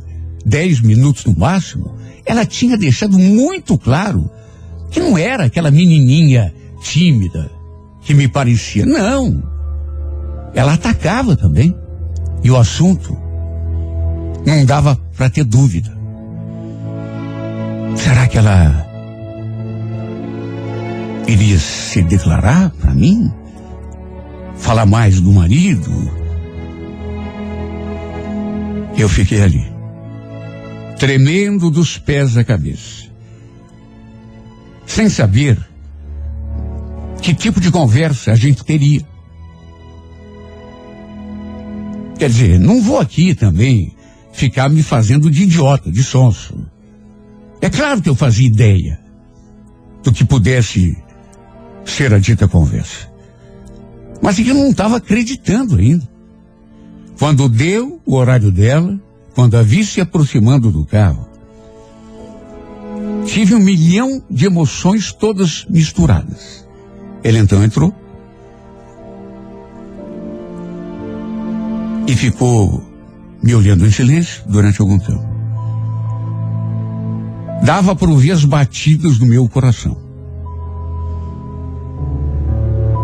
dez 0.45 0.81
minutos 0.81 1.25
no 1.25 1.37
máximo, 1.37 1.97
ela 2.25 2.47
tinha 2.47 2.77
deixado 2.77 3.19
muito 3.19 3.77
claro 3.77 4.31
que 4.91 5.01
não 5.01 5.19
era 5.19 5.45
aquela 5.45 5.71
menininha 5.71 6.55
tímida 6.83 7.51
que 8.03 8.15
me 8.15 8.29
parecia. 8.29 8.87
Não. 8.87 9.56
Ela 10.57 10.73
atacava 10.73 11.37
também. 11.37 11.77
E 12.43 12.51
o 12.51 12.57
assunto 12.57 13.17
não 14.47 14.65
dava 14.65 14.97
para 15.17 15.29
ter 15.29 15.45
dúvida. 15.45 15.97
Será 17.97 18.27
que 18.27 18.39
ela 18.39 18.87
iria 21.27 21.59
se 21.59 22.03
declarar 22.03 22.71
para 22.71 22.95
mim? 22.95 23.33
Falar 24.57 24.87
mais 24.87 25.21
do 25.21 25.33
marido? 25.33 25.91
Eu 28.97 29.09
fiquei 29.11 29.43
ali, 29.43 29.71
tremendo 30.99 31.71
dos 31.71 31.99
pés 31.99 32.35
à 32.39 32.43
cabeça, 32.43 33.05
sem 34.87 35.11
saber 35.11 35.59
que 37.21 37.35
tipo 37.35 37.61
de 37.61 37.71
conversa 37.71 38.33
a 38.33 38.35
gente 38.35 38.65
teria. 38.65 39.05
Quer 42.19 42.31
dizer, 42.31 42.59
não 42.59 42.81
vou 42.81 42.99
aqui 42.99 43.35
também 43.35 43.95
ficar 44.33 44.69
me 44.69 44.83
fazendo 44.83 45.31
de 45.31 45.43
idiota, 45.43 45.91
de 45.91 46.03
sonso. 46.03 46.59
É 47.61 47.69
claro 47.69 48.01
que 48.01 48.09
eu 48.09 48.15
fazia 48.15 48.47
ideia 48.47 49.01
do 50.03 50.13
que 50.13 50.25
pudesse 50.25 50.97
ser 51.85 52.13
a 52.13 52.19
dita 52.19 52.47
conversa. 52.49 53.11
Mas 54.23 54.39
eu 54.39 54.55
não 54.55 54.71
estava 54.71 54.97
acreditando 54.97 55.77
ainda. 55.77 56.09
Quando 57.19 57.49
deu 57.49 58.01
o 58.05 58.15
horário 58.15 58.51
dela, 58.51 58.99
quando 59.35 59.57
a 59.57 59.63
vi 59.63 59.85
se 59.85 60.01
aproximando 60.01 60.71
do 60.71 60.85
carro, 60.85 61.29
tive 63.27 63.55
um 63.55 63.61
milhão 63.61 64.23
de 64.31 64.47
emoções 64.47 65.13
todas 65.13 65.67
misturadas. 65.69 66.67
Ele 67.25 67.39
então 67.39 67.63
entrou 67.65 67.95
e 72.07 72.15
ficou 72.15 72.83
me 73.43 73.55
olhando 73.55 73.87
em 73.87 73.91
silêncio 73.91 74.43
durante 74.47 74.81
algum 74.81 74.99
tempo. 74.99 75.25
Dava 77.63 77.97
para 77.97 78.11
ouvir 78.11 78.33
as 78.33 78.45
batidas 78.45 79.19
do 79.19 79.27
meu 79.27 79.49
coração. 79.49 79.97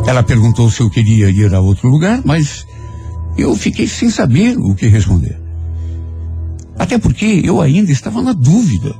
Ela 0.06 0.22
perguntou 0.22 0.70
se 0.70 0.80
eu 0.80 0.90
queria 0.90 1.30
ir 1.30 1.54
a 1.54 1.60
outro 1.60 1.88
lugar, 1.88 2.22
mas 2.24 2.66
eu 3.36 3.56
fiquei 3.56 3.86
sem 3.86 4.10
saber 4.10 4.56
o 4.58 4.74
que 4.74 4.86
responder. 4.86 5.40
Até 6.78 6.98
porque 6.98 7.42
eu 7.44 7.60
ainda 7.60 7.92
estava 7.92 8.20
na 8.20 8.32
dúvida 8.32 8.94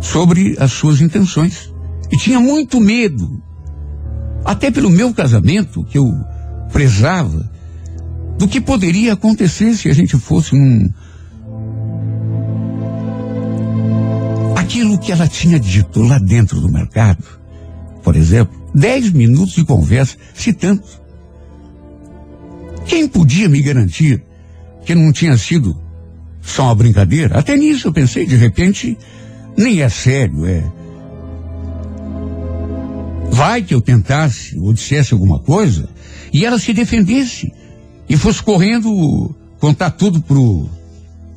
sobre 0.00 0.56
as 0.58 0.72
suas 0.72 1.00
intenções. 1.00 1.72
E 2.12 2.16
tinha 2.16 2.38
muito 2.38 2.80
medo, 2.80 3.42
até 4.44 4.70
pelo 4.70 4.90
meu 4.90 5.12
casamento, 5.12 5.84
que 5.84 5.98
eu 5.98 6.12
prezava, 6.72 7.50
do 8.38 8.48
que 8.48 8.60
poderia 8.60 9.12
acontecer 9.12 9.74
se 9.74 9.88
a 9.88 9.94
gente 9.94 10.18
fosse 10.18 10.54
um. 10.54 10.88
Aquilo 14.56 14.98
que 14.98 15.12
ela 15.12 15.28
tinha 15.28 15.58
dito 15.58 16.02
lá 16.02 16.18
dentro 16.18 16.60
do 16.60 16.68
mercado, 16.68 17.24
por 18.02 18.16
exemplo, 18.16 18.54
dez 18.74 19.10
minutos 19.12 19.54
de 19.54 19.64
conversa, 19.64 20.16
se 20.34 20.52
tanto. 20.52 21.02
Quem 22.86 23.08
podia 23.08 23.48
me 23.48 23.62
garantir 23.62 24.22
que 24.84 24.94
não 24.94 25.12
tinha 25.12 25.36
sido 25.38 25.76
só 26.40 26.64
uma 26.64 26.74
brincadeira? 26.74 27.38
Até 27.38 27.56
nisso 27.56 27.88
eu 27.88 27.92
pensei, 27.92 28.26
de 28.26 28.36
repente, 28.36 28.98
nem 29.56 29.80
é 29.80 29.88
sério, 29.88 30.44
é. 30.46 30.62
Vai 33.30 33.62
que 33.62 33.74
eu 33.74 33.80
tentasse 33.80 34.58
ou 34.58 34.72
dissesse 34.72 35.12
alguma 35.12 35.38
coisa 35.38 35.88
e 36.32 36.44
ela 36.44 36.58
se 36.58 36.72
defendesse 36.72 37.52
e 38.08 38.16
fosse 38.16 38.42
correndo 38.42 39.34
contar 39.58 39.90
tudo 39.90 40.20
pro, 40.20 40.68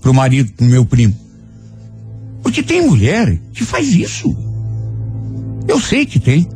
pro 0.01 0.13
marido, 0.13 0.51
pro 0.53 0.65
meu 0.65 0.86
primo. 0.86 1.15
Porque 2.43 2.62
tem 2.62 2.86
mulher 2.86 3.39
que 3.53 3.63
faz 3.63 3.93
isso. 3.93 4.36
Eu 5.67 5.80
sei 5.80 6.06
que 6.06 6.19
tem. 6.19 6.47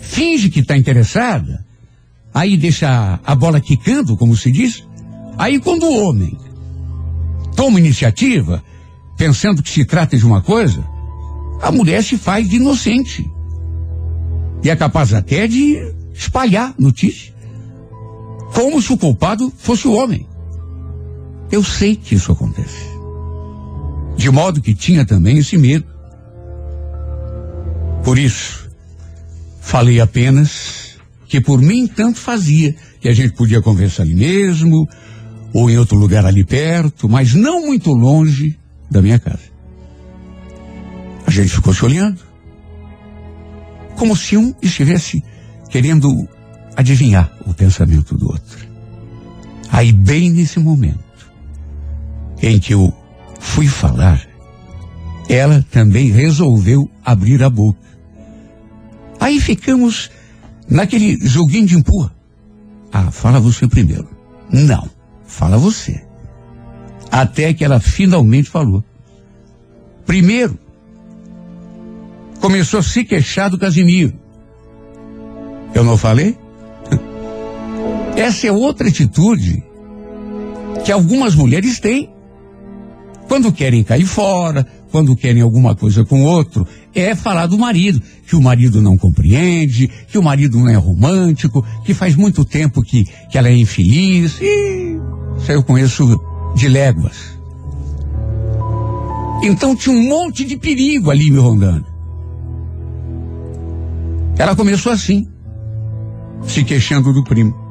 Finge 0.00 0.48
que 0.48 0.60
está 0.60 0.76
interessada, 0.76 1.64
aí 2.32 2.56
deixa 2.56 3.20
a 3.24 3.34
bola 3.34 3.60
quicando, 3.60 4.16
como 4.16 4.36
se 4.36 4.50
diz. 4.50 4.84
Aí 5.36 5.58
quando 5.60 5.84
o 5.84 6.08
homem 6.08 6.36
toma 7.56 7.80
iniciativa, 7.80 8.62
pensando 9.16 9.62
que 9.62 9.70
se 9.70 9.84
trata 9.84 10.16
de 10.16 10.24
uma 10.24 10.40
coisa, 10.40 10.84
a 11.60 11.72
mulher 11.72 12.02
se 12.02 12.16
faz 12.16 12.48
de 12.48 12.56
inocente. 12.56 13.28
E 14.62 14.70
é 14.70 14.76
capaz 14.76 15.12
até 15.12 15.46
de 15.46 15.76
espalhar 16.14 16.74
notícia 16.78 17.35
como 18.56 18.80
se 18.80 18.90
o 18.90 18.96
culpado 18.96 19.52
fosse 19.54 19.86
o 19.86 19.92
homem. 19.92 20.26
Eu 21.52 21.62
sei 21.62 21.94
que 21.94 22.14
isso 22.14 22.32
acontece. 22.32 22.86
De 24.16 24.30
modo 24.30 24.62
que 24.62 24.74
tinha 24.74 25.04
também 25.04 25.36
esse 25.36 25.58
medo. 25.58 25.84
Por 28.02 28.18
isso, 28.18 28.70
falei 29.60 30.00
apenas 30.00 30.96
que 31.26 31.38
por 31.38 31.60
mim 31.60 31.86
tanto 31.86 32.18
fazia, 32.18 32.74
que 32.98 33.10
a 33.10 33.12
gente 33.12 33.34
podia 33.34 33.60
conversar 33.60 34.04
ali 34.04 34.14
mesmo, 34.14 34.88
ou 35.52 35.68
em 35.68 35.76
outro 35.76 35.98
lugar 35.98 36.24
ali 36.24 36.42
perto, 36.42 37.10
mas 37.10 37.34
não 37.34 37.66
muito 37.66 37.92
longe 37.92 38.58
da 38.90 39.02
minha 39.02 39.18
casa. 39.18 39.50
A 41.26 41.30
gente 41.30 41.50
ficou 41.50 41.74
se 41.74 41.84
olhando, 41.84 42.22
como 43.96 44.16
se 44.16 44.34
um 44.34 44.54
estivesse 44.62 45.22
querendo 45.68 46.26
adivinhar 46.76 47.32
o 47.46 47.54
pensamento 47.54 48.16
do 48.16 48.26
outro. 48.26 48.66
Aí, 49.70 49.92
bem 49.92 50.30
nesse 50.30 50.58
momento 50.58 51.04
em 52.42 52.60
que 52.60 52.74
eu 52.74 52.92
fui 53.40 53.66
falar, 53.66 54.26
ela 55.28 55.64
também 55.70 56.10
resolveu 56.10 56.88
abrir 57.04 57.42
a 57.42 57.50
boca. 57.50 57.80
Aí 59.18 59.40
ficamos 59.40 60.10
naquele 60.68 61.18
joguinho 61.26 61.66
de 61.66 61.76
empurra. 61.76 62.14
Ah, 62.92 63.10
fala 63.10 63.40
você 63.40 63.66
primeiro. 63.66 64.08
Não, 64.50 64.88
fala 65.26 65.56
você. 65.58 66.04
Até 67.10 67.52
que 67.52 67.64
ela 67.64 67.80
finalmente 67.80 68.50
falou. 68.50 68.84
Primeiro, 70.04 70.58
começou 72.40 72.80
a 72.80 72.82
se 72.82 73.04
queixar 73.04 73.50
do 73.50 73.58
Casimiro. 73.58 74.14
Eu 75.74 75.82
não 75.82 75.96
falei? 75.96 76.38
Essa 78.16 78.46
é 78.46 78.52
outra 78.52 78.88
atitude 78.88 79.62
que 80.84 80.90
algumas 80.90 81.34
mulheres 81.34 81.78
têm. 81.78 82.10
Quando 83.28 83.52
querem 83.52 83.82
cair 83.82 84.06
fora, 84.06 84.66
quando 84.90 85.16
querem 85.16 85.42
alguma 85.42 85.74
coisa 85.74 86.04
com 86.04 86.22
outro, 86.22 86.66
é 86.94 87.14
falar 87.14 87.46
do 87.46 87.58
marido, 87.58 88.00
que 88.26 88.36
o 88.36 88.40
marido 88.40 88.80
não 88.80 88.96
compreende, 88.96 89.90
que 90.08 90.16
o 90.16 90.22
marido 90.22 90.58
não 90.58 90.68
é 90.68 90.76
romântico, 90.76 91.64
que 91.84 91.92
faz 91.92 92.14
muito 92.14 92.44
tempo 92.44 92.82
que, 92.82 93.04
que 93.28 93.36
ela 93.36 93.48
é 93.48 93.56
infeliz. 93.56 94.40
E 94.40 94.96
isso 95.38 95.52
eu 95.52 95.62
conheço 95.62 96.18
de 96.54 96.68
léguas. 96.68 97.36
Então 99.42 99.76
tinha 99.76 99.94
um 99.94 100.08
monte 100.08 100.44
de 100.44 100.56
perigo 100.56 101.10
ali 101.10 101.30
me 101.30 101.38
rondando. 101.38 101.84
Ela 104.38 104.54
começou 104.54 104.92
assim, 104.92 105.26
se 106.46 106.62
queixando 106.64 107.12
do 107.12 107.24
primo. 107.24 107.65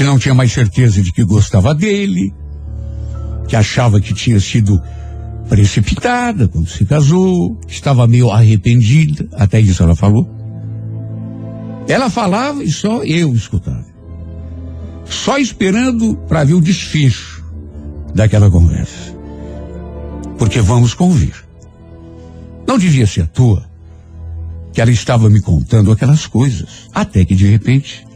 Que 0.00 0.04
não 0.04 0.18
tinha 0.18 0.34
mais 0.34 0.50
certeza 0.50 1.02
de 1.02 1.12
que 1.12 1.22
gostava 1.22 1.74
dele, 1.74 2.32
que 3.46 3.54
achava 3.54 4.00
que 4.00 4.14
tinha 4.14 4.40
sido 4.40 4.80
precipitada 5.46 6.48
quando 6.48 6.70
se 6.70 6.86
casou, 6.86 7.54
que 7.66 7.74
estava 7.74 8.06
meio 8.06 8.30
arrependida, 8.30 9.28
até 9.34 9.60
isso 9.60 9.82
ela 9.82 9.94
falou. 9.94 10.26
Ela 11.86 12.08
falava 12.08 12.64
e 12.64 12.72
só 12.72 13.04
eu 13.04 13.34
escutava. 13.34 13.84
Só 15.04 15.36
esperando 15.36 16.16
para 16.26 16.44
ver 16.44 16.54
o 16.54 16.62
desfecho 16.62 17.44
daquela 18.14 18.50
conversa. 18.50 19.14
Porque 20.38 20.62
vamos 20.62 20.94
convir. 20.94 21.34
Não 22.66 22.78
devia 22.78 23.06
ser 23.06 23.20
à 23.20 23.26
toa 23.26 23.68
que 24.72 24.80
ela 24.80 24.90
estava 24.90 25.28
me 25.28 25.42
contando 25.42 25.92
aquelas 25.92 26.26
coisas, 26.26 26.88
até 26.94 27.22
que 27.22 27.34
de 27.34 27.46
repente 27.46 28.08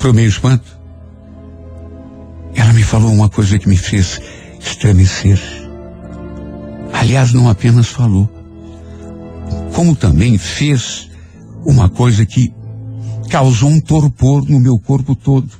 pro 0.00 0.12
meu 0.12 0.26
espanto, 0.26 0.80
ela 2.56 2.72
me 2.72 2.82
falou 2.82 3.12
uma 3.12 3.28
coisa 3.28 3.58
que 3.58 3.68
me 3.68 3.76
fez 3.76 4.20
estremecer. 4.58 5.38
Aliás, 6.92 7.32
não 7.32 7.48
apenas 7.48 7.86
falou, 7.86 8.28
como 9.74 9.94
também 9.94 10.36
fez 10.36 11.08
uma 11.64 11.88
coisa 11.88 12.26
que 12.26 12.52
causou 13.28 13.68
um 13.68 13.80
torpor 13.80 14.44
no 14.48 14.58
meu 14.58 14.76
corpo 14.78 15.14
todo. 15.14 15.50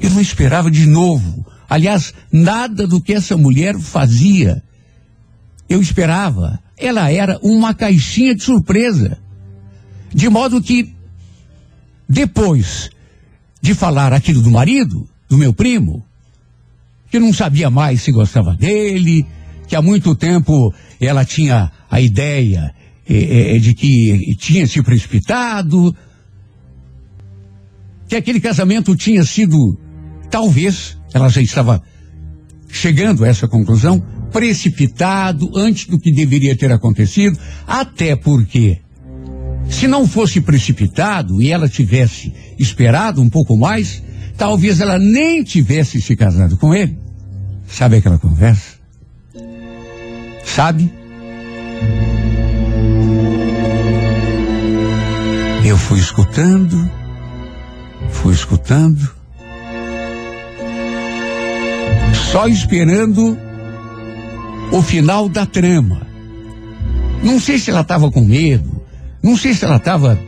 Eu 0.00 0.10
não 0.10 0.20
esperava 0.20 0.70
de 0.70 0.86
novo. 0.86 1.44
Aliás, 1.68 2.12
nada 2.30 2.86
do 2.86 3.00
que 3.00 3.14
essa 3.14 3.36
mulher 3.36 3.78
fazia 3.78 4.62
eu 5.68 5.80
esperava. 5.80 6.60
Ela 6.76 7.10
era 7.10 7.38
uma 7.42 7.72
caixinha 7.72 8.34
de 8.34 8.42
surpresa. 8.42 9.18
De 10.14 10.28
modo 10.28 10.60
que, 10.60 10.94
depois 12.08 12.90
de 13.60 13.74
falar 13.74 14.12
aquilo 14.12 14.42
do 14.42 14.50
marido, 14.50 15.08
do 15.28 15.38
meu 15.38 15.52
primo, 15.52 16.04
que 17.10 17.18
não 17.18 17.32
sabia 17.32 17.70
mais 17.70 18.02
se 18.02 18.10
gostava 18.10 18.54
dele, 18.54 19.26
que 19.68 19.76
há 19.76 19.82
muito 19.82 20.14
tempo 20.14 20.74
ela 21.00 21.24
tinha 21.24 21.70
a 21.90 22.00
ideia 22.00 22.74
é, 23.08 23.56
é, 23.56 23.58
de 23.58 23.74
que 23.74 24.34
tinha 24.38 24.66
se 24.66 24.82
precipitado, 24.82 25.94
que 28.08 28.16
aquele 28.16 28.40
casamento 28.40 28.94
tinha 28.94 29.24
sido, 29.24 29.78
talvez, 30.30 30.98
ela 31.12 31.28
já 31.28 31.40
estava 31.40 31.82
chegando 32.68 33.24
a 33.24 33.28
essa 33.28 33.46
conclusão, 33.46 34.00
precipitado 34.30 35.50
antes 35.54 35.86
do 35.86 35.98
que 35.98 36.12
deveria 36.12 36.56
ter 36.56 36.72
acontecido, 36.72 37.38
até 37.66 38.16
porque, 38.16 38.78
se 39.72 39.88
não 39.88 40.06
fosse 40.06 40.40
precipitado 40.40 41.42
e 41.42 41.50
ela 41.50 41.68
tivesse 41.68 42.32
esperado 42.58 43.20
um 43.20 43.28
pouco 43.28 43.56
mais, 43.56 44.02
talvez 44.36 44.80
ela 44.80 44.98
nem 44.98 45.42
tivesse 45.42 46.00
se 46.00 46.14
casado 46.14 46.56
com 46.56 46.72
ele. 46.72 46.96
Sabe 47.66 47.96
aquela 47.96 48.18
conversa? 48.18 48.76
Sabe? 50.44 50.92
Eu 55.64 55.78
fui 55.78 55.98
escutando, 55.98 56.90
fui 58.10 58.34
escutando, 58.34 59.10
só 62.30 62.46
esperando 62.46 63.38
o 64.70 64.82
final 64.82 65.28
da 65.28 65.46
trama. 65.46 66.06
Não 67.22 67.40
sei 67.40 67.58
se 67.58 67.70
ela 67.70 67.80
estava 67.80 68.10
com 68.10 68.20
medo, 68.20 68.71
não 69.22 69.36
sei 69.36 69.54
se 69.54 69.64
ela 69.64 69.76
estava, 69.76 70.18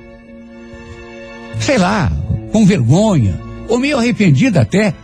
sei 1.59 1.79
lá, 1.79 2.13
com 2.53 2.65
vergonha, 2.65 3.41
ou 3.69 3.79
meio 3.79 3.99
arrependida 3.99 4.61
até 4.61 4.95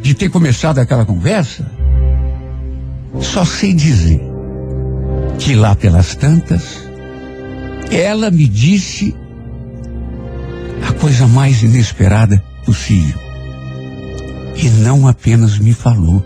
de 0.00 0.14
ter 0.14 0.28
começado 0.28 0.78
aquela 0.78 1.04
conversa. 1.04 1.66
Só 3.20 3.44
sei 3.44 3.74
dizer 3.74 4.20
que 5.38 5.54
lá 5.54 5.74
pelas 5.74 6.14
tantas, 6.14 6.88
ela 7.90 8.30
me 8.30 8.46
disse 8.46 9.14
a 10.88 10.92
coisa 10.92 11.26
mais 11.26 11.62
inesperada 11.62 12.42
possível. 12.64 13.20
E 14.56 14.68
não 14.68 15.08
apenas 15.08 15.58
me 15.58 15.72
falou. 15.72 16.24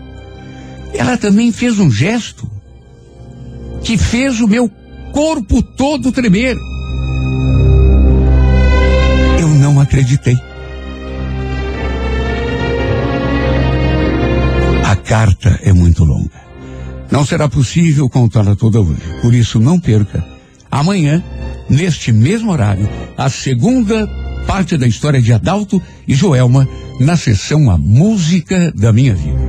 Ela 0.93 1.17
também 1.17 1.51
fez 1.51 1.79
um 1.79 1.89
gesto 1.89 2.49
que 3.83 3.97
fez 3.97 4.39
o 4.41 4.47
meu 4.47 4.69
corpo 5.17 5.63
todo 5.63 6.11
tremer. 6.11 6.55
Eu 9.39 9.47
não 9.47 9.79
acreditei. 9.79 10.37
A 14.85 14.95
carta 14.95 15.59
é 15.63 15.73
muito 15.73 16.03
longa. 16.03 16.29
Não 17.09 17.25
será 17.25 17.49
possível 17.49 18.07
contá-la 18.07 18.55
toda 18.55 18.79
hoje. 18.79 19.01
Por 19.19 19.33
isso, 19.33 19.59
não 19.59 19.79
perca. 19.79 20.23
Amanhã, 20.69 21.23
neste 21.67 22.11
mesmo 22.11 22.51
horário, 22.51 22.87
a 23.17 23.27
segunda 23.27 24.07
parte 24.45 24.77
da 24.77 24.85
história 24.85 25.19
de 25.19 25.33
Adalto 25.33 25.81
e 26.07 26.13
Joelma 26.13 26.69
na 26.99 27.17
sessão 27.17 27.71
A 27.71 27.77
Música 27.79 28.71
da 28.75 28.93
Minha 28.93 29.15
Vida. 29.15 29.46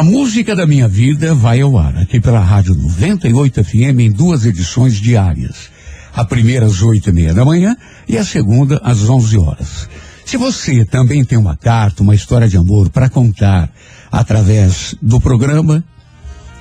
A 0.00 0.02
música 0.02 0.56
da 0.56 0.66
minha 0.66 0.88
vida 0.88 1.34
vai 1.34 1.60
ao 1.60 1.76
ar 1.76 1.94
aqui 1.98 2.18
pela 2.18 2.40
Rádio 2.40 2.74
98 2.74 3.62
FM 3.62 4.00
em 4.00 4.10
duas 4.10 4.46
edições 4.46 4.94
diárias. 4.94 5.68
A 6.14 6.24
primeira 6.24 6.64
às 6.64 6.80
oito 6.80 7.10
e 7.10 7.12
meia 7.12 7.34
da 7.34 7.44
manhã 7.44 7.76
e 8.08 8.16
a 8.16 8.24
segunda 8.24 8.80
às 8.82 9.10
onze 9.10 9.36
horas. 9.36 9.90
Se 10.24 10.38
você 10.38 10.86
também 10.86 11.22
tem 11.22 11.36
uma 11.36 11.54
carta, 11.54 12.02
uma 12.02 12.14
história 12.14 12.48
de 12.48 12.56
amor 12.56 12.88
para 12.88 13.10
contar 13.10 13.70
através 14.10 14.94
do 15.02 15.20
programa, 15.20 15.84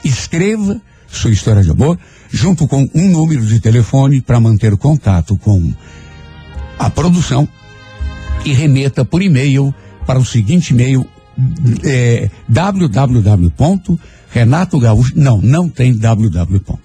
escreva 0.03 0.81
sua 1.07 1.31
história 1.31 1.63
de 1.63 1.71
amor 1.71 1.97
junto 2.29 2.67
com 2.67 2.89
um 2.93 3.07
número 3.07 3.45
de 3.45 3.61
telefone 3.61 4.19
para 4.19 4.41
manter 4.41 4.75
contato 4.75 5.37
com 5.37 5.73
a 6.77 6.89
produção 6.89 7.47
e 8.43 8.51
remeta 8.51 9.05
por 9.05 9.21
e-mail 9.21 9.73
para 10.05 10.19
o 10.19 10.25
seguinte 10.25 10.71
e-mail 10.71 11.07
é, 11.83 12.29
www. 12.47 13.99
Gaúcho, 14.79 15.13
não, 15.15 15.41
não 15.41 15.67
tem 15.69 15.97
www. 15.97 16.79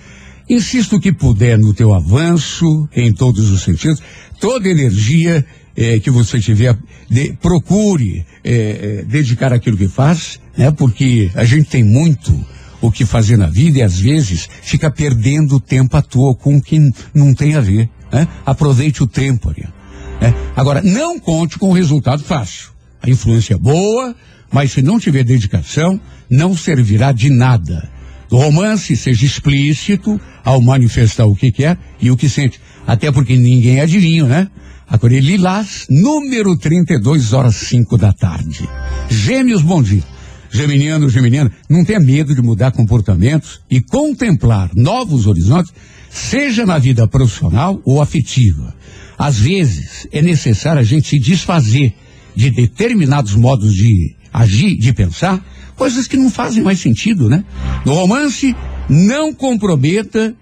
Insisto 0.47 1.01
que 1.01 1.11
puder 1.11 1.59
no 1.59 1.73
teu 1.73 1.95
avanço, 1.95 2.87
em 2.95 3.11
todos 3.11 3.51
os 3.51 3.63
sentidos, 3.63 4.03
toda 4.39 4.69
energia 4.69 5.43
eh, 5.75 5.99
que 5.99 6.11
você 6.11 6.39
tiver, 6.39 6.77
de, 7.09 7.33
procure 7.41 8.27
eh, 8.45 9.07
dedicar 9.09 9.55
aquilo 9.55 9.79
que 9.79 9.89
faz, 9.89 10.39
né? 10.55 10.71
Porque 10.71 11.31
a 11.35 11.47
gente 11.47 11.71
tem 11.71 11.83
muito 11.83 12.45
o 12.83 12.93
que 12.93 13.07
fazer 13.07 13.39
na 13.39 13.47
vida 13.47 13.79
e 13.79 13.83
às 13.83 13.99
vezes 13.99 14.51
fica 14.61 14.91
perdendo 14.91 15.59
tempo 15.59 15.97
à 15.97 16.03
toa 16.03 16.35
com 16.35 16.61
quem 16.61 16.93
não 17.15 17.33
tem 17.33 17.55
a 17.55 17.61
ver. 17.63 17.89
Né? 18.13 18.29
Aproveite 18.45 19.03
o 19.03 19.07
tempo, 19.07 19.49
Ariana. 19.49 19.73
Né? 20.21 20.35
Agora, 20.55 20.83
não 20.83 21.19
conte 21.19 21.59
com 21.59 21.71
o 21.71 21.73
resultado 21.73 22.23
fácil. 22.23 22.69
A 23.01 23.09
influência 23.09 23.55
é 23.55 23.59
boa, 23.59 24.15
mas 24.53 24.73
se 24.73 24.83
não 24.83 24.99
tiver 24.99 25.25
dedicação, 25.25 26.01
não 26.31 26.57
servirá 26.57 27.13
de 27.13 27.31
nada. 27.31 27.91
O 28.31 28.39
romance 28.39 28.97
seja 28.97 29.25
explícito 29.25 30.21
ao 30.45 30.61
manifestar 30.61 31.27
o 31.27 31.37
que 31.37 31.53
quer 31.53 31.79
e 32.01 32.11
o 32.11 32.17
que 32.17 32.29
sente. 32.29 32.61
Até 32.87 33.11
porque 33.13 33.37
ninguém 33.37 33.79
é 33.79 33.83
adivinha, 33.83 34.25
né? 34.25 34.49
Agora, 34.89 35.19
Lilás, 35.19 35.87
número 35.91 36.57
32, 36.57 37.33
horas 37.33 37.57
5 37.57 37.97
da 37.99 38.13
tarde. 38.13 38.69
Gêmeos, 39.11 39.63
bom 39.63 39.83
dia. 39.83 40.03
Geminiano, 40.51 41.09
Geminiana, 41.09 41.51
não 41.69 41.85
tenha 41.85 42.01
medo 42.01 42.35
de 42.35 42.41
mudar 42.41 42.71
comportamentos 42.71 43.61
e 43.69 43.81
contemplar 43.81 44.71
novos 44.75 45.27
horizontes, 45.27 45.73
seja 46.09 46.65
na 46.65 46.79
vida 46.79 47.07
profissional 47.09 47.81
ou 47.85 48.01
afetiva. 48.01 48.75
Às 49.19 49.39
vezes, 49.39 50.07
é 50.13 50.23
necessário 50.23 50.81
a 50.81 50.85
gente 50.85 51.09
se 51.09 51.19
desfazer 51.19 51.95
de 52.35 52.51
determinados 52.51 53.35
modos 53.35 53.75
de 53.75 54.16
agir, 54.37 54.77
de 54.77 54.93
pensar, 54.93 55.43
coisas 55.75 56.07
que 56.07 56.17
não 56.17 56.31
fazem 56.31 56.63
mais 56.63 56.79
sentido, 56.79 57.29
né? 57.29 57.43
No 57.87 57.95
romance, 57.95 58.55
não 58.89 59.33
comprometa 59.33 60.35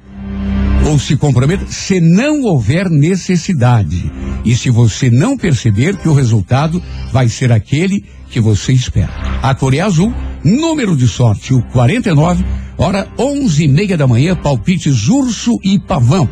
ou 0.86 0.98
se 0.98 1.16
comprometa 1.16 1.66
se 1.68 2.00
não 2.00 2.42
houver 2.42 2.90
necessidade. 2.90 4.10
E 4.44 4.54
se 4.56 4.68
você 4.68 5.08
não 5.08 5.36
perceber 5.36 5.96
que 5.96 6.08
o 6.08 6.12
resultado 6.12 6.82
vai 7.12 7.28
ser 7.28 7.52
aquele 7.52 8.04
que 8.30 8.40
você 8.40 8.72
espera. 8.72 9.12
A 9.40 9.54
Coreia 9.54 9.86
Azul, 9.86 10.12
número 10.42 10.96
de 10.96 11.06
sorte, 11.06 11.54
o 11.54 11.62
49, 11.62 12.44
hora 12.76 13.08
onze 13.18 13.64
e 13.64 13.68
meia 13.68 13.96
da 13.96 14.06
manhã, 14.06 14.34
palpites 14.34 15.08
urso 15.08 15.52
e 15.62 15.78
pavão. 15.78 16.28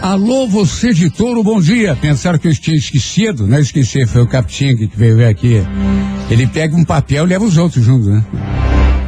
Alô, 0.00 0.46
você 0.46 0.92
de 0.92 1.10
touro, 1.10 1.42
bom 1.42 1.60
dia. 1.60 1.96
Pensaram 1.96 2.38
que 2.38 2.46
eu 2.46 2.54
tinha 2.54 2.76
esquecido, 2.76 3.46
não 3.46 3.58
esqueci, 3.58 4.06
foi 4.06 4.22
o 4.22 4.26
Capitinho 4.26 4.76
que 4.76 4.90
veio 4.94 5.28
aqui. 5.28 5.62
Ele 6.30 6.46
pega 6.46 6.76
um 6.76 6.84
papel 6.84 7.24
e 7.24 7.28
leva 7.28 7.44
os 7.44 7.56
outros 7.56 7.84
juntos, 7.84 8.06
né? 8.06 8.24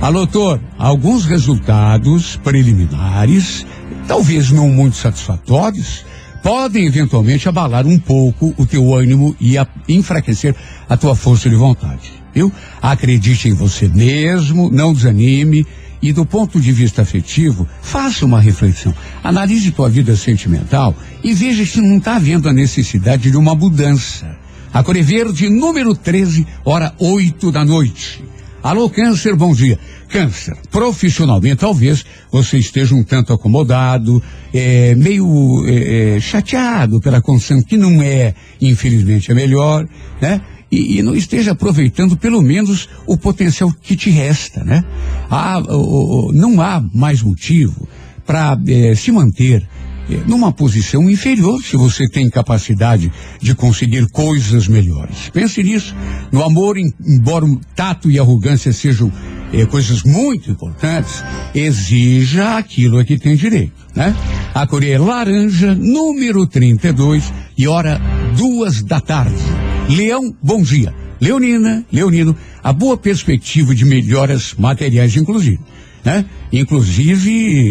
Alô, 0.01 0.27
Tor, 0.27 0.61
alguns 0.77 1.25
resultados 1.25 2.37
preliminares, 2.37 3.65
talvez 4.07 4.51
não 4.51 4.69
muito 4.69 4.97
satisfatórios, 4.97 6.05
podem 6.43 6.87
eventualmente 6.87 7.49
abalar 7.49 7.87
um 7.87 7.99
pouco 7.99 8.55
o 8.59 8.67
teu 8.67 8.95
ânimo 8.95 9.35
e 9.41 9.57
a, 9.57 9.67
enfraquecer 9.89 10.55
a 10.89 10.97
tua 10.97 11.15
força 11.15 11.49
de 11.49 11.57
vontade. 11.57 12.13
Viu? 12.35 12.53
Acredite 12.83 13.49
em 13.49 13.55
você 13.55 13.89
mesmo, 13.89 14.71
não 14.71 14.93
desanime 14.93 15.67
e 16.03 16.12
do 16.12 16.24
ponto 16.26 16.61
de 16.61 16.72
vista 16.72 17.03
afetivo, 17.03 17.66
faça 17.82 18.24
uma 18.24 18.40
reflexão. 18.40 18.94
Analise 19.22 19.70
tua 19.70 19.88
vida 19.88 20.14
sentimental 20.16 20.94
e 21.22 21.32
veja 21.32 21.64
se 21.64 21.80
não 21.80 21.99
está 21.99 22.16
havendo 22.16 22.49
a 22.49 22.53
necessidade 22.53 23.30
de 23.30 23.36
uma 23.36 23.55
mudança. 23.55 24.36
A 24.72 24.82
Core 24.82 25.03
Verde, 25.03 25.49
número 25.49 25.94
13, 25.94 26.47
hora 26.64 26.92
8 26.99 27.51
da 27.51 27.64
noite. 27.64 28.22
Alô, 28.62 28.90
Câncer, 28.90 29.36
bom 29.36 29.55
dia. 29.55 29.78
Câncer, 30.09 30.57
profissionalmente 30.70 31.57
talvez 31.57 32.05
você 32.30 32.59
esteja 32.59 32.94
um 32.94 33.03
tanto 33.03 33.32
acomodado, 33.32 34.22
é, 34.53 34.94
meio 34.94 35.64
é, 35.66 36.16
é, 36.16 36.20
chateado 36.20 37.01
pela 37.01 37.20
condição 37.20 37.62
que 37.62 37.76
não 37.76 38.03
é, 38.03 38.34
infelizmente, 38.61 39.30
é 39.30 39.34
melhor, 39.34 39.86
né? 40.20 40.40
E, 40.77 40.99
e, 40.99 41.03
não 41.03 41.16
esteja 41.16 41.53
aproveitando 41.53 42.18
pelo 42.18 42.43
menos 42.43 42.87
o 43.07 43.16
potencial 43.16 43.72
que 43.83 43.97
te 43.97 44.11
resta, 44.11 44.62
né? 44.62 44.85
Há, 45.31 45.62
não 46.35 46.61
há 46.61 46.85
mais 46.93 47.22
motivo 47.22 47.89
para 48.27 48.59
é, 48.68 48.95
se 48.95 49.11
manter 49.11 49.66
é, 50.11 50.16
numa 50.29 50.53
posição 50.53 51.09
inferior 51.09 51.62
se 51.62 51.79
você 51.79 52.07
tem 52.09 52.29
capacidade 52.29 53.11
de 53.41 53.55
conseguir 53.55 54.07
coisas 54.11 54.68
melhores. 54.68 55.31
Pense 55.33 55.62
nisso. 55.62 55.97
No 56.31 56.45
amor, 56.45 56.77
embora 56.79 57.47
tato 57.74 58.11
e 58.11 58.18
arrogância 58.18 58.70
sejam 58.70 59.11
coisas 59.70 60.03
muito 60.03 60.51
importantes, 60.51 61.22
exija 61.55 62.57
aquilo 62.57 62.99
a 62.99 63.05
que 63.05 63.18
tem 63.18 63.36
direito, 63.36 63.72
né? 63.94 64.14
A 64.55 64.66
cor 64.66 64.84
é 64.84 64.99
laranja, 64.99 65.74
número 65.74 66.47
32 66.47 67.32
e 67.57 67.66
hora 67.66 68.01
duas 68.36 68.82
da 68.82 69.01
tarde. 69.01 69.36
Leão, 69.88 70.34
bom 70.42 70.62
dia. 70.62 70.94
Leonina, 71.20 71.84
Leonino, 71.90 72.36
a 72.62 72.72
boa 72.72 72.97
perspectiva 72.97 73.74
de 73.74 73.84
melhoras 73.84 74.55
materiais, 74.59 75.16
inclusive 75.16 75.61
né? 76.07 76.24
Inclusive 76.53 77.30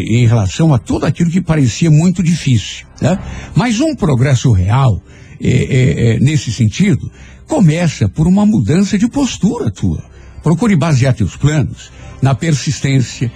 em 0.10 0.28
relação 0.28 0.74
a 0.74 0.78
tudo 0.78 1.06
aquilo 1.06 1.32
que 1.32 1.40
parecia 1.40 1.90
muito 1.90 2.22
difícil, 2.22 2.86
né? 3.02 3.18
Mas 3.56 3.80
um 3.80 3.96
progresso 3.96 4.52
real, 4.52 5.02
é, 5.42 5.50
é, 5.50 6.16
é, 6.16 6.20
nesse 6.20 6.52
sentido, 6.52 7.10
começa 7.48 8.10
por 8.10 8.28
uma 8.28 8.46
mudança 8.46 8.98
de 8.98 9.08
postura 9.08 9.72
tua. 9.72 10.04
Procure 10.46 10.76
basear 10.76 11.16
teus 11.16 11.36
planos 11.36 11.92
na 12.22 12.36
persistência 12.36 13.32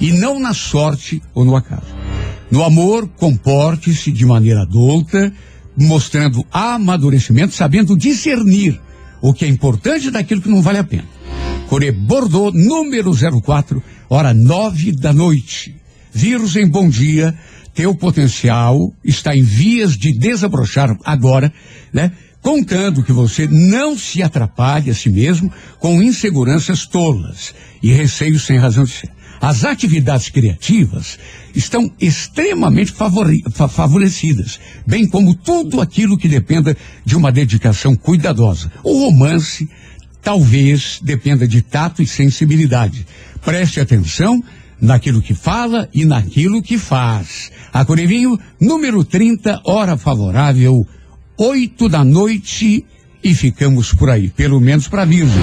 e 0.00 0.12
não 0.12 0.40
na 0.40 0.54
sorte 0.54 1.20
ou 1.34 1.44
no 1.44 1.54
acaso. 1.54 1.94
No 2.50 2.64
amor, 2.64 3.06
comporte-se 3.06 4.10
de 4.10 4.24
maneira 4.24 4.62
adulta, 4.62 5.30
mostrando 5.76 6.42
amadurecimento, 6.50 7.54
sabendo 7.54 7.94
discernir 7.94 8.80
o 9.20 9.34
que 9.34 9.44
é 9.44 9.48
importante 9.48 10.10
daquilo 10.10 10.40
que 10.40 10.48
não 10.48 10.62
vale 10.62 10.78
a 10.78 10.84
pena. 10.84 11.04
Core 11.68 11.92
Bordeaux, 11.92 12.56
número 12.56 13.12
04, 13.42 13.82
hora 14.08 14.32
nove 14.32 14.90
da 14.92 15.12
noite. 15.12 15.76
Vírus 16.14 16.56
em 16.56 16.66
bom 16.66 16.88
dia, 16.88 17.38
teu 17.74 17.94
potencial 17.94 18.90
está 19.04 19.36
em 19.36 19.42
vias 19.42 19.98
de 19.98 20.18
desabrochar 20.18 20.96
agora, 21.04 21.52
né? 21.92 22.12
Contando 22.44 23.02
que 23.02 23.10
você 23.10 23.48
não 23.48 23.96
se 23.96 24.22
atrapalhe 24.22 24.90
a 24.90 24.94
si 24.94 25.08
mesmo 25.08 25.50
com 25.78 26.02
inseguranças 26.02 26.86
tolas 26.86 27.54
e 27.82 27.90
receios 27.90 28.44
sem 28.44 28.58
razão 28.58 28.84
de 28.84 28.90
ser. 28.90 29.08
As 29.40 29.64
atividades 29.64 30.28
criativas 30.28 31.18
estão 31.54 31.90
extremamente 31.98 32.92
favorecidas, 32.92 34.60
bem 34.86 35.08
como 35.08 35.34
tudo 35.34 35.80
aquilo 35.80 36.18
que 36.18 36.28
dependa 36.28 36.76
de 37.02 37.16
uma 37.16 37.32
dedicação 37.32 37.96
cuidadosa. 37.96 38.70
O 38.82 39.06
romance 39.06 39.66
talvez 40.20 41.00
dependa 41.02 41.48
de 41.48 41.62
tato 41.62 42.02
e 42.02 42.06
sensibilidade. 42.06 43.06
Preste 43.42 43.80
atenção 43.80 44.44
naquilo 44.78 45.22
que 45.22 45.32
fala 45.32 45.88
e 45.94 46.04
naquilo 46.04 46.62
que 46.62 46.76
faz. 46.76 47.50
A 47.72 47.86
Corevinho, 47.86 48.38
número 48.60 49.02
30, 49.02 49.62
hora 49.64 49.96
favorável, 49.96 50.86
8 51.36 51.88
da 51.88 52.04
noite 52.04 52.84
e 53.22 53.34
ficamos 53.34 53.92
por 53.92 54.08
aí, 54.08 54.28
pelo 54.28 54.60
menos 54.60 54.86
para 54.86 55.04
Virgem. 55.04 55.42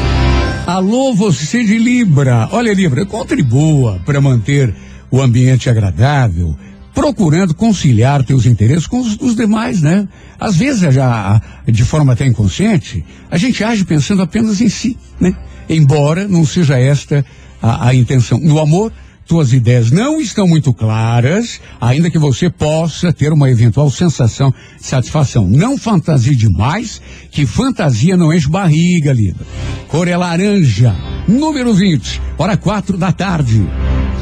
Alô, 0.66 1.14
você 1.14 1.64
de 1.66 1.78
Libra. 1.78 2.48
Olha, 2.52 2.74
Libra, 2.74 3.06
contribua 3.06 4.00
para 4.06 4.22
manter 4.22 4.74
o 5.10 5.22
ambiente 5.22 5.70
agradável, 5.70 6.56
procurando 6.94 7.54
conciliar 7.54 8.24
teus 8.24 8.46
interesses 8.46 8.88
com 8.88 9.02
os 9.02 9.18
dos 9.18 9.36
demais, 9.36 9.82
né? 9.82 10.08
Às 10.40 10.56
vezes, 10.56 10.94
já 10.94 11.42
de 11.68 11.84
forma 11.84 12.14
até 12.14 12.26
inconsciente, 12.26 13.04
a 13.30 13.38
gente 13.38 13.62
age 13.62 13.84
pensando 13.84 14.22
apenas 14.22 14.62
em 14.62 14.70
si, 14.70 14.98
né? 15.20 15.36
Embora 15.68 16.26
não 16.26 16.46
seja 16.46 16.80
esta 16.80 17.26
a, 17.62 17.90
a 17.90 17.96
intenção. 17.96 18.40
No 18.40 18.60
amor, 18.60 18.94
tuas 19.32 19.54
ideias 19.54 19.92
não 19.92 20.20
estão 20.20 20.46
muito 20.46 20.74
claras, 20.74 21.62
ainda 21.80 22.12
que 22.12 22.20
você 22.20 22.50
possa 22.50 23.14
ter 23.14 23.32
uma 23.32 23.50
eventual 23.50 23.90
sensação 23.90 24.54
de 24.78 24.86
satisfação. 24.86 25.48
Não 25.48 25.78
fantasie 25.78 26.36
demais, 26.36 27.02
que 27.32 27.46
fantasia 27.46 28.18
não 28.18 28.34
enche 28.34 28.50
barriga, 28.50 29.14
Lida. 29.14 29.40
Cor 29.88 30.10
é 30.10 30.18
laranja, 30.18 30.94
número 31.30 31.74
20, 31.74 32.22
hora 32.38 32.58
quatro 32.58 32.98
da 32.98 33.14
tarde. 33.14 33.66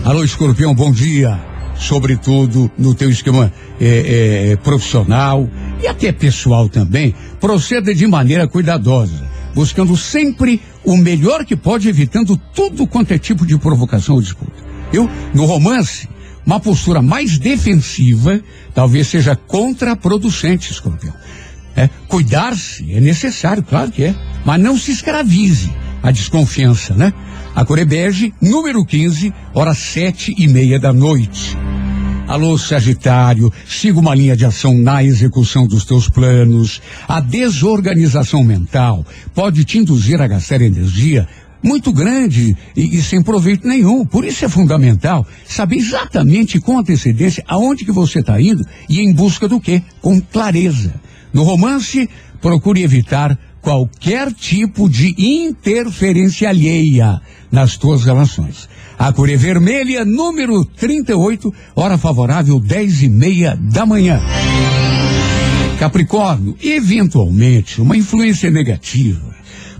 Alô, 0.05 0.23
escorpião, 0.23 0.75
bom 0.75 0.91
dia. 0.91 1.39
Sobretudo 1.75 2.69
no 2.77 2.93
teu 2.93 3.09
esquema 3.09 3.51
é, 3.81 4.51
é, 4.51 4.55
profissional 4.57 5.49
e 5.81 5.87
até 5.87 6.11
pessoal 6.11 6.69
também, 6.69 7.15
proceda 7.39 7.95
de 7.95 8.05
maneira 8.05 8.47
cuidadosa 8.47 9.27
buscando 9.55 9.97
sempre 9.97 10.61
o 10.85 10.95
melhor 10.95 11.43
que 11.43 11.55
pode, 11.55 11.89
evitando 11.89 12.39
tudo 12.53 12.85
quanto 12.85 13.11
é 13.11 13.17
tipo 13.17 13.43
de 13.43 13.57
provocação 13.57 14.13
ou 14.13 14.21
disputa. 14.21 14.69
Eu, 14.91 15.09
no 15.33 15.45
romance, 15.45 16.07
uma 16.45 16.59
postura 16.59 17.01
mais 17.01 17.37
defensiva 17.37 18.41
talvez 18.73 19.07
seja 19.07 19.35
contraproducente, 19.35 20.71
escorpião. 20.71 21.13
É, 21.75 21.89
Cuidar-se 22.07 22.93
é 22.93 22.99
necessário, 22.99 23.63
claro 23.63 23.91
que 23.91 24.03
é, 24.03 24.15
mas 24.45 24.59
não 24.59 24.77
se 24.77 24.91
escravize 24.91 25.71
a 26.01 26.11
desconfiança, 26.11 26.93
né? 26.93 27.13
A 27.55 27.65
Corebege, 27.65 28.33
número 28.41 28.85
15, 28.85 29.33
horas 29.53 29.77
sete 29.77 30.33
e 30.37 30.47
meia 30.47 30.79
da 30.79 30.93
noite. 30.93 31.57
Alô, 32.27 32.57
Sagitário, 32.57 33.51
siga 33.67 33.99
uma 33.99 34.13
linha 34.13 34.37
de 34.37 34.45
ação 34.45 34.75
na 34.75 35.03
execução 35.03 35.65
dos 35.67 35.83
teus 35.83 36.07
planos. 36.07 36.79
A 37.07 37.19
desorganização 37.19 38.43
mental 38.43 39.05
pode 39.33 39.65
te 39.65 39.79
induzir 39.79 40.21
a 40.21 40.27
gastar 40.27 40.61
energia 40.61 41.27
muito 41.61 41.91
grande 41.91 42.55
e, 42.75 42.97
e, 42.97 43.01
sem 43.01 43.21
proveito 43.21 43.67
nenhum. 43.67 44.05
Por 44.05 44.25
isso 44.25 44.45
é 44.45 44.49
fundamental 44.49 45.25
saber 45.45 45.77
exatamente 45.77 46.59
com 46.59 46.79
antecedência 46.79 47.43
aonde 47.47 47.85
que 47.85 47.91
você 47.91 48.19
está 48.19 48.41
indo 48.41 48.65
e 48.89 48.99
em 48.99 49.13
busca 49.13 49.47
do 49.47 49.59
quê? 49.59 49.81
Com 50.01 50.19
clareza. 50.21 50.93
No 51.33 51.43
romance, 51.43 52.09
procure 52.41 52.83
evitar 52.83 53.37
qualquer 53.61 54.33
tipo 54.33 54.89
de 54.89 55.13
interferência 55.17 56.49
alheia 56.49 57.21
nas 57.51 57.77
tuas 57.77 58.03
relações. 58.03 58.69
A 58.97 59.13
cor 59.13 59.29
é 59.29 59.35
vermelha, 59.35 60.03
número 60.03 60.65
38, 60.65 61.53
hora 61.75 61.97
favorável, 61.97 62.59
10 62.59 63.03
e 63.03 63.09
meia 63.09 63.55
da 63.55 63.85
manhã. 63.85 64.21
Capricórnio, 65.77 66.57
eventualmente, 66.61 67.81
uma 67.81 67.95
influência 67.95 68.51
negativa 68.51 69.28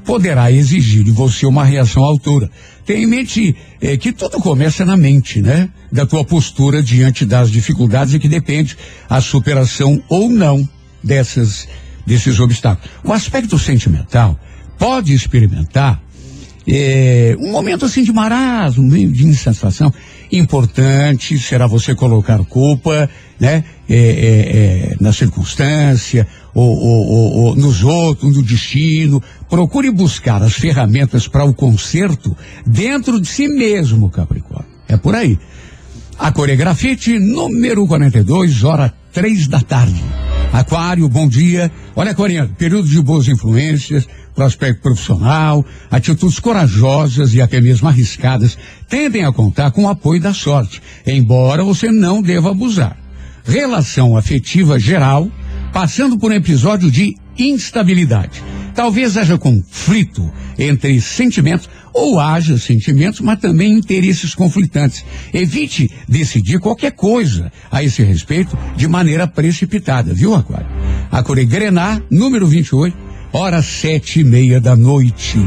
poderá 0.10 0.52
exigir 0.52 1.04
de 1.04 1.12
você 1.12 1.46
uma 1.46 1.64
reação 1.64 2.04
à 2.04 2.08
altura. 2.08 2.50
Tenha 2.84 3.04
em 3.04 3.06
mente 3.06 3.56
é, 3.80 3.96
que 3.96 4.12
tudo 4.12 4.40
começa 4.40 4.84
na 4.84 4.98
mente, 4.98 5.40
né? 5.40 5.70
Da 5.92 6.04
tua 6.04 6.26
postura 6.26 6.82
diante 6.82 7.24
das 7.24 7.52
dificuldades 7.52 8.16
e 8.16 8.20
que 8.20 8.28
depende 8.28 8.76
a 9.08 9.22
superação 9.22 10.02
ou 10.10 10.28
não 10.28 10.68
dessas, 11.04 11.68
desses 12.08 12.40
obstáculos. 12.40 12.90
O 13.04 13.14
aspecto 13.14 13.60
sentimental 13.60 14.36
pode 14.80 15.14
experimentar 15.14 16.02
é, 16.72 17.36
um 17.40 17.52
momento 17.52 17.86
assim 17.86 18.04
de 18.04 18.14
marasmo, 18.14 18.90
de 18.90 19.26
insatisfação. 19.26 19.92
Importante 20.32 21.40
será 21.40 21.66
você 21.66 21.96
colocar 21.96 22.38
culpa, 22.46 23.10
né, 23.40 23.64
é, 23.90 23.96
é, 23.96 23.98
é, 23.98 24.96
na 25.00 25.12
circunstância, 25.12 26.28
ou, 26.54 26.70
ou, 26.70 27.32
ou, 27.38 27.56
nos 27.56 27.84
outros, 27.84 28.36
no 28.36 28.44
destino. 28.44 29.22
Procure 29.50 29.90
buscar 29.90 30.44
as 30.44 30.54
ferramentas 30.54 31.28
para 31.28 31.44
o 31.44 31.54
conserto 31.54 32.38
dentro 32.66 33.20
de 33.20 33.28
si 33.28 33.48
mesmo, 33.48 34.10
Capricórnio. 34.10 34.70
É 34.88 34.98
por 34.98 35.16
aí. 35.16 35.40
A 36.20 36.32
coreografite 36.32 37.18
número 37.18 37.88
42, 37.88 38.64
hora 38.64 38.94
três 39.12 39.48
da 39.48 39.62
tarde. 39.62 40.29
Aquário, 40.52 41.08
bom 41.08 41.28
dia. 41.28 41.72
Olha, 41.96 42.14
Coreano, 42.14 42.50
período 42.58 42.88
de 42.88 43.02
boas 43.02 43.28
influências, 43.28 44.08
prospecto 44.34 44.82
profissional, 44.82 45.64
atitudes 45.92 46.40
corajosas 46.40 47.34
e 47.34 47.42
até 47.42 47.62
mesmo 47.62 47.88
arriscadas 47.88 48.58
tendem 48.88 49.24
a 49.24 49.32
contar 49.32 49.72
com 49.72 49.84
o 49.84 49.90
apoio 49.90 50.20
da 50.20 50.34
sorte, 50.34 50.82
embora 51.06 51.64
você 51.64 51.92
não 51.92 52.22
deva 52.22 52.50
abusar. 52.50 52.98
Relação 53.46 54.18
afetiva 54.18 54.80
geral 54.80 55.30
passando 55.72 56.18
por 56.18 56.32
um 56.32 56.36
episódio 56.36 56.90
de 56.90 57.16
instabilidade. 57.40 58.44
Talvez 58.76 59.18
haja 59.18 59.38
conflito 59.38 60.32
entre 60.58 61.00
sentimentos 61.02 61.70
ou 61.94 62.20
haja 62.20 62.58
sentimentos, 62.58 63.20
mas 63.22 63.40
também 63.40 63.74
interesses 63.74 64.36
conflitantes. 64.36 65.04
Evite 65.34 65.90
decidir 66.08 66.60
qualquer 66.60 66.92
coisa 66.92 67.52
a 67.72 67.84
esse 67.84 68.04
respeito 68.04 68.58
de 68.76 68.88
maneira 68.88 69.28
precipitada, 69.28 70.14
viu, 70.14 70.36
Aquário? 70.36 70.68
A 71.12 71.22
Grená, 71.22 72.02
número 72.10 72.48
28, 72.48 72.96
hora 73.34 73.62
sete 73.62 74.20
e 74.20 74.24
meia 74.24 74.60
da 74.62 74.76
noite. 74.76 75.40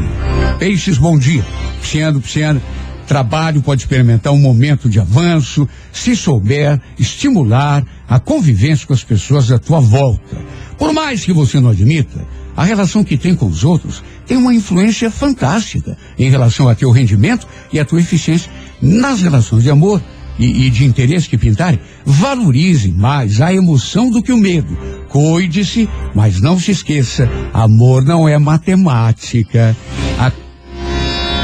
Peixes, 0.59 0.97
bom 0.97 1.17
dia. 1.17 1.45
Pisciano, 1.81 2.21
pisciano. 2.21 2.61
Trabalho 3.07 3.61
pode 3.61 3.81
experimentar 3.81 4.31
um 4.31 4.39
momento 4.39 4.89
de 4.89 4.99
avanço, 4.99 5.67
se 5.91 6.15
souber 6.15 6.79
estimular 6.97 7.85
a 8.07 8.19
convivência 8.19 8.87
com 8.87 8.93
as 8.93 9.03
pessoas 9.03 9.51
à 9.51 9.59
tua 9.59 9.81
volta. 9.81 10.37
Por 10.77 10.93
mais 10.93 11.23
que 11.23 11.33
você 11.33 11.59
não 11.59 11.69
admita, 11.69 12.25
a 12.55 12.63
relação 12.63 13.03
que 13.03 13.17
tem 13.17 13.35
com 13.35 13.47
os 13.47 13.63
outros 13.63 14.03
tem 14.25 14.37
uma 14.37 14.53
influência 14.53 15.09
fantástica 15.09 15.97
em 16.17 16.29
relação 16.29 16.67
a 16.69 16.75
teu 16.75 16.91
rendimento 16.91 17.47
e 17.71 17.79
a 17.79 17.85
tua 17.85 17.99
eficiência 17.99 18.51
nas 18.81 19.21
relações 19.21 19.63
de 19.63 19.69
amor 19.69 20.01
e, 20.37 20.65
e 20.65 20.69
de 20.69 20.85
interesse 20.85 21.29
que 21.29 21.37
pintarem. 21.37 21.79
Valorize 22.05 22.91
mais 22.91 23.41
a 23.41 23.53
emoção 23.53 24.09
do 24.09 24.21
que 24.21 24.31
o 24.31 24.37
medo. 24.37 24.77
Cuide-se, 25.09 25.89
mas 26.13 26.41
não 26.41 26.59
se 26.59 26.71
esqueça, 26.71 27.29
amor 27.53 28.03
não 28.03 28.27
é 28.27 28.37
matemática. 28.37 29.75
A 30.19 30.31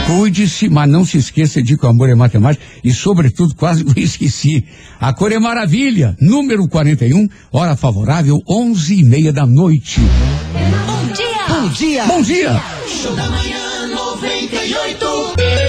Cuide-se, 0.09 0.67
mas 0.69 0.89
não 0.89 1.05
se 1.05 1.19
esqueça 1.19 1.61
de 1.61 1.77
que 1.77 1.85
o 1.85 1.89
amor 1.89 2.09
é 2.09 2.15
matemática 2.15 2.65
e, 2.83 2.91
sobretudo, 2.91 3.53
quase 3.53 3.83
me 3.95 4.01
esqueci. 4.01 4.65
A 4.99 5.13
cor 5.13 5.31
é 5.31 5.37
maravilha, 5.37 6.17
número 6.19 6.67
41, 6.67 7.27
hora 7.51 7.75
favorável, 7.75 8.41
onze 8.49 9.01
e 9.01 9.03
meia 9.03 9.31
da 9.31 9.45
noite. 9.45 10.01
Bom 10.87 11.13
dia! 11.13 11.47
Bom 11.47 11.69
dia! 11.69 12.03
Bom 12.05 12.21
dia! 12.23 12.61
Show 12.87 13.15
da 13.15 13.29
manhã 13.29 13.87
98. 13.87 15.68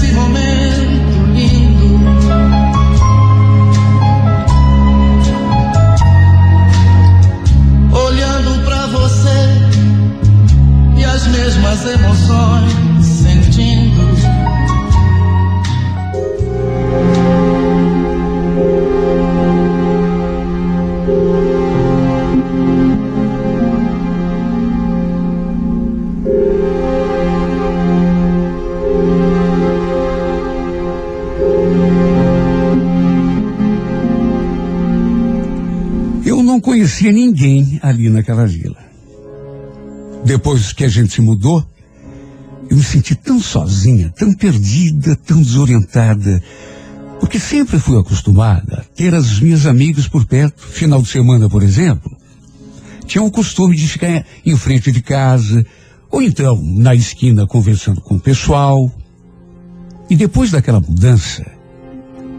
conhecia 37.01 37.11
ninguém 37.11 37.79
ali 37.81 38.09
naquela 38.09 38.45
vila. 38.45 38.77
Depois 40.23 40.71
que 40.71 40.83
a 40.83 40.87
gente 40.87 41.13
se 41.13 41.21
mudou, 41.21 41.65
eu 42.69 42.77
me 42.77 42.83
senti 42.83 43.15
tão 43.15 43.41
sozinha, 43.41 44.13
tão 44.15 44.33
perdida, 44.35 45.15
tão 45.15 45.41
desorientada. 45.41 46.41
Porque 47.19 47.39
sempre 47.39 47.79
fui 47.79 47.99
acostumada 47.99 48.77
a 48.77 48.95
ter 48.95 49.15
as 49.15 49.39
minhas 49.39 49.65
amigas 49.65 50.07
por 50.07 50.25
perto. 50.25 50.61
Final 50.61 51.01
de 51.01 51.09
semana, 51.09 51.49
por 51.49 51.63
exemplo, 51.63 52.15
tinha 53.07 53.23
o 53.23 53.31
costume 53.31 53.75
de 53.75 53.87
ficar 53.87 54.23
em 54.45 54.55
frente 54.55 54.91
de 54.91 55.01
casa, 55.01 55.65
ou 56.09 56.21
então 56.21 56.61
na 56.63 56.93
esquina 56.93 57.47
conversando 57.47 57.99
com 57.99 58.15
o 58.15 58.19
pessoal. 58.19 58.77
E 60.09 60.15
depois 60.15 60.51
daquela 60.51 60.79
mudança, 60.79 61.45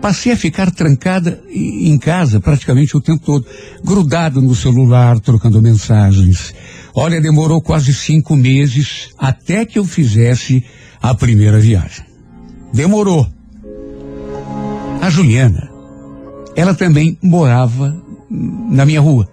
passei 0.02 0.32
a 0.32 0.36
ficar 0.36 0.68
trancada 0.72 1.40
em 1.48 1.96
casa 1.96 2.40
praticamente 2.40 2.96
o 2.96 3.00
tempo 3.00 3.24
todo, 3.24 3.46
grudado 3.84 4.42
no 4.42 4.52
celular, 4.52 5.20
trocando 5.20 5.62
mensagens. 5.62 6.52
Olha, 6.92 7.20
demorou 7.20 7.62
quase 7.62 7.94
cinco 7.94 8.34
meses 8.34 9.10
até 9.16 9.64
que 9.64 9.78
eu 9.78 9.84
fizesse 9.84 10.64
a 11.00 11.14
primeira 11.14 11.60
viagem. 11.60 12.04
Demorou. 12.74 13.28
A 15.00 15.08
Juliana, 15.08 15.70
ela 16.56 16.74
também 16.74 17.16
morava 17.22 17.96
na 18.28 18.84
minha 18.84 19.00
rua. 19.00 19.28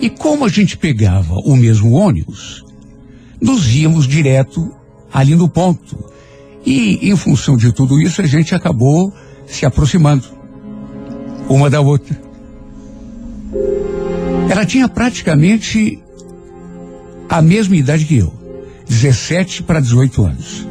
E 0.00 0.08
como 0.08 0.44
a 0.44 0.48
gente 0.48 0.76
pegava 0.76 1.34
o 1.34 1.56
mesmo 1.56 1.92
ônibus, 1.92 2.64
nos 3.40 3.74
íamos 3.74 4.06
direto 4.06 4.70
ali 5.12 5.34
no 5.34 5.48
ponto. 5.48 5.96
E 6.64 7.10
em 7.10 7.16
função 7.16 7.56
de 7.56 7.72
tudo 7.72 8.00
isso, 8.00 8.22
a 8.22 8.26
gente 8.26 8.54
acabou 8.54 9.12
se 9.46 9.64
aproximando 9.64 10.24
uma 11.48 11.70
da 11.70 11.80
outra. 11.80 12.20
Ela 14.50 14.64
tinha 14.64 14.88
praticamente 14.88 15.98
a 17.28 17.42
mesma 17.42 17.76
idade 17.76 18.04
que 18.04 18.16
eu, 18.16 18.32
17 18.88 19.62
para 19.62 19.80
18 19.80 20.24
anos. 20.24 20.66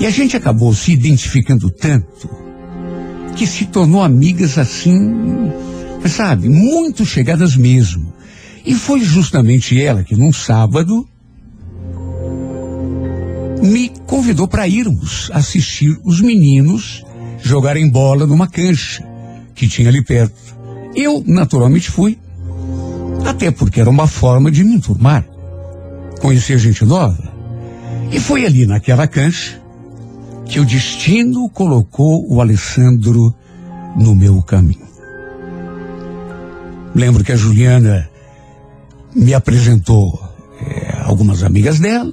E 0.00 0.06
a 0.06 0.10
gente 0.10 0.36
acabou 0.36 0.74
se 0.74 0.92
identificando 0.92 1.70
tanto 1.70 2.28
que 3.36 3.46
se 3.46 3.66
tornou 3.66 4.02
amigas 4.02 4.58
assim, 4.58 5.50
sabe, 6.06 6.48
muito 6.48 7.04
chegadas 7.04 7.56
mesmo. 7.56 8.12
E 8.64 8.74
foi 8.74 9.00
justamente 9.00 9.80
ela 9.80 10.04
que 10.04 10.14
num 10.14 10.32
sábado 10.32 11.06
me 13.62 13.90
convidou 14.06 14.46
para 14.46 14.68
irmos 14.68 15.30
assistir 15.32 15.98
os 16.04 16.20
meninos 16.20 17.04
jogarem 17.42 17.90
bola 17.90 18.26
numa 18.26 18.46
cancha 18.46 19.04
que 19.54 19.68
tinha 19.68 19.88
ali 19.88 20.02
perto. 20.02 20.56
Eu 20.94 21.22
naturalmente 21.26 21.90
fui, 21.90 22.18
até 23.24 23.50
porque 23.50 23.80
era 23.80 23.90
uma 23.90 24.06
forma 24.06 24.50
de 24.50 24.64
me 24.64 24.74
enturmar 24.74 25.26
conhecer 26.22 26.56
gente 26.56 26.84
nova. 26.84 27.32
E 28.12 28.20
foi 28.20 28.46
ali 28.46 28.64
naquela 28.64 29.08
cancha 29.08 29.60
que 30.46 30.60
o 30.60 30.64
destino 30.64 31.50
colocou 31.50 32.24
o 32.32 32.40
Alessandro 32.40 33.34
no 33.96 34.14
meu 34.14 34.40
caminho. 34.42 34.86
Lembro 36.94 37.24
que 37.24 37.32
a 37.32 37.36
Juliana 37.36 38.08
me 39.14 39.34
apresentou 39.34 40.20
é, 40.60 41.00
algumas 41.04 41.42
amigas 41.42 41.80
dela. 41.80 42.12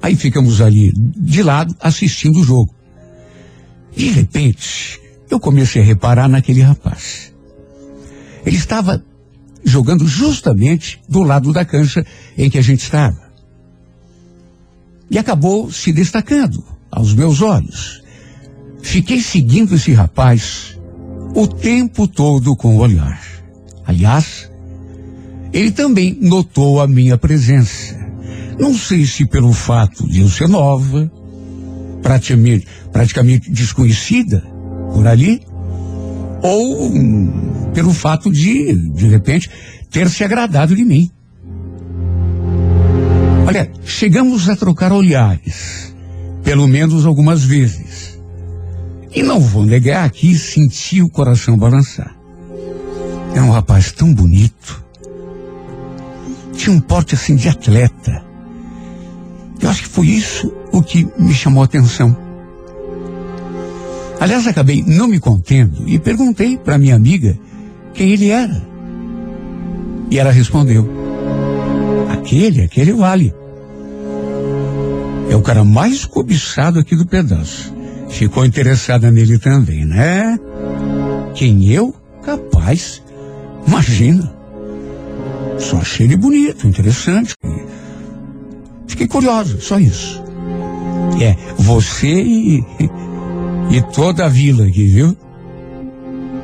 Aí 0.00 0.14
ficamos 0.14 0.60
ali 0.60 0.92
de 0.94 1.42
lado 1.42 1.74
assistindo 1.80 2.38
o 2.38 2.44
jogo. 2.44 2.72
De 3.98 4.10
repente, 4.10 5.00
eu 5.28 5.40
comecei 5.40 5.82
a 5.82 5.84
reparar 5.84 6.28
naquele 6.28 6.62
rapaz. 6.62 7.34
Ele 8.46 8.54
estava 8.54 9.04
jogando 9.64 10.06
justamente 10.06 11.00
do 11.08 11.24
lado 11.24 11.52
da 11.52 11.64
cancha 11.64 12.06
em 12.36 12.48
que 12.48 12.56
a 12.56 12.62
gente 12.62 12.84
estava. 12.84 13.20
E 15.10 15.18
acabou 15.18 15.72
se 15.72 15.92
destacando 15.92 16.64
aos 16.92 17.12
meus 17.12 17.42
olhos. 17.42 18.00
Fiquei 18.80 19.20
seguindo 19.20 19.74
esse 19.74 19.92
rapaz 19.92 20.78
o 21.34 21.48
tempo 21.48 22.06
todo 22.06 22.54
com 22.54 22.76
o 22.76 22.78
olhar. 22.78 23.20
Aliás, 23.84 24.48
ele 25.52 25.72
também 25.72 26.16
notou 26.20 26.80
a 26.80 26.86
minha 26.86 27.18
presença. 27.18 27.98
Não 28.60 28.72
sei 28.72 29.04
se 29.04 29.26
pelo 29.26 29.52
fato 29.52 30.06
de 30.06 30.20
eu 30.20 30.28
ser 30.28 30.48
nova, 30.48 31.10
praticamente, 32.02 32.66
praticamente 32.92 33.50
desconhecida 33.50 34.40
por 34.92 35.06
ali, 35.06 35.42
ou 36.42 36.88
hum, 36.88 37.70
pelo 37.74 37.92
fato 37.92 38.30
de, 38.30 38.74
de 38.92 39.08
repente, 39.08 39.50
ter 39.90 40.08
se 40.08 40.24
agradado 40.24 40.74
de 40.74 40.84
mim. 40.84 41.10
Olha, 43.46 43.70
chegamos 43.84 44.48
a 44.48 44.56
trocar 44.56 44.92
olhares, 44.92 45.94
pelo 46.44 46.66
menos 46.66 47.06
algumas 47.06 47.44
vezes. 47.44 48.18
E 49.14 49.22
não 49.22 49.40
vou 49.40 49.64
negar 49.64 50.10
que 50.10 50.36
senti 50.36 51.00
o 51.00 51.08
coração 51.08 51.56
balançar. 51.56 52.14
Era 53.32 53.42
um 53.42 53.50
rapaz 53.50 53.90
tão 53.90 54.12
bonito. 54.12 54.84
Tinha 56.54 56.76
um 56.76 56.80
porte 56.80 57.14
assim 57.14 57.36
de 57.36 57.48
atleta. 57.48 58.27
Eu 59.60 59.68
acho 59.68 59.82
que 59.82 59.88
foi 59.88 60.06
isso 60.06 60.52
o 60.72 60.82
que 60.82 61.06
me 61.18 61.34
chamou 61.34 61.62
a 61.62 61.66
atenção. 61.66 62.16
Aliás, 64.20 64.46
acabei 64.46 64.82
não 64.86 65.06
me 65.06 65.20
contendo 65.20 65.88
e 65.88 65.98
perguntei 65.98 66.56
para 66.56 66.78
minha 66.78 66.96
amiga 66.96 67.38
quem 67.94 68.10
ele 68.10 68.30
era. 68.30 68.66
E 70.10 70.18
ela 70.18 70.30
respondeu: 70.30 70.88
Aquele, 72.10 72.62
aquele 72.62 72.92
vale. 72.92 73.34
É 75.30 75.36
o 75.36 75.42
cara 75.42 75.62
mais 75.62 76.04
cobiçado 76.04 76.78
aqui 76.78 76.96
do 76.96 77.06
pedaço. 77.06 77.72
Ficou 78.08 78.44
interessada 78.44 79.10
nele 79.10 79.38
também, 79.38 79.84
né? 79.84 80.38
Quem 81.34 81.70
eu? 81.70 81.94
Capaz. 82.24 83.02
Imagina. 83.66 84.32
Só 85.58 85.78
achei 85.78 86.06
ele 86.06 86.16
bonito, 86.16 86.66
interessante. 86.66 87.34
Fiquei 88.88 89.06
curioso, 89.06 89.60
só 89.60 89.78
isso. 89.78 90.22
É, 91.20 91.36
você 91.56 92.08
e, 92.08 92.64
e 93.70 93.82
toda 93.94 94.24
a 94.24 94.28
vila 94.28 94.66
aqui, 94.66 94.86
viu? 94.86 95.16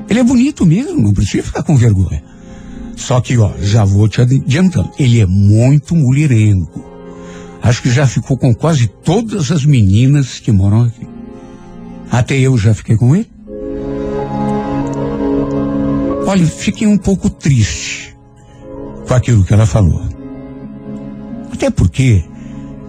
Ele 0.09 0.21
é 0.21 0.25
bonito 0.25 0.67
mesmo, 0.67 1.01
não 1.01 1.13
precisa 1.13 1.43
ficar 1.43 1.63
com 1.63 1.77
vergonha. 1.77 2.23
Só 2.97 3.21
que, 3.21 3.37
ó, 3.39 3.51
já 3.61 3.85
vou 3.85 4.09
te 4.09 4.21
adiantando, 4.21 4.91
ele 4.99 5.21
é 5.21 5.27
muito 5.27 5.97
mulherengo. 5.97 6.85
Acho 7.63 7.83
que 7.83 7.91
já 7.91 8.07
ficou 8.07 8.37
com 8.37 8.55
quase 8.55 8.87
todas 8.87 9.51
as 9.51 9.65
meninas 9.65 10.39
que 10.39 10.53
moram 10.53 10.83
aqui. 10.83 11.09
Até 12.11 12.39
eu 12.39 12.57
já 12.59 12.75
fiquei 12.75 12.97
com 12.97 13.17
ele. 13.17 13.29
Olha, 16.27 16.47
fiquei 16.47 16.87
um 16.87 16.99
pouco 16.99 17.31
triste 17.31 18.17
com 19.07 19.15
aquilo 19.15 19.45
que 19.45 19.53
ela 19.53 19.67
falou. 19.67 20.03
Até 21.53 21.71
porque, 21.71 22.25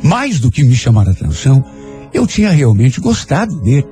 mais 0.06 0.40
do 0.40 0.52
que 0.52 0.64
me 0.64 0.76
chamar 0.76 1.08
a 1.08 1.12
atenção, 1.12 1.66
eu 2.14 2.28
tinha 2.28 2.52
realmente 2.52 3.02
gostado 3.02 3.60
dele. 3.60 3.88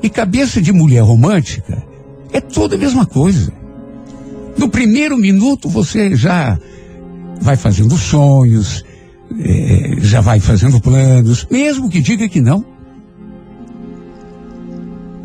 E 0.00 0.08
cabeça 0.08 0.62
de 0.62 0.72
mulher 0.72 1.02
romântica 1.02 1.82
é 2.32 2.40
toda 2.40 2.76
a 2.76 2.78
mesma 2.78 3.04
coisa. 3.04 3.52
No 4.56 4.68
primeiro 4.68 5.18
minuto 5.18 5.68
você 5.68 6.14
já 6.14 6.56
vai 7.40 7.56
fazendo 7.56 7.98
sonhos, 7.98 8.84
é, 9.40 9.96
já 9.98 10.20
vai 10.20 10.38
fazendo 10.38 10.80
planos, 10.80 11.44
mesmo 11.50 11.90
que 11.90 12.00
diga 12.00 12.28
que 12.28 12.40
não. 12.40 12.64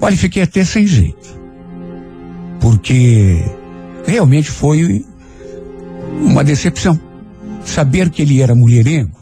Olha, 0.01 0.17
fiquei 0.17 0.41
até 0.41 0.63
sem 0.63 0.87
jeito. 0.87 1.37
Porque 2.59 3.43
realmente 4.05 4.49
foi 4.49 5.05
uma 6.21 6.43
decepção. 6.43 6.99
Saber 7.63 8.09
que 8.09 8.21
ele 8.21 8.41
era 8.41 8.55
mulherengo, 8.55 9.16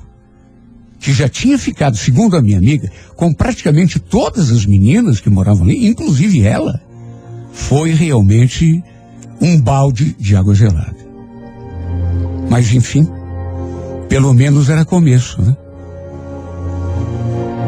que 1.05 1.13
já 1.13 1.29
tinha 1.29 1.55
ficado, 1.55 1.95
segundo 1.95 2.35
a 2.35 2.41
minha 2.41 2.57
amiga, 2.57 2.91
com 3.15 3.31
praticamente 3.31 3.99
todas 3.99 4.49
as 4.49 4.65
meninas 4.65 5.19
que 5.19 5.29
moravam 5.29 5.65
ali, 5.65 5.85
inclusive 5.85 6.41
ela, 6.41 6.81
foi 7.53 7.91
realmente 7.91 8.83
um 9.39 9.61
balde 9.61 10.15
de 10.17 10.35
água 10.35 10.55
gelada. 10.55 10.97
Mas 12.49 12.73
enfim, 12.73 13.07
pelo 14.09 14.33
menos 14.33 14.67
era 14.67 14.83
começo, 14.83 15.39
né? 15.43 15.55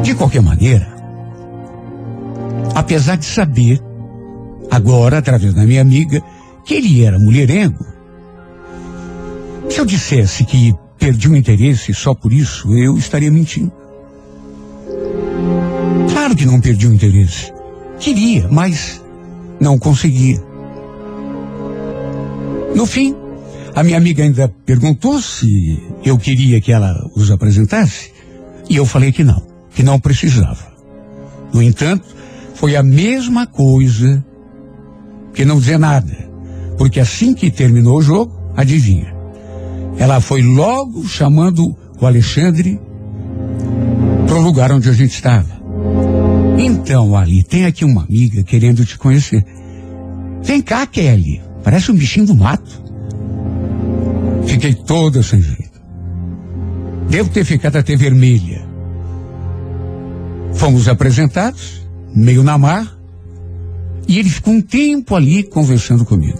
De 0.02 0.16
qualquer 0.16 0.42
maneira, 0.42 0.88
apesar 2.74 3.14
de 3.14 3.24
saber, 3.24 3.80
agora, 4.68 5.18
através 5.18 5.54
da 5.54 5.64
minha 5.64 5.80
amiga, 5.80 6.20
que 6.64 6.74
ele 6.74 7.04
era 7.04 7.20
mulherengo, 7.20 7.86
se 9.70 9.78
eu 9.78 9.86
dissesse 9.86 10.44
que 10.44 10.74
perdi 10.98 11.28
o 11.28 11.36
interesse 11.36 11.94
só 11.94 12.14
por 12.14 12.32
isso, 12.32 12.72
eu 12.76 12.96
estaria 12.96 13.30
mentindo. 13.30 13.72
Claro 16.12 16.34
que 16.34 16.44
não 16.44 16.60
perdi 16.60 16.86
o 16.86 16.92
interesse. 16.92 17.52
Queria, 17.98 18.48
mas 18.50 19.02
não 19.60 19.78
conseguia. 19.78 20.42
No 22.74 22.86
fim, 22.86 23.14
a 23.74 23.82
minha 23.82 23.96
amiga 23.96 24.22
ainda 24.22 24.52
perguntou 24.66 25.20
se 25.20 25.82
eu 26.04 26.18
queria 26.18 26.60
que 26.60 26.72
ela 26.72 26.94
os 27.14 27.30
apresentasse, 27.30 28.12
e 28.68 28.76
eu 28.76 28.84
falei 28.84 29.12
que 29.12 29.24
não, 29.24 29.42
que 29.74 29.82
não 29.82 29.98
precisava. 29.98 30.72
No 31.52 31.62
entanto, 31.62 32.04
foi 32.54 32.76
a 32.76 32.82
mesma 32.82 33.46
coisa 33.46 34.24
que 35.32 35.44
não 35.44 35.58
dizer 35.58 35.78
nada, 35.78 36.28
porque 36.76 37.00
assim 37.00 37.34
que 37.34 37.50
terminou 37.50 37.98
o 37.98 38.02
jogo, 38.02 38.32
adivinha? 38.56 39.17
Ela 39.98 40.20
foi 40.20 40.42
logo 40.42 41.06
chamando 41.06 41.76
o 42.00 42.06
Alexandre 42.06 42.80
para 44.26 44.36
o 44.36 44.42
lugar 44.42 44.70
onde 44.72 44.88
a 44.88 44.92
gente 44.92 45.14
estava. 45.14 45.58
Então, 46.56 47.16
Ali, 47.16 47.42
tem 47.42 47.66
aqui 47.66 47.84
uma 47.84 48.02
amiga 48.02 48.42
querendo 48.42 48.84
te 48.84 48.98
conhecer. 48.98 49.44
Vem 50.42 50.62
cá, 50.62 50.86
Kelly. 50.86 51.40
Parece 51.62 51.90
um 51.90 51.94
bichinho 51.94 52.26
do 52.26 52.34
mato. 52.34 52.82
Fiquei 54.46 54.74
toda 54.74 55.22
sem 55.22 55.40
jeito. 55.40 55.80
Devo 57.08 57.30
ter 57.30 57.44
ficado 57.44 57.76
até 57.76 57.96
vermelha. 57.96 58.66
Fomos 60.54 60.88
apresentados, 60.88 61.86
meio 62.14 62.42
na 62.42 62.58
mar, 62.58 62.98
e 64.06 64.18
ele 64.18 64.30
ficou 64.30 64.54
um 64.54 64.60
tempo 64.60 65.14
ali 65.14 65.42
conversando 65.42 66.04
comigo. 66.04 66.38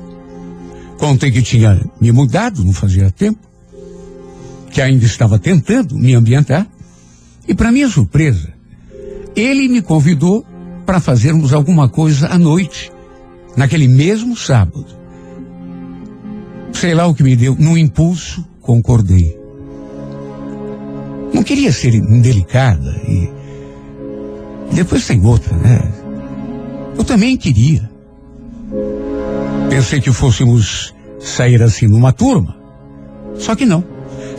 Contei 0.98 1.30
que 1.30 1.42
tinha 1.42 1.80
me 2.00 2.10
mudado, 2.10 2.64
não 2.64 2.72
fazia 2.72 3.10
tempo, 3.10 3.47
que 4.70 4.80
ainda 4.80 5.04
estava 5.04 5.38
tentando 5.38 5.96
me 5.96 6.14
ambientar, 6.14 6.66
e 7.46 7.54
para 7.54 7.72
minha 7.72 7.88
surpresa, 7.88 8.52
ele 9.34 9.68
me 9.68 9.80
convidou 9.80 10.44
para 10.84 11.00
fazermos 11.00 11.52
alguma 11.52 11.88
coisa 11.88 12.28
à 12.28 12.38
noite, 12.38 12.92
naquele 13.56 13.88
mesmo 13.88 14.36
sábado. 14.36 14.86
Sei 16.72 16.94
lá 16.94 17.06
o 17.06 17.14
que 17.14 17.22
me 17.22 17.34
deu, 17.34 17.56
num 17.58 17.76
impulso, 17.76 18.46
concordei. 18.60 19.36
Não 21.32 21.42
queria 21.42 21.72
ser 21.72 21.94
indelicada 21.94 23.00
e 23.06 23.30
depois 24.72 25.06
tem 25.06 25.24
outra, 25.24 25.56
né? 25.56 25.80
Eu 26.96 27.04
também 27.04 27.36
queria. 27.36 27.88
Pensei 29.70 30.00
que 30.00 30.12
fôssemos 30.12 30.94
sair 31.20 31.62
assim 31.62 31.86
numa 31.86 32.12
turma. 32.12 32.56
Só 33.36 33.54
que 33.54 33.64
não. 33.64 33.84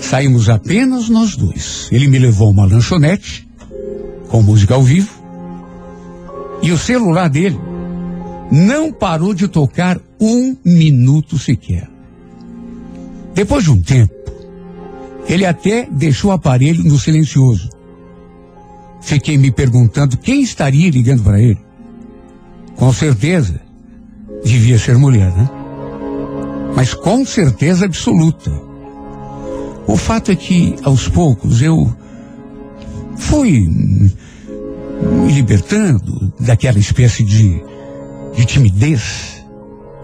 Saímos 0.02 0.50
apenas 0.50 1.10
nós 1.10 1.36
dois. 1.36 1.90
Ele 1.92 2.08
me 2.08 2.20
levou 2.20 2.50
uma 2.50 2.66
lanchonete 2.66 3.48
com 4.30 4.42
música 4.42 4.76
ao 4.76 4.84
vivo 4.84 5.10
e 6.62 6.72
o 6.72 6.78
celular 6.78 7.30
dele 7.30 7.60
não 8.52 8.92
parou 8.92 9.34
de 9.34 9.48
tocar 9.48 10.00
um 10.20 10.56
minuto 10.64 11.38
sequer. 11.38 11.90
Depois 13.34 13.64
de 13.64 13.72
um 13.72 13.82
tempo, 13.82 14.14
ele 15.28 15.46
até 15.46 15.88
deixou 15.92 16.32
o 16.32 16.34
aparelho 16.34 16.84
no 16.84 16.98
silencioso. 16.98 17.70
Fiquei 19.02 19.38
me 19.38 19.52
perguntando 19.52 20.18
quem 20.18 20.42
estaria 20.42 20.90
ligando 20.90 21.24
para 21.24 21.40
ele. 21.40 21.60
Com 22.76 22.92
certeza, 22.92 23.62
devia 24.44 24.78
ser 24.80 24.98
mulher, 24.98 25.32
né? 25.36 25.50
Mas 26.76 26.94
com 26.94 27.26
certeza 27.26 27.86
absoluta. 27.86 28.69
O 29.90 29.98
fato 29.98 30.32
é 30.32 30.36
que, 30.36 30.76
aos 30.84 31.08
poucos, 31.08 31.64
eu 31.64 31.92
fui 33.18 33.68
me 33.68 35.32
libertando 35.34 36.32
daquela 36.40 36.78
espécie 36.78 37.24
de, 37.24 37.60
de 38.36 38.46
timidez. 38.46 39.44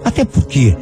Até 0.03 0.25
porque 0.25 0.75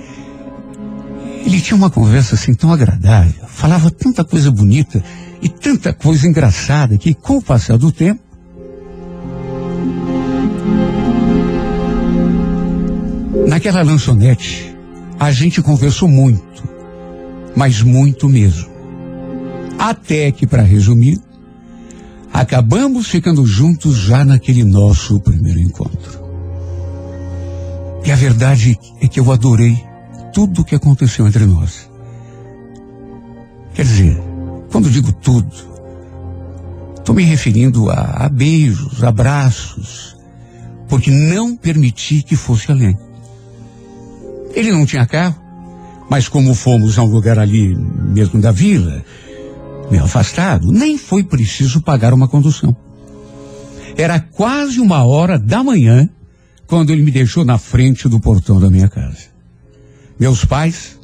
ele 1.45 1.59
tinha 1.59 1.75
uma 1.75 1.89
conversa 1.89 2.35
assim 2.35 2.53
tão 2.53 2.71
agradável, 2.71 3.45
falava 3.45 3.91
tanta 3.91 4.23
coisa 4.23 4.49
bonita 4.49 5.03
e 5.41 5.49
tanta 5.49 5.91
coisa 5.91 6.25
engraçada 6.25 6.97
que, 6.97 7.13
com 7.13 7.39
o 7.39 7.41
passar 7.41 7.77
do 7.77 7.91
tempo, 7.91 8.21
naquela 13.49 13.81
lanchonete, 13.81 14.73
a 15.19 15.29
gente 15.29 15.61
conversou 15.61 16.07
muito, 16.07 16.63
mas 17.53 17.81
muito 17.81 18.29
mesmo. 18.29 18.72
Até 19.83 20.31
que, 20.31 20.47
para 20.47 20.63
resumir, 20.63 21.19
acabamos 22.31 23.07
ficando 23.07 23.45
juntos 23.45 23.97
já 23.97 24.23
naquele 24.23 24.63
nosso 24.63 25.19
primeiro 25.19 25.59
encontro. 25.59 26.23
E 28.05 28.09
a 28.09 28.15
verdade 28.15 28.79
é 29.01 29.09
que 29.09 29.19
eu 29.19 29.29
adorei 29.29 29.77
tudo 30.33 30.61
o 30.61 30.63
que 30.63 30.73
aconteceu 30.73 31.27
entre 31.27 31.45
nós. 31.45 31.89
Quer 33.73 33.83
dizer, 33.83 34.23
Quando 34.71 34.89
digo 34.89 35.11
tudo, 35.11 35.53
estou 36.97 37.13
me 37.13 37.23
referindo 37.23 37.89
a, 37.89 38.25
a 38.25 38.29
beijos, 38.29 39.03
abraços, 39.03 40.15
porque 40.87 41.11
não 41.11 41.57
permiti 41.57 42.23
que 42.23 42.37
fosse 42.37 42.71
além. 42.71 42.97
Ele 44.55 44.71
não 44.71 44.85
tinha 44.85 45.05
carro, 45.05 45.35
mas 46.09 46.29
como 46.29 46.55
fomos 46.55 46.97
a 46.97 47.03
um 47.03 47.07
lugar 47.07 47.37
ali 47.37 47.75
mesmo 47.75 48.39
da 48.39 48.51
vila, 48.53 49.03
meio 49.93 50.05
afastado, 50.05 50.71
nem 50.71 50.97
foi 50.97 51.23
preciso 51.23 51.79
pagar 51.79 52.15
uma 52.15 52.27
condução. 52.27 52.75
Era 53.95 54.19
quase 54.19 54.79
uma 54.79 55.05
hora 55.05 55.37
da 55.37 55.63
manhã 55.63 56.09
quando 56.65 56.89
ele 56.89 57.03
me 57.03 57.11
deixou 57.11 57.45
na 57.45 57.59
frente 57.59 58.09
do 58.09 58.19
portão 58.19 58.59
da 58.59 58.71
minha 58.71 58.89
casa. 58.89 59.31
Meus 60.19 60.43
pais 60.45 60.99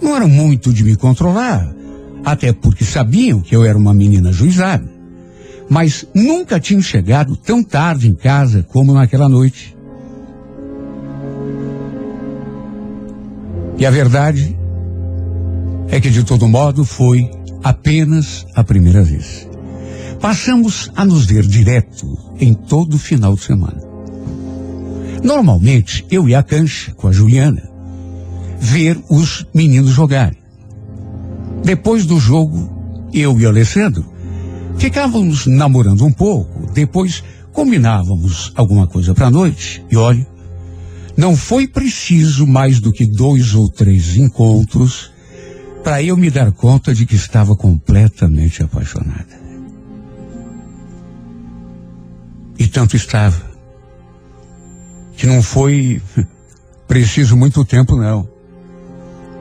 não 0.00 0.16
eram 0.16 0.30
muito 0.30 0.72
de 0.72 0.82
me 0.82 0.96
controlar, 0.96 1.70
até 2.24 2.54
porque 2.54 2.86
sabiam 2.86 3.42
que 3.42 3.54
eu 3.54 3.66
era 3.66 3.76
uma 3.76 3.92
menina 3.92 4.32
juizada, 4.32 4.90
mas 5.68 6.06
nunca 6.14 6.58
tinham 6.58 6.80
chegado 6.80 7.36
tão 7.36 7.62
tarde 7.62 8.08
em 8.08 8.14
casa 8.14 8.62
como 8.62 8.94
naquela 8.94 9.28
noite. 9.28 9.76
E 13.76 13.84
a 13.84 13.90
verdade 13.90 14.56
é 15.88 16.00
que, 16.00 16.08
de 16.08 16.24
todo 16.24 16.48
modo, 16.48 16.82
foi 16.82 17.39
apenas 17.62 18.46
a 18.54 18.64
primeira 18.64 19.02
vez. 19.02 19.48
Passamos 20.20 20.90
a 20.94 21.04
nos 21.04 21.24
ver 21.24 21.46
direto 21.46 22.06
em 22.38 22.52
todo 22.52 22.98
final 22.98 23.34
de 23.34 23.42
semana. 23.42 23.80
Normalmente, 25.22 26.04
eu 26.10 26.28
ia 26.28 26.38
à 26.38 26.42
cancha 26.42 26.92
com 26.94 27.08
a 27.08 27.12
Juliana 27.12 27.70
ver 28.58 28.98
os 29.08 29.46
meninos 29.54 29.90
jogarem. 29.90 30.38
Depois 31.64 32.06
do 32.06 32.18
jogo, 32.18 33.08
eu 33.12 33.38
e 33.40 33.46
Alessandro 33.46 34.04
ficávamos 34.76 35.46
namorando 35.46 36.04
um 36.04 36.12
pouco, 36.12 36.70
depois 36.72 37.22
combinávamos 37.52 38.52
alguma 38.54 38.86
coisa 38.86 39.14
para 39.14 39.26
a 39.26 39.30
noite 39.30 39.84
e 39.90 39.96
olha, 39.96 40.26
não 41.16 41.36
foi 41.36 41.66
preciso 41.66 42.46
mais 42.46 42.80
do 42.80 42.92
que 42.92 43.04
dois 43.04 43.54
ou 43.54 43.68
três 43.68 44.16
encontros 44.16 45.10
para 45.82 46.02
eu 46.02 46.16
me 46.16 46.30
dar 46.30 46.52
conta 46.52 46.94
de 46.94 47.06
que 47.06 47.14
estava 47.14 47.56
completamente 47.56 48.62
apaixonada. 48.62 49.40
E 52.58 52.66
tanto 52.66 52.96
estava, 52.96 53.42
que 55.16 55.26
não 55.26 55.42
foi 55.42 56.02
preciso 56.86 57.36
muito 57.36 57.64
tempo, 57.64 57.96
não, 57.96 58.28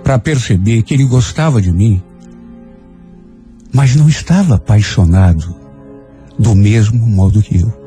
para 0.03 0.17
perceber 0.17 0.83
que 0.83 0.93
ele 0.93 1.05
gostava 1.05 1.61
de 1.61 1.71
mim, 1.71 2.01
mas 3.73 3.95
não 3.95 4.07
estava 4.07 4.55
apaixonado 4.55 5.55
do 6.37 6.55
mesmo 6.55 7.05
modo 7.05 7.41
que 7.41 7.59
eu. 7.59 7.79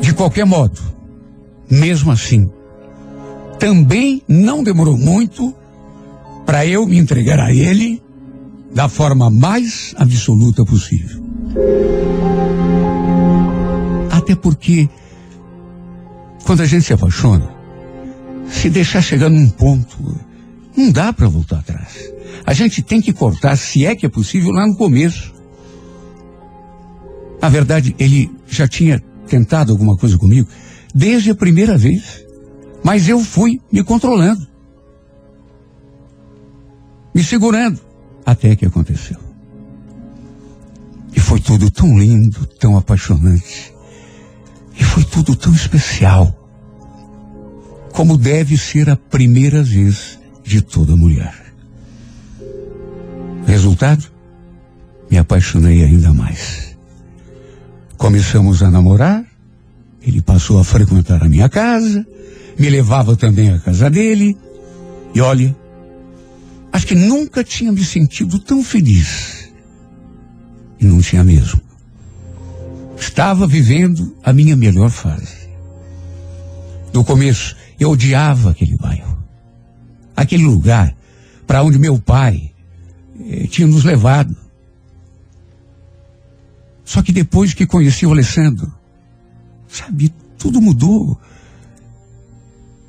De 0.00 0.14
qualquer 0.14 0.46
modo, 0.46 0.80
mesmo 1.68 2.12
assim, 2.12 2.50
também 3.58 4.22
não 4.28 4.62
demorou 4.62 4.96
muito 4.96 5.54
para 6.46 6.64
eu 6.64 6.86
me 6.86 6.98
entregar 6.98 7.38
a 7.38 7.52
ele 7.52 8.02
da 8.74 8.88
forma 8.88 9.30
mais 9.30 9.94
absoluta 9.96 10.64
possível. 10.64 11.22
Até 14.10 14.34
porque, 14.34 14.88
quando 16.44 16.62
a 16.62 16.66
gente 16.66 16.84
se 16.84 16.92
apaixona, 16.92 17.50
se 18.48 18.70
deixar 18.70 19.02
chegar 19.02 19.28
num 19.28 19.48
ponto, 19.50 19.96
não 20.76 20.90
dá 20.90 21.12
para 21.12 21.28
voltar 21.28 21.58
atrás. 21.58 22.12
A 22.46 22.52
gente 22.52 22.82
tem 22.82 23.00
que 23.00 23.12
cortar, 23.12 23.56
se 23.56 23.84
é 23.84 23.94
que 23.94 24.06
é 24.06 24.08
possível, 24.08 24.50
lá 24.52 24.66
no 24.66 24.76
começo. 24.76 25.34
Na 27.40 27.48
verdade, 27.48 27.94
ele 27.98 28.30
já 28.48 28.66
tinha 28.66 29.02
tentado 29.26 29.72
alguma 29.72 29.96
coisa 29.96 30.16
comigo 30.16 30.48
desde 30.94 31.30
a 31.30 31.34
primeira 31.34 31.76
vez. 31.76 32.24
Mas 32.82 33.08
eu 33.08 33.20
fui 33.20 33.60
me 33.70 33.82
controlando. 33.82 34.46
Me 37.14 37.22
segurando. 37.22 37.80
Até 38.24 38.54
que 38.54 38.66
aconteceu. 38.66 39.18
E 41.14 41.20
foi 41.20 41.40
tudo 41.40 41.70
tão 41.70 41.98
lindo, 41.98 42.46
tão 42.46 42.76
apaixonante. 42.76 43.74
E 44.78 44.84
foi 44.84 45.04
tudo 45.04 45.34
tão 45.34 45.52
especial. 45.52 46.34
Como 47.92 48.16
deve 48.16 48.56
ser 48.56 48.88
a 48.88 48.96
primeira 48.96 49.62
vez 49.62 50.18
de 50.44 50.62
toda 50.62 50.96
mulher. 50.96 51.34
Resultado? 53.46 54.04
Me 55.10 55.18
apaixonei 55.18 55.82
ainda 55.82 56.12
mais. 56.12 56.76
Começamos 57.96 58.62
a 58.62 58.70
namorar, 58.70 59.24
ele 60.00 60.22
passou 60.22 60.60
a 60.60 60.64
frequentar 60.64 61.24
a 61.24 61.28
minha 61.28 61.48
casa, 61.48 62.06
me 62.58 62.68
levava 62.68 63.16
também 63.16 63.50
à 63.50 63.58
casa 63.58 63.88
dele. 63.88 64.36
E 65.14 65.20
olha, 65.20 65.56
acho 66.72 66.86
que 66.86 66.94
nunca 66.94 67.44
tinha 67.44 67.72
me 67.72 67.84
sentido 67.84 68.38
tão 68.38 68.62
feliz. 68.62 69.50
E 70.80 70.84
não 70.84 71.00
tinha 71.00 71.22
mesmo. 71.22 71.60
Estava 72.98 73.46
vivendo 73.46 74.16
a 74.22 74.32
minha 74.32 74.56
melhor 74.56 74.90
fase. 74.90 75.48
No 76.92 77.04
começo, 77.04 77.56
eu 77.78 77.90
odiava 77.90 78.50
aquele 78.50 78.76
bairro. 78.76 79.16
Aquele 80.16 80.44
lugar 80.44 80.96
para 81.46 81.62
onde 81.62 81.78
meu 81.78 81.98
pai 81.98 82.52
eh, 83.20 83.46
tinha 83.46 83.66
nos 83.66 83.84
levado. 83.84 84.36
Só 86.84 87.02
que 87.02 87.12
depois 87.12 87.54
que 87.54 87.66
conheci 87.66 88.06
o 88.06 88.12
Alessandro, 88.12 88.72
sabe, 89.68 90.12
tudo 90.38 90.60
mudou 90.60 91.18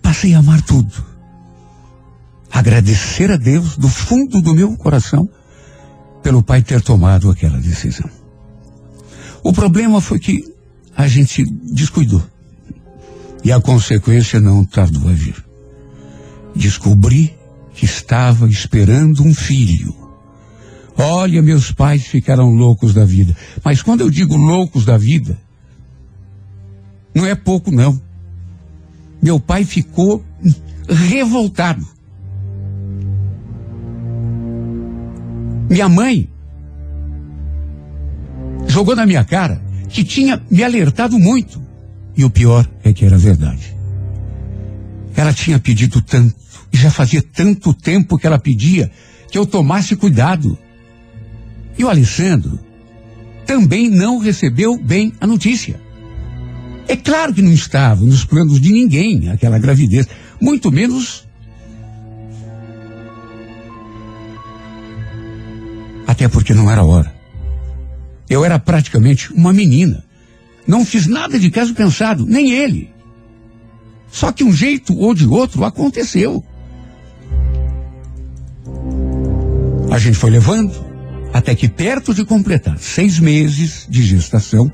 passei 0.10 0.34
a 0.34 0.39
amar 0.39 0.60
tudo. 0.64 0.91
Agradecer 2.51 3.30
a 3.30 3.38
Deus 3.38 3.78
do 3.78 3.88
fundo 3.88 4.41
do 4.41 4.55
meu 4.55 4.76
coração 4.76 5.30
pelo 6.24 6.41
pai 6.41 6.64
ter 6.64 6.82
tomado 6.82 7.30
aquela 7.30 7.60
decisão. 7.60 8.10
O 9.43 9.53
problema 9.53 10.01
foi 10.01 10.18
que 10.18 10.43
a 10.97 11.07
gente 11.07 11.45
descuidou. 11.72 12.24
E 13.43 13.51
a 13.51 13.62
consequência 13.62 14.41
não 14.41 14.66
tardou 14.66 15.07
a 15.07 15.14
vir. 15.14 15.36
Descobri 16.55 17.38
que 17.76 17.86
estava 17.86 18.49
esperando 18.49 19.22
um 19.22 19.34
filho. 19.34 19.95
Olha, 20.97 21.39
meus 21.39 21.72
pais 21.72 22.07
ficaram 22.07 22.49
loucos 22.49 22.95
da 22.95 23.05
vida. 23.05 23.38
Mas 23.64 23.84
quando 23.84 24.01
eu 24.01 24.10
digo 24.10 24.36
loucos 24.36 24.86
da 24.86 24.97
vida, 24.97 25.39
não 27.14 27.28
é 27.28 27.36
pouco, 27.36 27.70
não. 27.70 28.09
Meu 29.22 29.39
pai 29.39 29.63
ficou 29.65 30.24
revoltado. 30.88 31.86
Minha 35.70 35.88
mãe 35.88 36.30
jogou 38.67 38.95
na 38.95 39.05
minha 39.05 39.24
cara 39.24 39.61
que 39.89 40.03
tinha 40.03 40.41
me 40.49 40.63
alertado 40.63 41.20
muito. 41.20 41.61
E 42.15 42.24
o 42.24 42.30
pior 42.30 42.67
é 42.84 42.91
que 42.91 43.05
era 43.05 43.17
verdade. 43.17 43.76
Ela 45.15 45.34
tinha 45.34 45.59
pedido 45.59 46.01
tanto, 46.01 46.36
e 46.72 46.78
já 46.78 46.89
fazia 46.89 47.22
tanto 47.22 47.74
tempo 47.74 48.17
que 48.17 48.26
ela 48.26 48.39
pedia 48.39 48.89
que 49.30 49.38
eu 49.38 49.45
tomasse 49.45 49.95
cuidado. 49.95 50.57
E 51.78 51.84
o 51.84 51.89
Alessandro 51.89 52.59
também 53.45 53.89
não 53.89 54.17
recebeu 54.17 54.78
bem 54.78 55.13
a 55.20 55.28
notícia. 55.28 55.80
É 56.89 56.95
claro 56.95 57.31
que 57.35 57.41
não 57.43 57.53
estava 57.53 58.03
nos 58.03 58.25
planos 58.25 58.59
de 58.59 58.71
ninguém 58.71 59.29
aquela 59.29 59.59
gravidez, 59.59 60.07
muito 60.41 60.71
menos. 60.71 61.23
Até 66.07 66.27
porque 66.27 66.51
não 66.51 66.69
era 66.69 66.83
hora. 66.83 67.13
Eu 68.27 68.43
era 68.43 68.57
praticamente 68.57 69.31
uma 69.31 69.53
menina. 69.53 70.03
Não 70.65 70.83
fiz 70.83 71.05
nada 71.05 71.37
de 71.37 71.51
caso 71.51 71.75
pensado, 71.75 72.25
nem 72.25 72.53
ele. 72.53 72.89
Só 74.11 74.31
que 74.31 74.43
um 74.43 74.51
jeito 74.51 74.97
ou 74.97 75.13
de 75.13 75.27
outro 75.27 75.63
aconteceu. 75.65 76.43
A 79.91 79.99
gente 79.99 80.17
foi 80.17 80.31
levando 80.31 80.73
até 81.31 81.53
que 81.53 81.69
perto 81.69 82.15
de 82.15 82.25
completar 82.25 82.79
seis 82.79 83.19
meses 83.19 83.85
de 83.87 84.01
gestação, 84.01 84.71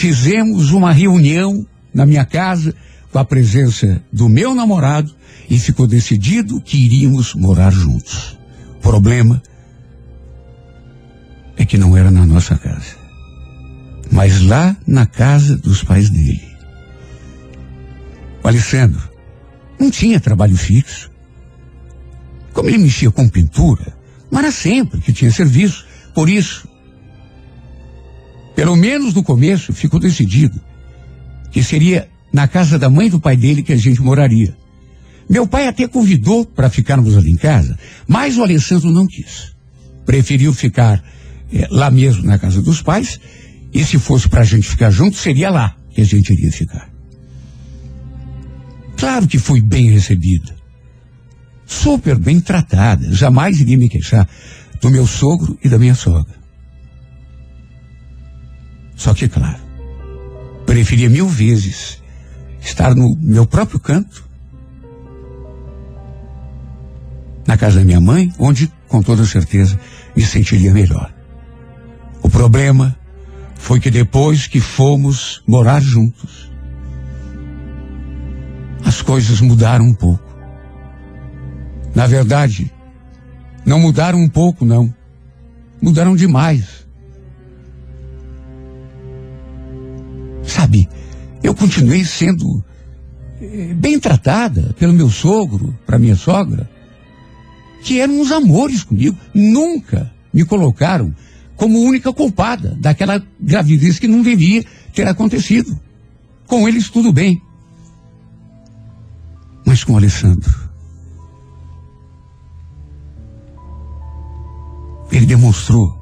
fizemos 0.00 0.70
uma 0.70 0.92
reunião 0.92 1.66
na 1.92 2.06
minha 2.06 2.24
casa 2.24 2.74
com 3.12 3.18
a 3.18 3.24
presença 3.24 4.02
do 4.10 4.30
meu 4.30 4.54
namorado 4.54 5.14
e 5.48 5.58
ficou 5.58 5.86
decidido 5.86 6.58
que 6.58 6.78
iríamos 6.78 7.34
morar 7.34 7.70
juntos. 7.70 8.38
O 8.78 8.80
problema 8.80 9.42
é 11.54 11.66
que 11.66 11.76
não 11.76 11.98
era 11.98 12.10
na 12.10 12.24
nossa 12.24 12.56
casa, 12.56 12.96
mas 14.10 14.40
lá 14.40 14.74
na 14.86 15.04
casa 15.04 15.54
dos 15.58 15.84
pais 15.84 16.08
dele. 16.08 16.48
O 18.42 18.48
Alessandro 18.48 19.06
não 19.78 19.90
tinha 19.90 20.18
trabalho 20.18 20.56
fixo. 20.56 21.10
Como 22.54 22.70
ele 22.70 22.78
mexia 22.78 23.10
com 23.10 23.28
pintura, 23.28 23.94
não 24.30 24.38
era 24.38 24.50
sempre 24.50 24.98
que 24.98 25.12
tinha 25.12 25.30
serviço. 25.30 25.84
Por 26.14 26.30
isso, 26.30 26.66
pelo 28.60 28.76
menos 28.76 29.14
no 29.14 29.22
começo, 29.22 29.72
ficou 29.72 29.98
decidido 29.98 30.60
que 31.50 31.62
seria 31.62 32.10
na 32.30 32.46
casa 32.46 32.78
da 32.78 32.90
mãe 32.90 33.08
do 33.08 33.18
pai 33.18 33.34
dele 33.34 33.62
que 33.62 33.72
a 33.72 33.76
gente 33.76 34.02
moraria. 34.02 34.54
Meu 35.30 35.46
pai 35.46 35.66
até 35.66 35.88
convidou 35.88 36.44
para 36.44 36.68
ficarmos 36.68 37.16
ali 37.16 37.30
em 37.30 37.38
casa, 37.38 37.78
mas 38.06 38.36
o 38.36 38.42
Alessandro 38.42 38.90
não 38.90 39.06
quis. 39.06 39.56
Preferiu 40.04 40.52
ficar 40.52 41.02
é, 41.50 41.68
lá 41.70 41.90
mesmo 41.90 42.22
na 42.24 42.38
casa 42.38 42.60
dos 42.60 42.82
pais, 42.82 43.18
e 43.72 43.82
se 43.82 43.98
fosse 43.98 44.28
para 44.28 44.42
a 44.42 44.44
gente 44.44 44.68
ficar 44.68 44.90
junto, 44.90 45.16
seria 45.16 45.48
lá 45.48 45.74
que 45.94 46.02
a 46.02 46.04
gente 46.04 46.30
iria 46.30 46.52
ficar. 46.52 46.90
Claro 48.94 49.26
que 49.26 49.38
fui 49.38 49.62
bem 49.62 49.88
recebida. 49.88 50.54
Super 51.64 52.18
bem 52.18 52.38
tratada. 52.38 53.10
Jamais 53.10 53.58
iria 53.58 53.78
me 53.78 53.88
queixar 53.88 54.28
do 54.82 54.90
meu 54.90 55.06
sogro 55.06 55.58
e 55.64 55.68
da 55.70 55.78
minha 55.78 55.94
sogra. 55.94 56.39
Só 59.00 59.14
que, 59.14 59.26
claro, 59.30 59.56
preferia 60.66 61.08
mil 61.08 61.26
vezes 61.26 62.02
estar 62.60 62.94
no 62.94 63.16
meu 63.18 63.46
próprio 63.46 63.80
canto, 63.80 64.28
na 67.46 67.56
casa 67.56 67.78
da 67.78 67.84
minha 67.86 67.98
mãe, 67.98 68.30
onde, 68.38 68.70
com 68.88 69.00
toda 69.00 69.24
certeza, 69.24 69.80
me 70.14 70.22
sentiria 70.22 70.74
melhor. 70.74 71.10
O 72.22 72.28
problema 72.28 72.94
foi 73.54 73.80
que 73.80 73.90
depois 73.90 74.46
que 74.46 74.60
fomos 74.60 75.42
morar 75.46 75.80
juntos, 75.80 76.52
as 78.84 79.00
coisas 79.00 79.40
mudaram 79.40 79.86
um 79.86 79.94
pouco. 79.94 80.30
Na 81.94 82.06
verdade, 82.06 82.70
não 83.64 83.80
mudaram 83.80 84.18
um 84.18 84.28
pouco, 84.28 84.66
não. 84.66 84.94
Mudaram 85.80 86.14
demais. 86.14 86.79
Sabe, 90.60 90.86
eu 91.42 91.54
continuei 91.54 92.04
sendo 92.04 92.62
eh, 93.40 93.72
bem 93.72 93.98
tratada 93.98 94.74
pelo 94.78 94.92
meu 94.92 95.08
sogro, 95.08 95.74
para 95.86 95.98
minha 95.98 96.14
sogra, 96.14 96.68
que 97.82 97.98
eram 97.98 98.20
uns 98.20 98.30
amores 98.30 98.84
comigo. 98.84 99.16
Nunca 99.32 100.12
me 100.30 100.44
colocaram 100.44 101.14
como 101.56 101.80
única 101.80 102.12
culpada 102.12 102.76
daquela 102.78 103.24
gravidez 103.40 103.98
que 103.98 104.06
não 104.06 104.20
devia 104.20 104.62
ter 104.92 105.08
acontecido. 105.08 105.80
Com 106.46 106.68
eles 106.68 106.90
tudo 106.90 107.10
bem. 107.10 107.40
Mas 109.64 109.82
com 109.82 109.94
o 109.94 109.96
Alessandro. 109.96 110.68
Ele 115.10 115.24
demonstrou 115.24 115.98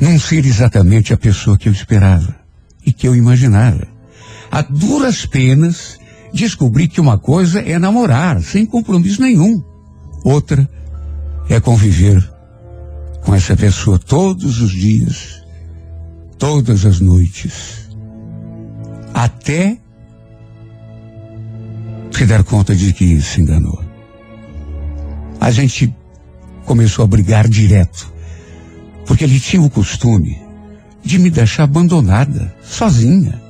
não 0.00 0.18
ser 0.18 0.46
exatamente 0.46 1.12
a 1.12 1.18
pessoa 1.18 1.58
que 1.58 1.68
eu 1.68 1.72
esperava 1.72 2.41
e 2.84 2.92
que 2.92 3.06
eu 3.06 3.14
imaginava. 3.14 3.86
A 4.50 4.62
duras 4.62 5.24
penas, 5.24 5.98
descobri 6.32 6.88
que 6.88 7.00
uma 7.00 7.18
coisa 7.18 7.60
é 7.60 7.78
namorar, 7.78 8.42
sem 8.42 8.66
compromisso 8.66 9.20
nenhum. 9.20 9.62
Outra 10.24 10.68
é 11.48 11.60
conviver 11.60 12.22
com 13.24 13.34
essa 13.34 13.56
pessoa 13.56 13.98
todos 13.98 14.60
os 14.60 14.70
dias, 14.70 15.42
todas 16.38 16.84
as 16.84 17.00
noites, 17.00 17.88
até 19.14 19.78
se 22.10 22.26
dar 22.26 22.44
conta 22.44 22.74
de 22.74 22.92
que 22.92 23.20
se 23.20 23.40
enganou. 23.40 23.82
A 25.40 25.50
gente 25.50 25.94
começou 26.64 27.04
a 27.04 27.08
brigar 27.08 27.48
direto, 27.48 28.12
porque 29.06 29.24
ele 29.24 29.40
tinha 29.40 29.62
o 29.62 29.70
costume 29.70 30.41
de 31.04 31.18
me 31.18 31.30
deixar 31.30 31.64
abandonada, 31.64 32.54
sozinha. 32.62 33.40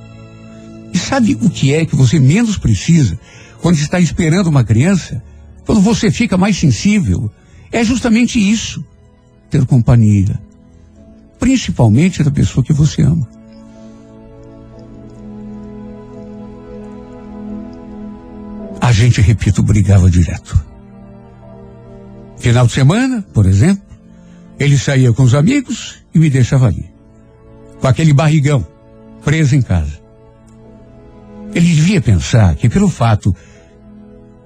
E 0.93 0.97
sabe 0.97 1.37
o 1.41 1.49
que 1.49 1.73
é 1.73 1.85
que 1.85 1.95
você 1.95 2.19
menos 2.19 2.57
precisa 2.57 3.17
quando 3.61 3.75
está 3.75 3.99
esperando 3.99 4.47
uma 4.47 4.63
criança? 4.63 5.23
Quando 5.65 5.81
você 5.81 6.11
fica 6.11 6.37
mais 6.37 6.57
sensível? 6.57 7.31
É 7.71 7.83
justamente 7.83 8.39
isso. 8.39 8.83
Ter 9.49 9.65
companhia. 9.65 10.39
Principalmente 11.39 12.23
da 12.23 12.31
pessoa 12.31 12.63
que 12.63 12.73
você 12.73 13.01
ama. 13.01 13.27
A 18.81 18.91
gente, 18.91 19.21
repito, 19.21 19.63
brigava 19.63 20.09
direto. 20.09 20.63
Final 22.37 22.67
de 22.67 22.73
semana, 22.73 23.25
por 23.33 23.45
exemplo, 23.45 23.83
ele 24.59 24.77
saía 24.77 25.13
com 25.13 25.23
os 25.23 25.33
amigos 25.33 26.03
e 26.13 26.19
me 26.19 26.29
deixava 26.29 26.67
ali 26.67 26.92
com 27.83 27.87
aquele 27.89 28.13
barrigão 28.13 28.65
preso 29.25 29.57
em 29.57 29.61
casa. 29.61 29.99
Ele 31.53 31.67
devia 31.67 31.99
pensar 31.99 32.55
que 32.55 32.69
pelo 32.69 32.87
fato 32.87 33.35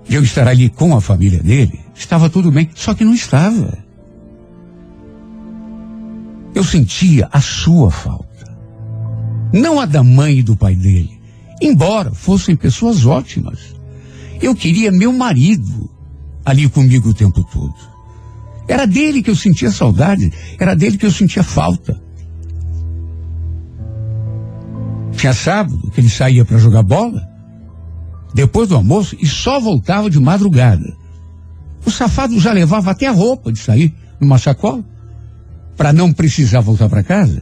de 0.10 0.16
eu 0.16 0.24
estar 0.24 0.48
ali 0.48 0.72
com 0.72 0.98
a 0.98 1.00
família 1.00 1.40
dele, 1.40 1.80
estava 1.94 2.32
tudo 2.32 2.52
bem, 2.52 2.68
só 2.74 2.96
que 2.96 3.06
não 3.06 3.14
estava. 3.14 3.78
Eu 6.56 6.64
sentia 6.64 7.30
a 7.32 7.40
sua 7.40 7.92
falta, 7.92 8.58
não 9.54 9.80
a 9.80 9.86
da 9.86 10.02
mãe 10.04 10.40
e 10.40 10.44
do 10.44 10.58
pai 10.58 10.74
dele, 10.74 11.22
embora 11.62 12.10
fossem 12.10 12.56
pessoas 12.56 13.06
ótimas. 13.06 13.60
Eu 14.42 14.56
queria 14.56 14.92
meu 14.92 15.14
marido 15.14 15.88
ali 16.44 16.68
comigo 16.68 17.10
o 17.10 17.14
tempo 17.14 17.44
todo. 17.44 17.76
Era 18.68 18.88
dele 18.88 19.22
que 19.22 19.30
eu 19.30 19.36
sentia 19.36 19.70
saudade, 19.70 20.34
era 20.58 20.76
dele 20.76 20.98
que 20.98 21.06
eu 21.06 21.12
sentia 21.12 21.44
falta. 21.44 22.07
Tinha 25.18 25.34
sábado 25.34 25.90
que 25.92 26.00
ele 26.00 26.10
saía 26.10 26.46
para 26.46 26.60
jogar 26.60 26.84
bola, 26.84 27.28
depois 28.36 28.70
do 28.70 28.76
almoço, 28.76 29.18
e 29.20 29.26
só 29.26 29.60
voltava 29.60 30.12
de 30.12 30.20
madrugada. 30.20 30.96
O 31.84 31.90
safado 31.90 32.40
já 32.40 32.54
levava 32.54 32.92
até 32.92 33.08
a 33.08 33.12
roupa 33.12 33.52
de 33.52 33.58
sair 33.58 33.96
numa 34.20 34.38
sacola, 34.38 34.86
para 35.76 35.92
não 35.92 36.14
precisar 36.14 36.62
voltar 36.62 36.88
para 36.88 37.04
casa. 37.04 37.42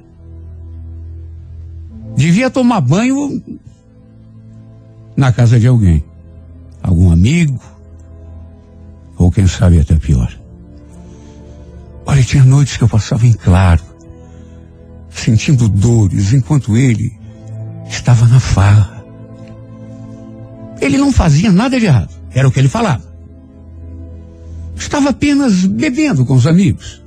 Devia 2.16 2.50
tomar 2.50 2.80
banho 2.80 3.44
na 5.18 5.34
casa 5.34 5.60
de 5.60 5.68
alguém, 5.68 6.02
algum 6.82 7.12
amigo, 7.12 7.60
ou 9.18 9.30
quem 9.30 9.48
sabe 9.48 9.82
até 9.82 9.96
pior. 9.96 10.34
Olha, 12.06 12.24
tinha 12.24 12.44
noites 12.46 12.78
que 12.78 12.84
eu 12.86 12.90
passava 12.90 13.26
em 13.26 13.34
claro, 13.34 13.84
sentindo 15.10 15.68
dores, 15.68 16.32
enquanto 16.32 16.78
ele 16.78 17.25
estava 17.88 18.28
na 18.28 18.40
farra. 18.40 19.06
Ele 20.82 20.98
não 20.98 21.12
fazia 21.12 21.52
nada 21.52 21.80
de 21.80 21.86
errado, 21.86 22.14
era 22.32 22.48
o 22.48 22.52
que 22.52 22.60
ele 22.60 22.68
falava. 22.68 23.04
Estava 24.76 25.10
apenas 25.10 25.66
bebendo 25.66 26.26
com 26.26 26.36
os 26.36 26.46
amigos. 26.46 27.02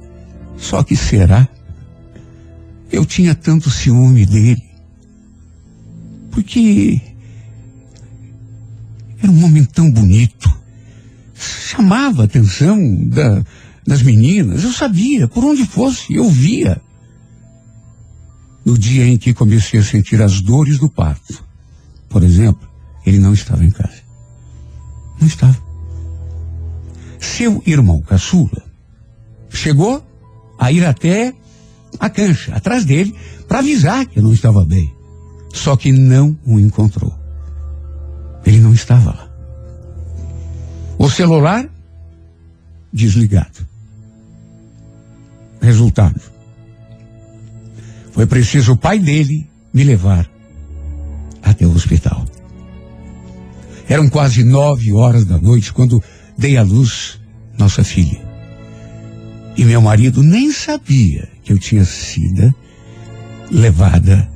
Só 0.57 0.83
que 0.83 0.97
será? 0.97 1.47
Eu 2.91 3.05
tinha 3.05 3.35
tanto 3.35 3.71
ciúme 3.71 4.25
dele. 4.25 4.65
Porque 6.31 7.01
era 9.23 9.31
um 9.31 9.45
homem 9.45 9.65
tão 9.65 9.91
bonito. 9.91 10.51
Chamava 11.35 12.23
a 12.23 12.25
atenção 12.25 12.79
da, 13.09 13.45
das 13.87 14.03
meninas. 14.03 14.65
Eu 14.65 14.73
sabia, 14.73 15.29
por 15.29 15.45
onde 15.45 15.67
fosse, 15.67 16.15
eu 16.15 16.29
via 16.29 16.81
no 18.69 18.77
dia 18.77 19.07
em 19.07 19.17
que 19.17 19.33
comecei 19.33 19.81
a 19.81 19.83
sentir 19.83 20.21
as 20.21 20.43
dores 20.43 20.79
do 20.79 20.91
parto. 20.91 21.43
Por 22.07 22.23
exemplo, 22.23 22.69
ele 23.07 23.19
não 23.19 23.33
estava 23.33 23.65
em 23.65 23.71
casa. 23.71 24.03
Não 25.19 25.27
estava. 25.27 25.57
Seu 27.19 27.63
irmão 27.65 28.03
caçula 28.03 28.63
chegou 29.49 30.07
a 30.59 30.71
ir 30.71 30.85
até 30.85 31.33
a 31.99 32.11
cancha, 32.11 32.55
atrás 32.55 32.85
dele, 32.85 33.15
para 33.49 33.61
avisar 33.61 34.05
que 34.05 34.19
eu 34.19 34.23
não 34.23 34.35
estava 34.35 34.63
bem. 34.67 34.95
Só 35.55 35.75
que 35.75 35.91
não 35.91 36.39
o 36.45 36.61
encontrou. 36.61 37.19
Ele 38.45 38.59
não 38.59 38.75
estava 38.75 39.13
lá. 39.13 39.31
O 40.99 41.09
celular 41.09 41.67
desligado. 42.93 43.67
Resultado 45.59 46.38
foi 48.13 48.27
preciso 48.27 48.73
o 48.73 48.77
pai 48.77 48.99
dele 48.99 49.49
me 49.73 49.85
levar 49.85 50.29
até 51.43 51.67
o 51.67 51.73
hospital. 51.73 52.27
Eram 53.89 54.09
quase 54.09 54.45
nove 54.45 54.93
horas 54.93 55.25
da 55.25 55.39
noite 55.39 55.73
quando 55.73 56.03
dei 56.37 56.57
à 56.57 56.63
luz 56.63 57.19
nossa 57.59 57.83
filha. 57.83 58.21
E 59.57 59.65
meu 59.65 59.81
marido 59.81 60.23
nem 60.23 60.53
sabia 60.53 61.29
que 61.43 61.53
eu 61.53 61.59
tinha 61.59 61.85
sido 61.85 62.55
levada 63.51 64.29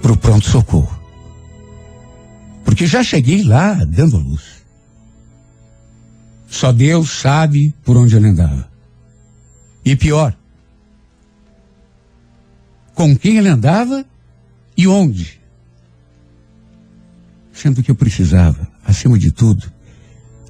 para 0.00 0.12
o 0.12 0.16
pronto-socorro. 0.16 1.00
Porque 2.64 2.86
já 2.86 3.02
cheguei 3.02 3.42
lá 3.42 3.74
dando 3.84 4.16
a 4.16 4.20
luz. 4.20 4.42
Só 6.48 6.70
Deus 6.72 7.10
sabe 7.10 7.74
por 7.84 7.96
onde 7.96 8.14
ele 8.14 8.28
andava. 8.28 8.68
E 9.84 9.96
pior, 9.96 10.36
com 12.94 13.16
quem 13.16 13.36
ele 13.36 13.48
andava 13.48 14.04
e 14.76 14.86
onde. 14.86 15.40
Sendo 17.52 17.82
que 17.82 17.90
eu 17.90 17.94
precisava, 17.94 18.66
acima 18.84 19.18
de 19.18 19.30
tudo, 19.30 19.70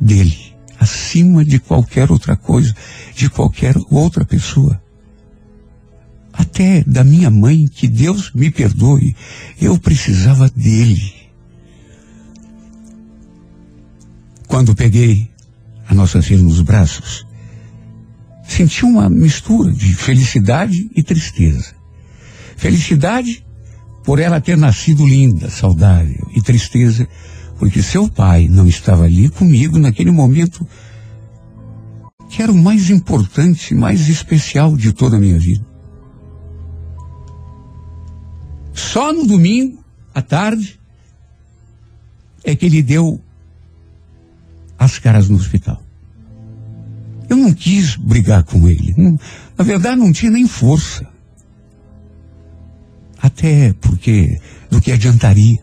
dele, 0.00 0.54
acima 0.78 1.44
de 1.44 1.58
qualquer 1.58 2.10
outra 2.10 2.36
coisa, 2.36 2.74
de 3.14 3.28
qualquer 3.28 3.74
outra 3.90 4.24
pessoa. 4.24 4.80
Até 6.32 6.82
da 6.84 7.04
minha 7.04 7.30
mãe, 7.30 7.66
que 7.66 7.86
Deus 7.86 8.32
me 8.32 8.50
perdoe, 8.50 9.14
eu 9.60 9.78
precisava 9.78 10.50
dele. 10.50 11.14
Quando 14.48 14.74
peguei 14.74 15.30
a 15.86 15.94
nossa 15.94 16.20
filha 16.20 16.42
nos 16.42 16.60
braços, 16.60 17.26
senti 18.46 18.84
uma 18.84 19.08
mistura 19.08 19.72
de 19.72 19.94
felicidade 19.94 20.90
e 20.94 21.02
tristeza. 21.02 21.73
Felicidade 22.56 23.44
por 24.04 24.18
ela 24.18 24.40
ter 24.40 24.56
nascido 24.56 25.06
linda, 25.06 25.48
saudável, 25.50 26.28
e 26.34 26.42
tristeza 26.42 27.08
porque 27.58 27.82
seu 27.82 28.08
pai 28.08 28.48
não 28.48 28.66
estava 28.66 29.04
ali 29.04 29.28
comigo 29.28 29.78
naquele 29.78 30.10
momento 30.10 30.66
que 32.28 32.42
era 32.42 32.50
o 32.50 32.56
mais 32.56 32.90
importante, 32.90 33.74
mais 33.74 34.08
especial 34.08 34.76
de 34.76 34.92
toda 34.92 35.16
a 35.16 35.20
minha 35.20 35.38
vida. 35.38 35.64
Só 38.72 39.12
no 39.12 39.26
domingo, 39.26 39.82
à 40.12 40.20
tarde, 40.20 40.80
é 42.42 42.56
que 42.56 42.66
ele 42.66 42.82
deu 42.82 43.20
as 44.78 44.98
caras 44.98 45.28
no 45.28 45.36
hospital. 45.36 45.80
Eu 47.28 47.36
não 47.36 47.52
quis 47.52 47.96
brigar 47.96 48.42
com 48.42 48.68
ele. 48.68 48.94
Não, 48.96 49.18
na 49.56 49.64
verdade, 49.64 49.96
não 49.96 50.12
tinha 50.12 50.30
nem 50.30 50.46
força. 50.46 51.08
Até 53.24 53.72
porque, 53.80 54.38
do 54.68 54.82
que 54.82 54.92
adiantaria? 54.92 55.58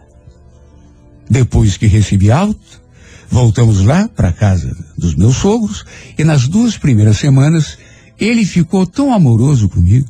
Depois 1.30 1.78
que 1.78 1.86
recebi 1.86 2.32
alta, 2.32 2.82
voltamos 3.30 3.86
lá 3.86 4.08
para 4.08 4.34
casa 4.34 4.76
dos 4.98 5.14
meus 5.14 5.36
sogros 5.36 5.86
e 6.18 6.24
nas 6.24 6.48
duas 6.48 6.76
primeiras 6.76 7.18
semanas 7.18 7.78
ele 8.20 8.44
ficou 8.46 8.88
tão 8.88 9.14
amoroso 9.14 9.70
comigo. 9.70 10.10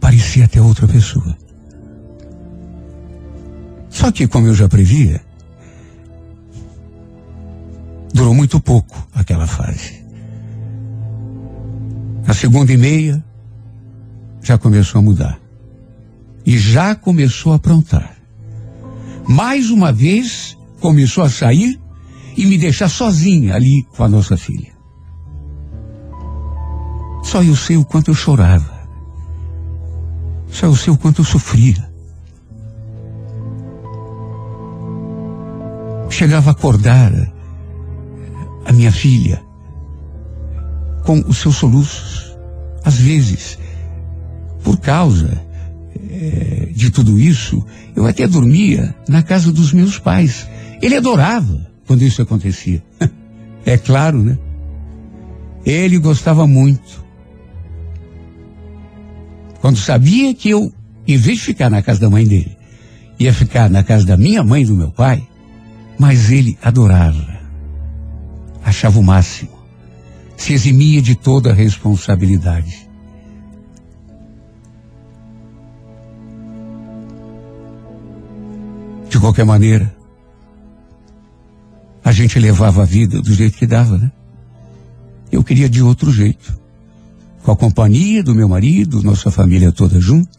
Parecia 0.00 0.46
até 0.46 0.60
outra 0.60 0.88
pessoa. 0.88 1.38
Só 3.90 4.10
que, 4.10 4.26
como 4.26 4.48
eu 4.48 4.54
já 4.56 4.68
previa, 4.68 5.22
durou 8.12 8.34
muito 8.34 8.58
pouco 8.58 9.06
aquela 9.14 9.46
fase. 9.46 10.04
A 12.26 12.34
segunda 12.34 12.72
e 12.72 12.76
meia 12.76 13.24
já 14.42 14.58
começou 14.58 14.98
a 14.98 15.02
mudar 15.02 15.43
e 16.44 16.58
já 16.58 16.94
começou 16.94 17.52
a 17.52 17.56
aprontar. 17.56 18.16
Mais 19.26 19.70
uma 19.70 19.92
vez 19.92 20.56
começou 20.80 21.24
a 21.24 21.30
sair 21.30 21.80
e 22.36 22.44
me 22.44 22.58
deixar 22.58 22.88
sozinha 22.88 23.54
ali 23.54 23.84
com 23.96 24.04
a 24.04 24.08
nossa 24.08 24.36
filha. 24.36 24.72
Só 27.22 27.42
eu 27.42 27.56
sei 27.56 27.76
o 27.76 27.84
quanto 27.84 28.10
eu 28.10 28.14
chorava. 28.14 28.74
Só 30.50 30.66
eu 30.66 30.76
sei 30.76 30.92
o 30.92 30.96
quanto 30.96 31.22
eu 31.22 31.24
sofria. 31.24 31.90
Chegava 36.10 36.50
a 36.50 36.52
acordar 36.52 37.12
a 38.64 38.72
minha 38.72 38.92
filha 38.92 39.42
com 41.04 41.18
os 41.26 41.38
seus 41.38 41.56
soluços. 41.56 42.36
Às 42.84 42.98
vezes, 42.98 43.58
por 44.62 44.78
causa 44.78 45.44
é, 46.14 46.68
de 46.70 46.90
tudo 46.90 47.18
isso, 47.18 47.64
eu 47.96 48.06
até 48.06 48.26
dormia 48.28 48.94
na 49.08 49.22
casa 49.22 49.52
dos 49.52 49.72
meus 49.72 49.98
pais. 49.98 50.48
Ele 50.80 50.96
adorava 50.96 51.66
quando 51.86 52.02
isso 52.02 52.22
acontecia. 52.22 52.82
é 53.66 53.76
claro, 53.76 54.22
né? 54.22 54.38
Ele 55.64 55.98
gostava 55.98 56.46
muito. 56.46 57.04
Quando 59.60 59.78
sabia 59.78 60.34
que 60.34 60.50
eu, 60.50 60.72
em 61.06 61.16
vez 61.16 61.38
de 61.38 61.44
ficar 61.44 61.70
na 61.70 61.82
casa 61.82 62.00
da 62.00 62.10
mãe 62.10 62.26
dele, 62.26 62.56
ia 63.18 63.32
ficar 63.32 63.68
na 63.70 63.82
casa 63.82 64.04
da 64.04 64.16
minha 64.16 64.44
mãe 64.44 64.62
e 64.62 64.66
do 64.66 64.74
meu 64.74 64.90
pai, 64.90 65.26
mas 65.98 66.30
ele 66.30 66.56
adorava. 66.62 67.40
Achava 68.62 69.00
o 69.00 69.02
máximo. 69.02 69.52
Se 70.36 70.52
eximia 70.52 71.00
de 71.00 71.14
toda 71.14 71.50
a 71.50 71.54
responsabilidade. 71.54 72.83
De 79.14 79.20
qualquer 79.20 79.44
maneira, 79.44 79.94
a 82.04 82.10
gente 82.10 82.36
levava 82.40 82.82
a 82.82 82.84
vida 82.84 83.22
do 83.22 83.32
jeito 83.32 83.56
que 83.56 83.64
dava, 83.64 83.96
né? 83.96 84.10
Eu 85.30 85.44
queria 85.44 85.68
de 85.68 85.80
outro 85.80 86.10
jeito. 86.10 86.58
Com 87.44 87.52
a 87.52 87.56
companhia 87.56 88.24
do 88.24 88.34
meu 88.34 88.48
marido, 88.48 89.04
nossa 89.04 89.30
família 89.30 89.70
toda 89.70 90.00
junta. 90.00 90.36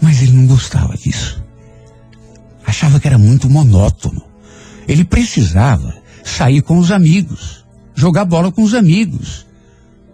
Mas 0.00 0.22
ele 0.22 0.30
não 0.30 0.46
gostava 0.46 0.96
disso. 0.96 1.42
Achava 2.64 3.00
que 3.00 3.08
era 3.08 3.18
muito 3.18 3.50
monótono. 3.50 4.22
Ele 4.86 5.02
precisava 5.04 5.92
sair 6.22 6.62
com 6.62 6.78
os 6.78 6.92
amigos, 6.92 7.66
jogar 7.96 8.26
bola 8.26 8.52
com 8.52 8.62
os 8.62 8.74
amigos, 8.74 9.44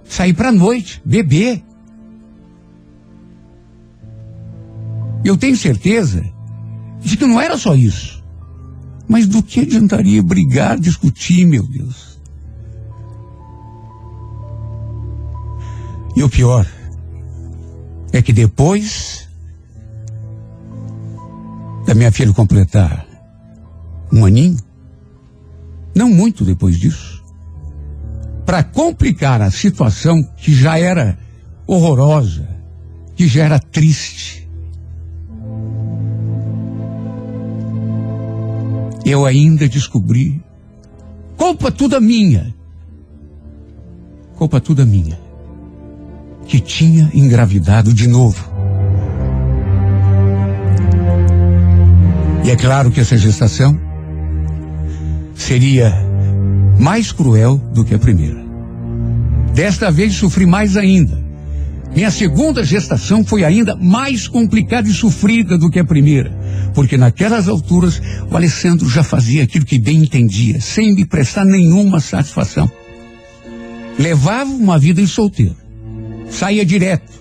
sair 0.09 0.33
para 0.33 0.51
noite, 0.51 1.03
beber. 1.05 1.63
Eu 5.23 5.37
tenho 5.37 5.55
certeza 5.55 6.33
de 7.03 7.17
que 7.17 7.27
não 7.27 7.41
era 7.41 7.57
só 7.57 7.75
isso. 7.75 8.23
Mas 9.09 9.27
do 9.27 9.43
que 9.43 9.61
adiantaria 9.61 10.23
brigar, 10.23 10.79
discutir, 10.79 11.45
meu 11.45 11.65
Deus? 11.65 12.19
E 16.17 16.23
o 16.23 16.29
pior 16.29 16.67
é 18.13 18.21
que 18.23 18.33
depois 18.33 19.29
da 21.87 21.95
minha 21.95 22.13
filha 22.13 22.33
completar 22.33 23.07
um 24.13 24.25
aninho, 24.25 24.59
não 25.95 26.09
muito 26.09 26.45
depois 26.45 26.79
disso, 26.79 27.23
para 28.45 28.63
complicar 28.63 29.41
a 29.41 29.51
situação 29.51 30.23
que 30.37 30.55
já 30.55 30.79
era 30.79 31.19
horrorosa, 31.67 32.49
que 33.17 33.27
já 33.27 33.45
era 33.45 33.59
triste, 33.59 34.42
eu 39.05 39.27
ainda 39.27 39.69
descobri. 39.69 40.43
Culpa 41.37 41.71
toda 41.71 42.01
minha. 42.01 42.55
Culpa 44.37 44.61
toda 44.61 44.85
minha. 44.85 45.19
Que 46.47 46.61
tinha 46.61 47.11
engravidado 47.15 47.93
de 47.93 48.07
novo. 48.07 48.51
E 52.45 52.51
é 52.51 52.57
claro 52.57 52.91
que 52.91 53.01
essa 53.01 53.17
gestação 53.17 53.79
seria 55.35 55.95
mais 56.79 57.13
cruel 57.13 57.57
do 57.73 57.85
que 57.85 57.95
a 57.95 57.99
primeira. 57.99 58.43
Desta 59.55 59.91
vez 59.91 60.15
sofri 60.15 60.47
mais 60.47 60.77
ainda. 60.77 61.22
Minha 61.95 62.11
segunda 62.11 62.65
gestação 62.65 63.23
foi 63.23 63.45
ainda 63.45 63.77
mais 63.77 64.27
complicada 64.27 64.89
e 64.89 64.95
sofrida 64.95 65.59
do 65.59 65.71
que 65.71 65.79
a 65.79 65.85
primeira, 65.85 66.33
porque 66.75 66.97
naquelas 66.97 67.49
alturas 67.49 68.01
o 68.31 68.37
Alessandro 68.37 68.89
já 68.89 69.03
fazia 69.03 69.45
aquilo 69.45 69.67
que 69.67 69.79
bem 69.79 69.99
entendia, 69.99 70.59
sem 70.59 70.95
me 70.95 71.05
prestar 71.05 71.45
nenhuma 71.45 72.01
satisfação. 72.01 72.71
Levava 73.99 74.51
uma 74.51 74.79
vida 74.79 75.03
em 75.03 75.07
solteiro, 75.07 75.57
saía 76.31 76.65
direto, 76.65 77.13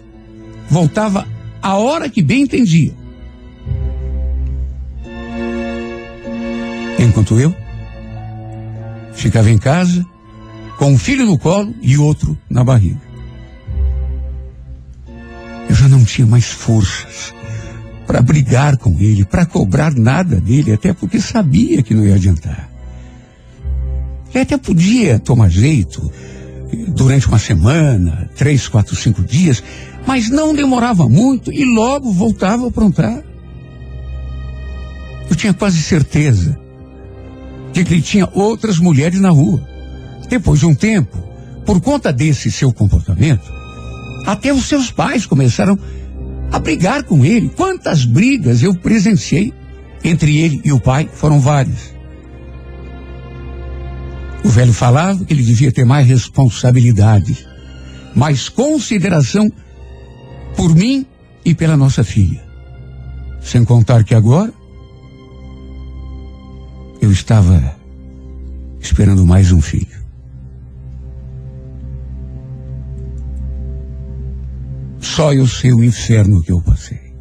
voltava 0.69 1.27
a 1.61 1.75
hora 1.75 2.07
que 2.07 2.23
bem 2.23 2.43
entendia. 2.43 2.93
Enquanto 6.97 7.37
eu 7.37 7.53
ficava 9.13 9.49
em 9.49 9.57
casa, 9.57 10.05
com 10.77 10.93
um 10.93 10.97
filho 10.97 11.25
no 11.25 11.37
colo 11.37 11.75
e 11.81 11.97
outro 11.97 12.37
na 12.49 12.63
barriga. 12.63 13.10
Eu 15.71 15.75
já 15.75 15.87
não 15.87 16.03
tinha 16.03 16.27
mais 16.27 16.47
forças 16.47 17.33
para 18.05 18.21
brigar 18.21 18.75
com 18.75 18.99
ele, 18.99 19.23
para 19.23 19.45
cobrar 19.45 19.95
nada 19.95 20.35
dele, 20.35 20.73
até 20.73 20.91
porque 20.91 21.17
sabia 21.21 21.81
que 21.81 21.93
não 21.93 22.05
ia 22.05 22.15
adiantar. 22.15 22.69
Ele 24.33 24.43
até 24.43 24.57
podia 24.57 25.17
tomar 25.17 25.47
jeito 25.47 26.11
durante 26.89 27.25
uma 27.25 27.39
semana, 27.39 28.29
três, 28.35 28.67
quatro, 28.67 28.97
cinco 28.97 29.23
dias, 29.23 29.63
mas 30.05 30.29
não 30.29 30.53
demorava 30.53 31.07
muito 31.07 31.53
e 31.53 31.63
logo 31.63 32.11
voltava 32.11 32.65
a 32.65 32.67
aprontar. 32.67 33.23
Eu 35.29 35.37
tinha 35.37 35.53
quase 35.53 35.81
certeza 35.81 36.59
de 37.71 37.85
que 37.85 37.93
ele 37.93 38.01
tinha 38.01 38.27
outras 38.33 38.77
mulheres 38.77 39.21
na 39.21 39.29
rua. 39.29 39.65
Depois 40.27 40.59
de 40.59 40.65
um 40.65 40.75
tempo, 40.75 41.17
por 41.65 41.79
conta 41.79 42.11
desse 42.11 42.51
seu 42.51 42.73
comportamento, 42.73 43.60
até 44.25 44.53
os 44.53 44.65
seus 44.65 44.91
pais 44.91 45.25
começaram 45.25 45.77
a 46.51 46.59
brigar 46.59 47.03
com 47.03 47.25
ele. 47.25 47.49
Quantas 47.49 48.05
brigas 48.05 48.61
eu 48.61 48.73
presenciei 48.75 49.53
entre 50.03 50.37
ele 50.37 50.61
e 50.63 50.71
o 50.71 50.79
pai 50.79 51.09
foram 51.11 51.39
várias. 51.39 51.93
O 54.43 54.49
velho 54.49 54.73
falava 54.73 55.23
que 55.23 55.33
ele 55.33 55.43
devia 55.43 55.71
ter 55.71 55.85
mais 55.85 56.07
responsabilidade, 56.07 57.47
mais 58.15 58.49
consideração 58.49 59.51
por 60.55 60.75
mim 60.75 61.05
e 61.45 61.53
pela 61.53 61.77
nossa 61.77 62.03
filha. 62.03 62.43
Sem 63.41 63.63
contar 63.63 64.03
que 64.03 64.15
agora 64.15 64.53
eu 67.01 67.11
estava 67.11 67.75
esperando 68.79 69.25
mais 69.25 69.51
um 69.51 69.61
filho. 69.61 70.00
Só 75.01 75.33
eu 75.33 75.47
sei 75.47 75.73
o 75.73 75.83
inferno 75.83 76.43
que 76.43 76.51
eu 76.51 76.61
passei. 76.61 77.11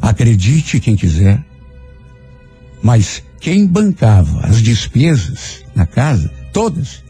Acredite 0.00 0.80
quem 0.80 0.96
quiser, 0.96 1.44
mas 2.82 3.22
quem 3.38 3.66
bancava 3.66 4.46
as 4.46 4.62
despesas 4.62 5.64
na 5.74 5.86
casa, 5.86 6.32
todas, 6.52 7.04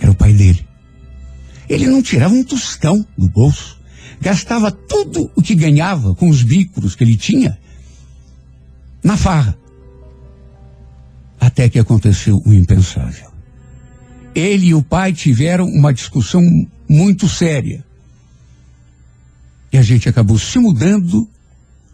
era 0.00 0.10
o 0.10 0.14
pai 0.14 0.32
dele. 0.32 0.66
Ele 1.68 1.86
não 1.86 2.02
tirava 2.02 2.34
um 2.34 2.44
tostão 2.44 3.06
do 3.16 3.28
bolso. 3.28 3.80
Gastava 4.20 4.70
tudo 4.70 5.30
o 5.34 5.42
que 5.42 5.54
ganhava 5.54 6.14
com 6.14 6.28
os 6.28 6.42
bicos 6.42 6.94
que 6.94 7.04
ele 7.04 7.16
tinha 7.16 7.58
na 9.02 9.16
farra. 9.16 9.56
Até 11.38 11.68
que 11.68 11.78
aconteceu 11.78 12.42
o 12.44 12.52
impensável. 12.52 13.35
Ele 14.36 14.66
e 14.66 14.74
o 14.74 14.82
pai 14.82 15.14
tiveram 15.14 15.64
uma 15.64 15.94
discussão 15.94 16.42
muito 16.86 17.26
séria. 17.26 17.82
E 19.72 19.78
a 19.78 19.82
gente 19.82 20.10
acabou 20.10 20.38
se 20.38 20.58
mudando 20.58 21.26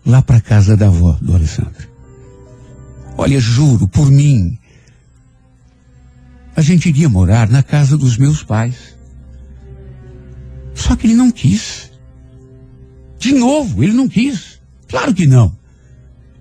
lá 0.04 0.20
para 0.20 0.40
casa 0.40 0.76
da 0.76 0.88
avó 0.88 1.16
do 1.22 1.36
Alessandro. 1.36 1.88
Olha, 3.16 3.38
juro, 3.38 3.86
por 3.86 4.10
mim, 4.10 4.58
a 6.56 6.60
gente 6.60 6.88
iria 6.88 7.08
morar 7.08 7.48
na 7.48 7.62
casa 7.62 7.96
dos 7.96 8.16
meus 8.16 8.42
pais. 8.42 8.96
Só 10.74 10.96
que 10.96 11.06
ele 11.06 11.14
não 11.14 11.30
quis. 11.30 11.92
De 13.20 13.32
novo, 13.34 13.84
ele 13.84 13.92
não 13.92 14.08
quis. 14.08 14.60
Claro 14.88 15.14
que 15.14 15.28
não. 15.28 15.56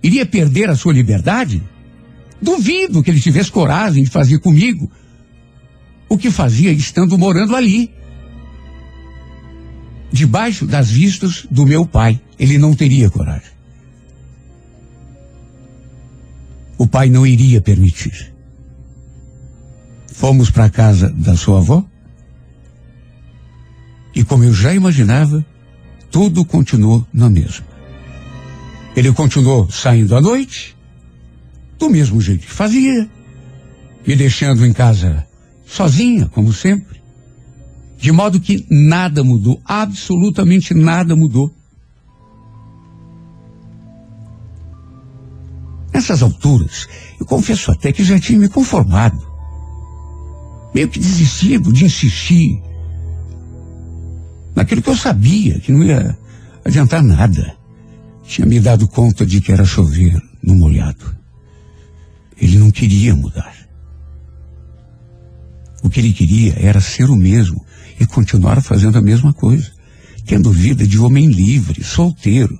Iria 0.01 0.25
perder 0.25 0.67
a 0.67 0.75
sua 0.75 0.93
liberdade? 0.93 1.61
Duvido 2.41 3.03
que 3.03 3.11
ele 3.11 3.21
tivesse 3.21 3.51
coragem 3.51 4.03
de 4.03 4.09
fazer 4.09 4.39
comigo 4.39 4.91
o 6.11 6.17
que 6.17 6.29
fazia 6.29 6.71
estando 6.71 7.17
morando 7.17 7.55
ali. 7.55 7.91
Debaixo 10.11 10.67
das 10.67 10.91
vistas 10.91 11.47
do 11.49 11.65
meu 11.65 11.85
pai. 11.85 12.19
Ele 12.37 12.57
não 12.57 12.75
teria 12.75 13.09
coragem. 13.09 13.51
o 16.81 16.87
pai 16.87 17.09
não 17.09 17.27
iria 17.27 17.61
permitir. 17.61 18.33
Fomos 20.11 20.49
para 20.49 20.65
a 20.65 20.69
casa 20.69 21.11
da 21.11 21.37
sua 21.37 21.59
avó 21.59 21.85
e, 24.15 24.23
como 24.23 24.43
eu 24.43 24.51
já 24.51 24.73
imaginava, 24.73 25.45
tudo 26.09 26.43
continuou 26.43 27.05
na 27.13 27.29
mesma. 27.29 27.67
Ele 28.95 29.13
continuou 29.13 29.69
saindo 29.69 30.15
à 30.15 30.21
noite, 30.21 30.75
do 31.77 31.87
mesmo 31.87 32.19
jeito 32.19 32.47
que 32.47 32.51
fazia, 32.51 33.07
me 34.05 34.15
deixando 34.15 34.65
em 34.65 34.73
casa 34.73 35.27
sozinha, 35.71 36.27
como 36.27 36.51
sempre. 36.51 37.01
De 37.97 38.11
modo 38.11 38.39
que 38.39 38.65
nada 38.69 39.23
mudou, 39.23 39.61
absolutamente 39.63 40.73
nada 40.73 41.15
mudou. 41.15 41.53
Nessas 45.93 46.21
alturas, 46.21 46.87
eu 47.19 47.25
confesso 47.25 47.71
até 47.71 47.91
que 47.91 48.03
já 48.03 48.19
tinha 48.19 48.39
me 48.39 48.49
conformado. 48.49 49.21
Meio 50.73 50.89
que 50.89 50.99
desistido 50.99 51.71
de 51.71 51.85
insistir 51.85 52.61
naquilo 54.55 54.81
que 54.81 54.89
eu 54.89 54.95
sabia 54.95 55.59
que 55.59 55.71
não 55.71 55.83
ia 55.83 56.17
adiantar 56.65 57.03
nada. 57.03 57.55
Tinha 58.23 58.47
me 58.47 58.59
dado 58.59 58.87
conta 58.87 59.25
de 59.25 59.41
que 59.41 59.51
era 59.51 59.65
chover 59.65 60.19
no 60.41 60.55
molhado. 60.55 61.15
Ele 62.37 62.57
não 62.57 62.71
queria 62.71 63.15
mudar. 63.15 63.60
O 65.81 65.89
que 65.89 65.99
ele 65.99 66.13
queria 66.13 66.55
era 66.57 66.79
ser 66.79 67.09
o 67.09 67.15
mesmo 67.15 67.65
e 67.99 68.05
continuar 68.05 68.61
fazendo 68.61 68.97
a 68.97 69.01
mesma 69.01 69.33
coisa, 69.33 69.71
tendo 70.25 70.51
vida 70.51 70.87
de 70.87 70.99
homem 70.99 71.27
livre, 71.27 71.83
solteiro, 71.83 72.57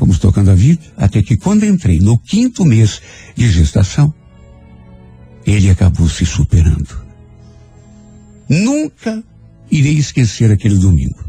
Fomos 0.00 0.18
tocando 0.18 0.50
a 0.50 0.54
vida 0.54 0.80
até 0.96 1.22
que 1.22 1.36
quando 1.36 1.66
entrei 1.66 1.98
no 1.98 2.18
quinto 2.18 2.64
mês 2.64 3.02
de 3.36 3.50
gestação, 3.50 4.14
ele 5.44 5.68
acabou 5.68 6.08
se 6.08 6.24
superando. 6.24 7.04
Nunca 8.48 9.22
irei 9.70 9.98
esquecer 9.98 10.50
aquele 10.50 10.78
domingo. 10.78 11.22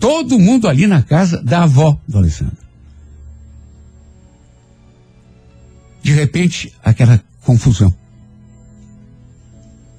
Todo 0.00 0.38
mundo 0.38 0.66
ali 0.66 0.86
na 0.86 1.02
casa 1.02 1.42
da 1.42 1.64
avó 1.64 2.00
do 2.08 2.16
Alessandro. 2.16 2.64
De 6.02 6.14
repente, 6.14 6.72
aquela 6.82 7.22
confusão. 7.42 7.94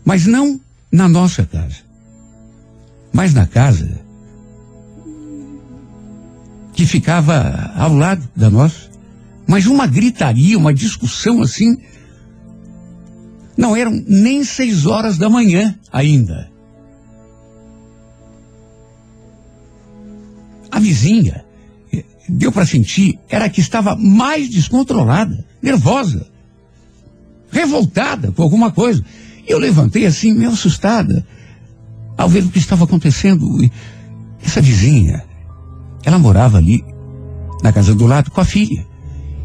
Mas 0.05 0.27
não 0.27 0.61
na 0.91 1.09
nossa 1.09 1.43
casa, 1.43 1.77
mas 3.11 3.33
na 3.33 3.47
casa 3.47 4.05
que 6.75 6.85
ficava 6.85 7.71
ao 7.75 7.93
lado 7.93 8.29
da 8.35 8.49
nossa. 8.49 8.89
Mas 9.47 9.65
uma 9.65 9.87
gritaria, 9.87 10.57
uma 10.57 10.73
discussão 10.73 11.41
assim. 11.41 11.77
Não 13.57 13.75
eram 13.75 14.03
nem 14.05 14.43
seis 14.43 14.85
horas 14.85 15.17
da 15.17 15.29
manhã 15.29 15.73
ainda. 15.91 16.51
A 20.69 20.79
vizinha, 20.79 21.45
eh, 21.93 22.03
deu 22.27 22.51
para 22.51 22.65
sentir, 22.65 23.17
era 23.29 23.49
que 23.49 23.61
estava 23.61 23.95
mais 23.95 24.49
descontrolada, 24.49 25.45
nervosa, 25.61 26.27
revoltada 27.49 28.33
com 28.33 28.43
alguma 28.43 28.71
coisa. 28.71 29.05
Eu 29.47 29.59
levantei 29.59 30.05
assim, 30.05 30.33
meio 30.33 30.51
assustada, 30.51 31.25
ao 32.17 32.29
ver 32.29 32.43
o 32.43 32.49
que 32.49 32.57
estava 32.57 32.83
acontecendo. 32.85 33.47
Essa 34.43 34.61
vizinha, 34.61 35.23
ela 36.03 36.17
morava 36.17 36.57
ali, 36.57 36.83
na 37.63 37.71
casa 37.71 37.93
do 37.93 38.07
lado, 38.07 38.31
com 38.31 38.41
a 38.41 38.45
filha. 38.45 38.85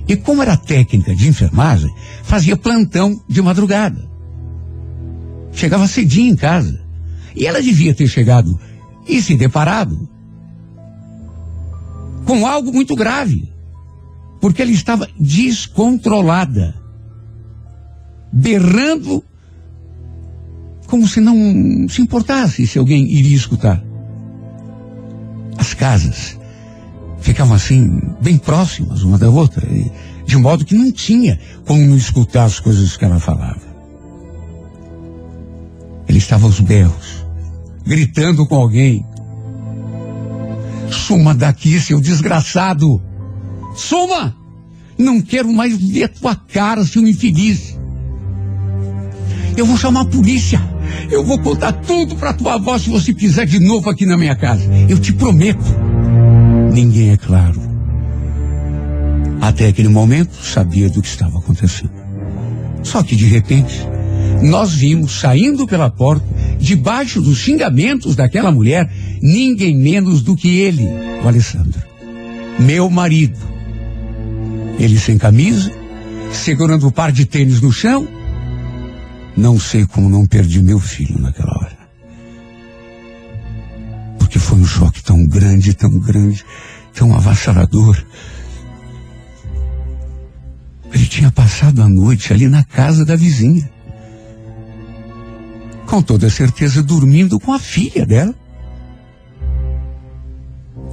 E 0.08 0.16
como 0.16 0.42
era 0.42 0.56
técnica 0.56 1.14
de 1.14 1.28
enfermagem, 1.28 1.94
fazia 2.22 2.56
plantão 2.56 3.22
de 3.28 3.40
madrugada. 3.40 4.08
Chegava 5.52 5.86
cedinho 5.86 6.32
em 6.32 6.36
casa. 6.36 6.80
E 7.34 7.46
ela 7.46 7.62
devia 7.62 7.94
ter 7.94 8.08
chegado 8.08 8.58
e 9.06 9.22
se 9.22 9.36
deparado 9.36 10.08
com 12.24 12.46
algo 12.46 12.72
muito 12.72 12.94
grave. 12.96 13.52
Porque 14.40 14.62
ela 14.62 14.70
estava 14.70 15.08
descontrolada. 15.18 16.74
Berrando 18.32 19.24
como 20.90 21.06
se 21.06 21.20
não 21.20 21.88
se 21.88 22.02
importasse 22.02 22.66
se 22.66 22.78
alguém 22.78 23.06
iria 23.06 23.36
escutar. 23.36 23.80
As 25.56 25.72
casas 25.72 26.36
ficavam 27.20 27.54
assim, 27.54 28.02
bem 28.20 28.36
próximas 28.36 29.02
uma 29.02 29.16
da 29.16 29.30
outra, 29.30 29.66
de 30.26 30.36
modo 30.36 30.64
que 30.64 30.74
não 30.74 30.90
tinha 30.90 31.38
como 31.64 31.94
escutar 31.94 32.44
as 32.44 32.58
coisas 32.58 32.96
que 32.96 33.04
ela 33.04 33.20
falava. 33.20 33.70
Ele 36.08 36.18
estava 36.18 36.44
aos 36.46 36.58
berros, 36.58 37.24
gritando 37.86 38.44
com 38.44 38.56
alguém. 38.56 39.06
Suma 40.90 41.32
daqui, 41.32 41.78
seu 41.78 42.00
desgraçado! 42.00 43.00
Suma! 43.76 44.34
Não 44.98 45.20
quero 45.20 45.52
mais 45.52 45.76
ver 45.76 46.08
tua 46.08 46.34
cara, 46.34 46.84
seu 46.84 47.06
infeliz. 47.06 47.78
Eu 49.56 49.64
vou 49.64 49.76
chamar 49.76 50.00
a 50.00 50.06
polícia. 50.06 50.60
Eu 51.10 51.24
vou 51.24 51.38
contar 51.38 51.72
tudo 51.72 52.16
para 52.16 52.32
tua 52.32 52.54
avó 52.54 52.78
se 52.78 52.90
você 52.90 53.12
pisar 53.12 53.46
de 53.46 53.58
novo 53.58 53.90
aqui 53.90 54.06
na 54.06 54.16
minha 54.16 54.34
casa. 54.36 54.64
Eu 54.88 54.98
te 54.98 55.12
prometo. 55.12 55.64
Ninguém, 56.72 57.10
é 57.10 57.16
claro, 57.16 57.60
até 59.40 59.68
aquele 59.68 59.88
momento 59.88 60.34
sabia 60.44 60.88
do 60.88 61.00
que 61.00 61.08
estava 61.08 61.38
acontecendo. 61.38 61.92
Só 62.82 63.02
que 63.02 63.16
de 63.16 63.24
repente, 63.24 63.74
nós 64.42 64.74
vimos 64.74 65.18
saindo 65.18 65.66
pela 65.66 65.90
porta, 65.90 66.24
debaixo 66.58 67.20
dos 67.20 67.38
xingamentos 67.38 68.14
daquela 68.14 68.52
mulher, 68.52 68.90
ninguém 69.20 69.76
menos 69.76 70.22
do 70.22 70.36
que 70.36 70.58
ele, 70.58 70.86
o 71.24 71.28
Alessandro, 71.28 71.80
meu 72.58 72.88
marido. 72.90 73.38
Ele 74.78 74.98
sem 74.98 75.18
camisa, 75.18 75.70
segurando 76.32 76.86
o 76.86 76.92
par 76.92 77.12
de 77.12 77.24
tênis 77.24 77.60
no 77.60 77.72
chão. 77.72 78.06
Não 79.40 79.58
sei 79.58 79.86
como 79.86 80.10
não 80.10 80.26
perdi 80.26 80.62
meu 80.62 80.78
filho 80.78 81.18
naquela 81.18 81.50
hora. 81.56 81.78
Porque 84.18 84.38
foi 84.38 84.58
um 84.58 84.66
choque 84.66 85.02
tão 85.02 85.26
grande, 85.26 85.72
tão 85.72 85.98
grande, 85.98 86.44
tão 86.92 87.14
avassalador. 87.14 88.04
Ele 90.92 91.06
tinha 91.06 91.30
passado 91.30 91.80
a 91.80 91.88
noite 91.88 92.34
ali 92.34 92.48
na 92.48 92.62
casa 92.62 93.02
da 93.02 93.16
vizinha. 93.16 93.66
Com 95.86 96.02
toda 96.02 96.28
certeza 96.28 96.82
dormindo 96.82 97.40
com 97.40 97.54
a 97.54 97.58
filha 97.58 98.04
dela. 98.04 98.34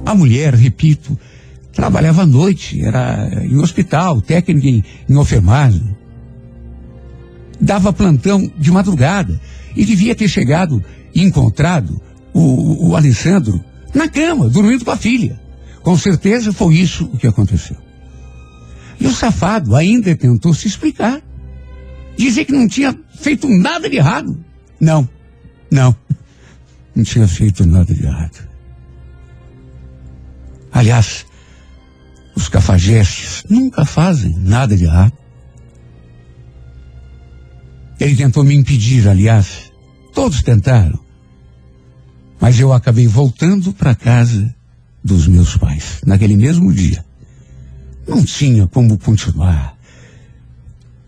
A 0.06 0.14
mulher, 0.14 0.54
repito, 0.54 1.20
trabalhava 1.70 2.22
à 2.22 2.26
noite, 2.26 2.82
era 2.82 3.44
em 3.44 3.58
hospital, 3.58 4.22
técnica 4.22 4.66
em, 4.66 4.82
em 5.06 5.20
enfermagem. 5.20 5.97
Dava 7.60 7.92
plantão 7.92 8.50
de 8.56 8.70
madrugada 8.70 9.40
e 9.74 9.84
devia 9.84 10.14
ter 10.14 10.28
chegado 10.28 10.82
e 11.14 11.22
encontrado 11.22 12.00
o, 12.32 12.90
o 12.90 12.96
Alessandro 12.96 13.62
na 13.94 14.08
cama, 14.08 14.48
dormindo 14.48 14.84
com 14.84 14.90
a 14.90 14.96
filha. 14.96 15.40
Com 15.82 15.96
certeza 15.96 16.52
foi 16.52 16.74
isso 16.74 17.04
o 17.12 17.16
que 17.16 17.26
aconteceu. 17.26 17.76
E 19.00 19.06
o 19.06 19.12
safado 19.12 19.74
ainda 19.74 20.14
tentou 20.16 20.52
se 20.52 20.66
explicar. 20.66 21.20
Dizer 22.16 22.44
que 22.44 22.52
não 22.52 22.66
tinha 22.66 22.98
feito 23.14 23.48
nada 23.48 23.88
de 23.88 23.96
errado. 23.96 24.38
Não, 24.80 25.08
não. 25.70 25.94
Não 26.94 27.04
tinha 27.04 27.28
feito 27.28 27.64
nada 27.64 27.94
de 27.94 28.04
errado. 28.04 28.48
Aliás, 30.72 31.24
os 32.36 32.48
cafajestes 32.48 33.44
nunca 33.48 33.84
fazem 33.84 34.36
nada 34.38 34.76
de 34.76 34.84
errado. 34.84 35.17
Ele 37.98 38.14
tentou 38.14 38.44
me 38.44 38.54
impedir, 38.54 39.08
aliás. 39.08 39.72
Todos 40.14 40.42
tentaram. 40.42 40.98
Mas 42.40 42.58
eu 42.60 42.72
acabei 42.72 43.06
voltando 43.06 43.72
para 43.72 43.94
casa 43.94 44.54
dos 45.02 45.26
meus 45.26 45.56
pais, 45.56 46.00
naquele 46.06 46.36
mesmo 46.36 46.72
dia. 46.72 47.04
Não 48.06 48.24
tinha 48.24 48.66
como 48.66 48.98
continuar 48.98 49.76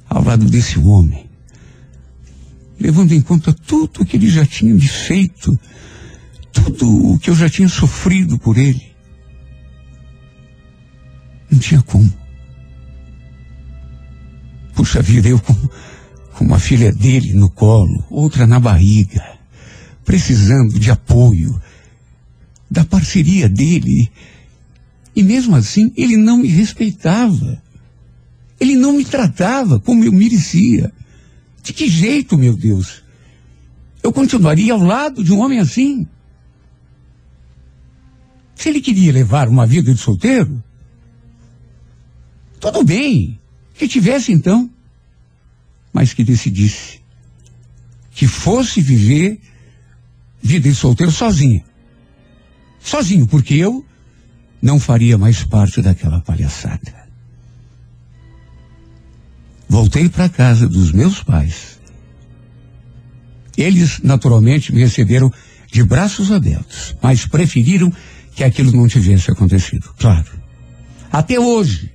ao 0.08 0.24
lado 0.24 0.44
desse 0.46 0.78
homem, 0.78 1.30
levando 2.78 3.12
em 3.12 3.20
conta 3.20 3.52
tudo 3.52 4.02
o 4.02 4.04
que 4.04 4.16
ele 4.16 4.28
já 4.28 4.44
tinha 4.44 4.74
me 4.74 4.86
feito, 4.86 5.58
tudo 6.52 7.12
o 7.12 7.18
que 7.18 7.30
eu 7.30 7.34
já 7.36 7.48
tinha 7.48 7.68
sofrido 7.68 8.38
por 8.38 8.58
ele. 8.58 8.90
Não 11.50 11.58
tinha 11.58 11.80
como. 11.82 12.12
Puxa 14.74 15.00
vida, 15.00 15.28
eu 15.28 15.38
com, 15.38 15.54
com 15.54 15.68
uma 16.40 16.58
filha 16.58 16.92
dele 16.92 17.32
no 17.34 17.50
colo, 17.50 18.04
outra 18.10 18.46
na 18.46 18.58
barriga, 18.58 19.38
precisando 20.04 20.78
de 20.78 20.90
apoio, 20.90 21.60
da 22.70 22.84
parceria 22.84 23.48
dele. 23.48 24.10
E 25.14 25.22
mesmo 25.22 25.56
assim, 25.56 25.92
ele 25.96 26.16
não 26.16 26.38
me 26.38 26.48
respeitava. 26.48 27.62
Ele 28.58 28.76
não 28.76 28.92
me 28.92 29.04
tratava 29.04 29.80
como 29.80 30.04
eu 30.04 30.12
merecia. 30.12 30.92
De 31.62 31.72
que 31.72 31.88
jeito, 31.88 32.38
meu 32.38 32.56
Deus? 32.56 33.02
Eu 34.02 34.12
continuaria 34.12 34.72
ao 34.72 34.80
lado 34.80 35.22
de 35.22 35.32
um 35.32 35.40
homem 35.40 35.58
assim? 35.58 36.06
Se 38.54 38.68
ele 38.68 38.80
queria 38.80 39.12
levar 39.12 39.48
uma 39.48 39.66
vida 39.66 39.92
de 39.92 40.00
solteiro, 40.00 40.62
tudo 42.60 42.84
bem, 42.84 43.38
que 43.74 43.88
tivesse 43.88 44.32
então, 44.32 44.70
mas 45.92 46.12
que 46.12 46.24
decidisse 46.24 47.00
que 48.12 48.26
fosse 48.26 48.80
viver 48.80 49.40
vida 50.42 50.68
de 50.68 50.74
solteiro 50.74 51.12
sozinha. 51.12 51.64
Sozinho, 52.80 53.26
porque 53.26 53.54
eu 53.54 53.84
não 54.60 54.78
faria 54.78 55.16
mais 55.16 55.44
parte 55.44 55.80
daquela 55.80 56.20
palhaçada. 56.20 57.00
Voltei 59.68 60.08
para 60.08 60.28
casa 60.28 60.68
dos 60.68 60.92
meus 60.92 61.22
pais. 61.22 61.78
Eles, 63.56 64.00
naturalmente, 64.02 64.72
me 64.72 64.80
receberam 64.80 65.32
de 65.70 65.82
braços 65.84 66.32
abertos, 66.32 66.96
mas 67.00 67.26
preferiram 67.26 67.92
que 68.34 68.42
aquilo 68.42 68.72
não 68.72 68.88
tivesse 68.88 69.30
acontecido. 69.30 69.94
Claro. 69.98 70.26
Até 71.12 71.38
hoje, 71.38 71.92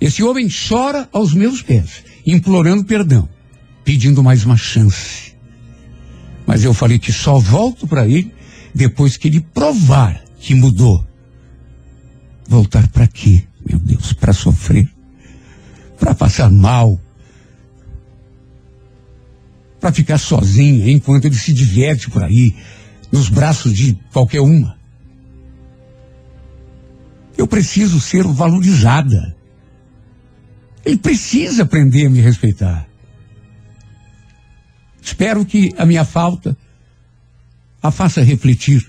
esse 0.00 0.22
homem 0.22 0.48
chora 0.48 1.08
aos 1.12 1.32
meus 1.32 1.62
pés, 1.62 2.04
implorando 2.26 2.84
perdão, 2.84 3.28
pedindo 3.84 4.22
mais 4.22 4.44
uma 4.44 4.56
chance. 4.56 5.34
Mas 6.46 6.64
eu 6.64 6.74
falei 6.74 6.98
que 6.98 7.12
só 7.12 7.38
volto 7.38 7.86
para 7.86 8.06
ele 8.06 8.32
depois 8.74 9.16
que 9.16 9.28
ele 9.28 9.40
provar 9.40 10.22
que 10.38 10.54
mudou. 10.54 11.04
Voltar 12.46 12.86
para 12.88 13.06
quê, 13.06 13.44
meu 13.68 13.78
Deus? 13.78 14.12
Para 14.12 14.32
sofrer? 14.32 14.88
Para 15.98 16.14
passar 16.14 16.50
mal? 16.50 17.00
Para 19.80 19.92
ficar 19.92 20.18
sozinho 20.18 20.88
enquanto 20.88 21.24
ele 21.24 21.34
se 21.34 21.52
diverte 21.52 22.10
por 22.10 22.22
aí, 22.22 22.54
nos 23.10 23.28
braços 23.28 23.72
de 23.72 23.94
qualquer 24.12 24.40
uma? 24.40 24.76
Eu 27.36 27.46
preciso 27.46 28.00
ser 28.00 28.24
valorizada. 28.24 29.35
Ele 30.86 30.98
precisa 30.98 31.64
aprender 31.64 32.06
a 32.06 32.10
me 32.10 32.20
respeitar. 32.20 32.86
Espero 35.02 35.44
que 35.44 35.74
a 35.76 35.84
minha 35.84 36.04
falta 36.04 36.56
a 37.82 37.90
faça 37.90 38.22
refletir, 38.22 38.86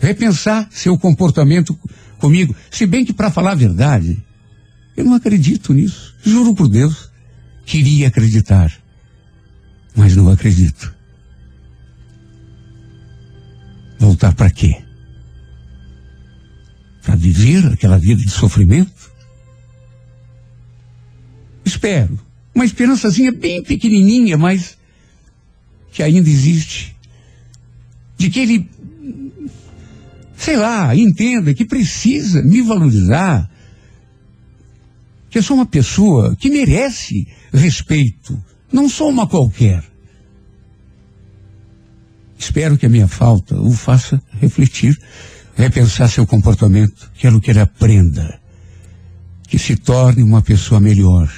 repensar 0.00 0.66
seu 0.70 0.98
comportamento 0.98 1.78
comigo. 2.18 2.56
Se 2.70 2.86
bem 2.86 3.04
que, 3.04 3.12
para 3.12 3.30
falar 3.30 3.52
a 3.52 3.56
verdade, 3.56 4.24
eu 4.96 5.04
não 5.04 5.12
acredito 5.12 5.74
nisso. 5.74 6.14
Juro 6.22 6.54
por 6.54 6.66
Deus. 6.66 7.10
Queria 7.66 8.08
acreditar, 8.08 8.72
mas 9.94 10.16
não 10.16 10.30
acredito. 10.30 10.94
Voltar 13.98 14.34
para 14.34 14.50
quê? 14.50 14.82
Para 17.02 17.16
viver 17.16 17.66
aquela 17.66 17.98
vida 17.98 18.22
de 18.22 18.30
sofrimento? 18.30 18.93
Espero. 21.64 22.18
Uma 22.54 22.64
esperançazinha 22.64 23.32
bem 23.32 23.62
pequenininha, 23.62 24.38
mas 24.38 24.78
que 25.90 26.02
ainda 26.02 26.28
existe. 26.28 26.94
De 28.16 28.30
que 28.30 28.40
ele, 28.40 28.70
sei 30.36 30.56
lá, 30.56 30.94
entenda 30.94 31.54
que 31.54 31.64
precisa 31.64 32.42
me 32.42 32.62
valorizar. 32.62 33.50
Que 35.30 35.38
eu 35.38 35.42
sou 35.42 35.56
uma 35.56 35.66
pessoa 35.66 36.36
que 36.36 36.50
merece 36.50 37.26
respeito. 37.52 38.40
Não 38.72 38.88
sou 38.88 39.08
uma 39.08 39.26
qualquer. 39.26 39.82
Espero 42.38 42.76
que 42.76 42.86
a 42.86 42.90
minha 42.90 43.08
falta 43.08 43.56
o 43.56 43.72
faça 43.72 44.22
refletir, 44.40 44.96
repensar 45.56 46.08
seu 46.08 46.26
comportamento. 46.26 47.10
Quero 47.14 47.40
que 47.40 47.50
ele 47.50 47.60
aprenda. 47.60 48.40
Que 49.48 49.58
se 49.58 49.76
torne 49.76 50.22
uma 50.22 50.42
pessoa 50.42 50.80
melhor 50.80 51.32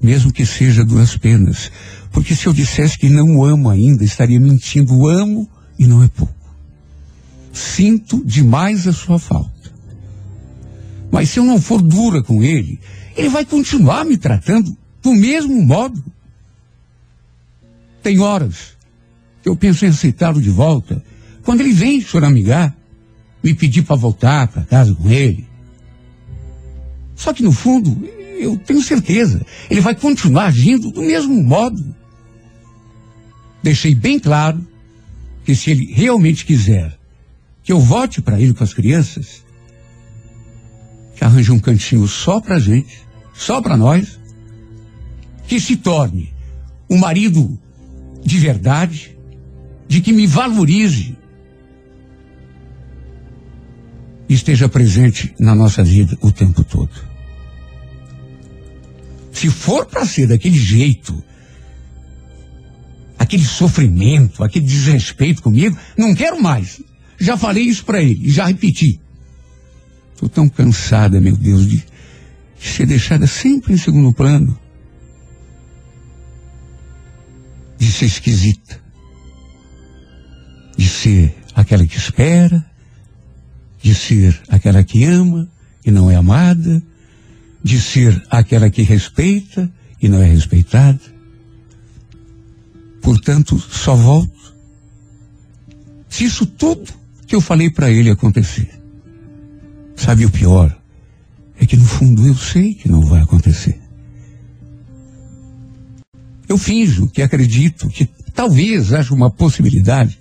mesmo 0.00 0.32
que 0.32 0.46
seja 0.46 0.84
duas 0.84 1.16
penas. 1.16 1.70
Porque 2.12 2.34
se 2.34 2.46
eu 2.46 2.52
dissesse 2.52 2.98
que 2.98 3.08
não 3.08 3.42
amo 3.44 3.68
ainda, 3.68 4.04
estaria 4.04 4.40
mentindo. 4.40 5.08
Amo 5.08 5.48
e 5.78 5.86
não 5.86 6.02
é 6.02 6.08
pouco. 6.08 6.34
Sinto 7.52 8.24
demais 8.24 8.86
a 8.86 8.92
sua 8.92 9.18
falta. 9.18 9.52
Mas 11.10 11.30
se 11.30 11.38
eu 11.38 11.44
não 11.44 11.60
for 11.60 11.82
dura 11.82 12.22
com 12.22 12.42
ele, 12.42 12.80
ele 13.16 13.28
vai 13.28 13.44
continuar 13.44 14.04
me 14.04 14.16
tratando 14.16 14.76
do 15.02 15.12
mesmo 15.12 15.60
modo. 15.62 16.02
Tem 18.02 18.20
horas 18.20 18.76
que 19.42 19.48
eu 19.48 19.56
penso 19.56 19.84
em 19.84 19.88
aceitá-lo 19.88 20.40
de 20.40 20.50
volta, 20.50 21.02
quando 21.42 21.60
ele 21.60 21.72
vem 21.72 22.00
choramingar, 22.00 22.76
me 23.42 23.54
pedir 23.54 23.82
para 23.82 23.96
voltar 23.96 24.48
para 24.48 24.64
casa 24.64 24.94
com 24.94 25.10
ele. 25.10 25.48
Só 27.14 27.32
que 27.32 27.42
no 27.42 27.52
fundo, 27.52 28.08
eu 28.38 28.56
tenho 28.56 28.82
certeza. 28.82 29.44
Ele 29.70 29.80
vai 29.80 29.94
continuar 29.94 30.46
agindo 30.46 30.90
do 30.90 31.02
mesmo 31.02 31.42
modo. 31.42 31.94
Deixei 33.62 33.94
bem 33.94 34.18
claro 34.18 34.66
que 35.44 35.54
se 35.54 35.70
ele 35.70 35.92
realmente 35.92 36.44
quiser 36.44 36.98
que 37.62 37.72
eu 37.72 37.80
volte 37.80 38.22
para 38.22 38.40
ele 38.40 38.54
com 38.54 38.64
as 38.64 38.72
crianças, 38.72 39.44
que 41.14 41.24
arranje 41.24 41.52
um 41.52 41.58
cantinho 41.58 42.06
só 42.06 42.40
para 42.40 42.58
gente, 42.58 43.00
só 43.34 43.60
para 43.60 43.76
nós, 43.76 44.18
que 45.46 45.60
se 45.60 45.76
torne 45.76 46.32
um 46.88 46.98
marido 46.98 47.58
de 48.24 48.38
verdade, 48.38 49.16
de 49.86 50.00
que 50.00 50.12
me 50.12 50.26
valorize, 50.26 51.16
esteja 54.28 54.68
presente 54.68 55.34
na 55.38 55.54
nossa 55.54 55.82
vida 55.82 56.16
o 56.20 56.30
tempo 56.30 56.62
todo. 56.62 57.07
Se 59.38 59.48
for 59.50 59.86
para 59.86 60.04
ser 60.04 60.26
daquele 60.26 60.58
jeito, 60.58 61.22
aquele 63.16 63.44
sofrimento, 63.44 64.42
aquele 64.42 64.66
desrespeito 64.66 65.42
comigo, 65.42 65.78
não 65.96 66.12
quero 66.12 66.42
mais. 66.42 66.82
Já 67.20 67.36
falei 67.36 67.62
isso 67.62 67.84
para 67.84 68.02
ele, 68.02 68.28
já 68.28 68.46
repeti. 68.46 69.00
Estou 70.12 70.28
tão 70.28 70.48
cansada, 70.48 71.20
meu 71.20 71.36
Deus, 71.36 71.68
de 71.68 71.84
ser 72.58 72.84
deixada 72.84 73.28
sempre 73.28 73.74
em 73.74 73.76
segundo 73.76 74.12
plano. 74.12 74.58
De 77.78 77.92
ser 77.92 78.06
esquisita. 78.06 78.82
De 80.76 80.88
ser 80.88 81.32
aquela 81.54 81.86
que 81.86 81.96
espera. 81.96 82.66
De 83.80 83.94
ser 83.94 84.36
aquela 84.48 84.82
que 84.82 85.04
ama 85.04 85.48
e 85.86 85.92
não 85.92 86.10
é 86.10 86.16
amada. 86.16 86.82
De 87.68 87.78
ser 87.78 88.24
aquela 88.30 88.70
que 88.70 88.80
respeita 88.80 89.70
e 90.00 90.08
não 90.08 90.22
é 90.22 90.24
respeitada. 90.24 90.98
Portanto, 93.02 93.58
só 93.58 93.94
volto 93.94 94.54
se 96.08 96.24
isso 96.24 96.46
tudo 96.46 96.90
que 97.26 97.34
eu 97.34 97.42
falei 97.42 97.68
para 97.68 97.90
ele 97.90 98.08
acontecer. 98.08 98.70
Sabe 99.94 100.24
o 100.24 100.30
pior? 100.30 100.74
É 101.60 101.66
que 101.66 101.76
no 101.76 101.84
fundo 101.84 102.26
eu 102.26 102.34
sei 102.34 102.72
que 102.72 102.88
não 102.88 103.02
vai 103.02 103.20
acontecer. 103.20 103.78
Eu 106.48 106.56
finjo 106.56 107.06
que 107.10 107.20
acredito 107.20 107.90
que 107.90 108.08
talvez 108.32 108.94
haja 108.94 109.12
uma 109.12 109.30
possibilidade, 109.30 110.18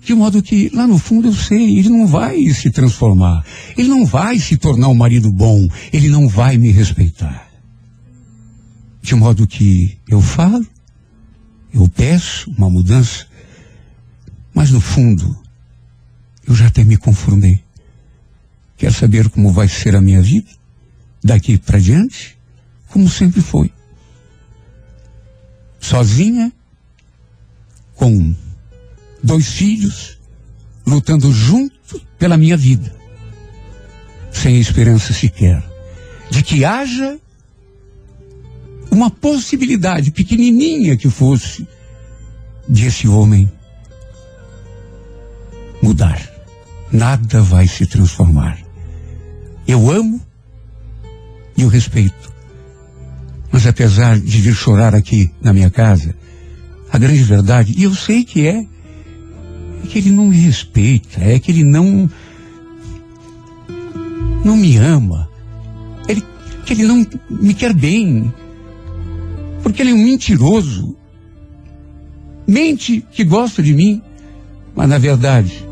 de 0.00 0.14
modo 0.14 0.42
que 0.42 0.70
lá 0.70 0.86
no 0.86 0.98
fundo 0.98 1.28
eu 1.28 1.32
sei, 1.32 1.78
ele 1.78 1.90
não 1.90 2.06
vai 2.06 2.42
se 2.50 2.70
transformar, 2.70 3.44
ele 3.76 3.88
não 3.88 4.06
vai 4.06 4.38
se 4.38 4.56
tornar 4.56 4.88
um 4.88 4.94
marido 4.94 5.30
bom, 5.30 5.68
ele 5.92 6.08
não 6.08 6.26
vai 6.26 6.56
me 6.56 6.70
respeitar. 6.70 7.48
De 9.02 9.14
modo 9.14 9.46
que 9.46 9.98
eu 10.08 10.20
falo, 10.20 10.66
eu 11.72 11.88
peço 11.88 12.50
uma 12.56 12.70
mudança, 12.70 13.26
mas 14.54 14.70
no 14.70 14.80
fundo 14.80 15.38
eu 16.46 16.54
já 16.54 16.66
até 16.66 16.82
me 16.82 16.96
conformei. 16.96 17.62
Quer 18.76 18.92
saber 18.92 19.28
como 19.28 19.52
vai 19.52 19.68
ser 19.68 19.94
a 19.94 20.00
minha 20.00 20.22
vida? 20.22 20.48
Daqui 21.22 21.58
para 21.58 21.78
diante? 21.78 22.38
Como 22.88 23.08
sempre 23.08 23.42
foi. 23.42 23.70
Sozinha, 25.78 26.50
com 27.94 28.34
dois 29.22 29.48
filhos, 29.48 30.18
lutando 30.86 31.32
junto 31.32 32.00
pela 32.18 32.36
minha 32.36 32.56
vida. 32.56 32.94
Sem 34.32 34.58
esperança 34.60 35.12
sequer 35.12 35.62
de 36.30 36.42
que 36.42 36.64
haja 36.64 37.18
uma 38.90 39.10
possibilidade 39.10 40.10
pequenininha 40.10 40.96
que 40.96 41.10
fosse 41.10 41.66
de 42.68 42.86
esse 42.86 43.08
homem 43.08 43.50
mudar. 45.82 46.20
Nada 46.92 47.42
vai 47.42 47.66
se 47.66 47.86
transformar. 47.86 48.58
Eu 49.66 49.90
amo 49.90 50.20
e 51.56 51.64
o 51.64 51.68
respeito. 51.68 52.32
Mas 53.52 53.66
apesar 53.66 54.18
de 54.18 54.40
vir 54.40 54.54
chorar 54.54 54.94
aqui 54.94 55.30
na 55.40 55.52
minha 55.52 55.70
casa, 55.70 56.14
a 56.92 56.98
grande 56.98 57.22
verdade, 57.22 57.74
e 57.76 57.84
eu 57.84 57.94
sei 57.94 58.24
que 58.24 58.46
é, 58.46 58.66
é 59.82 59.86
que 59.86 59.98
ele 59.98 60.10
não 60.10 60.26
me 60.26 60.36
respeita, 60.36 61.20
é 61.20 61.38
que 61.38 61.50
ele 61.50 61.64
não 61.64 62.08
não 64.44 64.56
me 64.56 64.76
ama, 64.76 65.28
ele, 66.08 66.24
que 66.64 66.72
ele 66.72 66.84
não 66.84 67.06
me 67.28 67.52
quer 67.52 67.74
bem, 67.74 68.32
porque 69.62 69.82
ele 69.82 69.90
é 69.90 69.94
um 69.94 70.02
mentiroso. 70.02 70.96
Mente 72.46 73.04
que 73.12 73.22
gosta 73.22 73.62
de 73.62 73.74
mim, 73.74 74.02
mas 74.74 74.88
na 74.88 74.98
verdade 74.98 75.70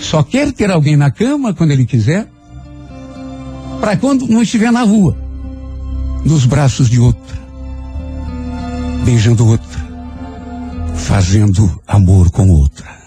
só 0.00 0.22
quer 0.22 0.50
ter 0.52 0.70
alguém 0.70 0.96
na 0.96 1.10
cama 1.10 1.52
quando 1.52 1.70
ele 1.72 1.84
quiser, 1.84 2.26
para 3.80 3.96
quando 3.96 4.26
não 4.26 4.42
estiver 4.42 4.72
na 4.72 4.82
rua, 4.82 5.16
nos 6.24 6.46
braços 6.46 6.88
de 6.88 6.98
outra, 6.98 7.38
beijando 9.04 9.46
outra, 9.46 9.80
fazendo 10.94 11.80
amor 11.86 12.30
com 12.30 12.48
outra. 12.48 12.99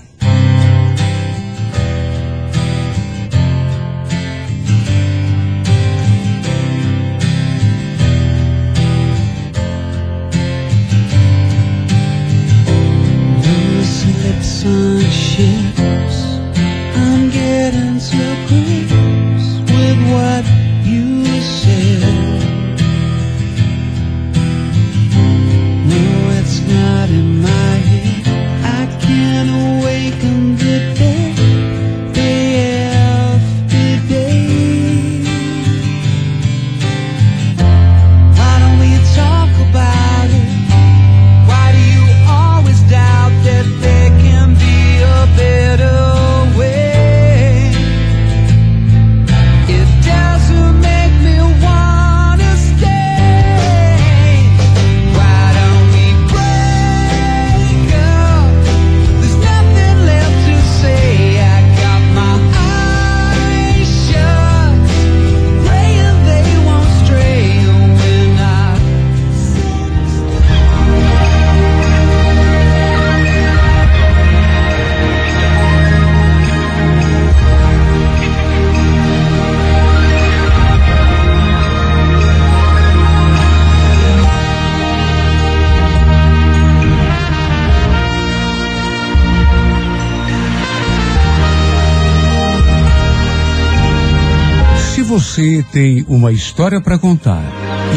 Tem 95.62 96.04
uma 96.08 96.32
história 96.32 96.82
para 96.82 96.98
contar 96.98 97.44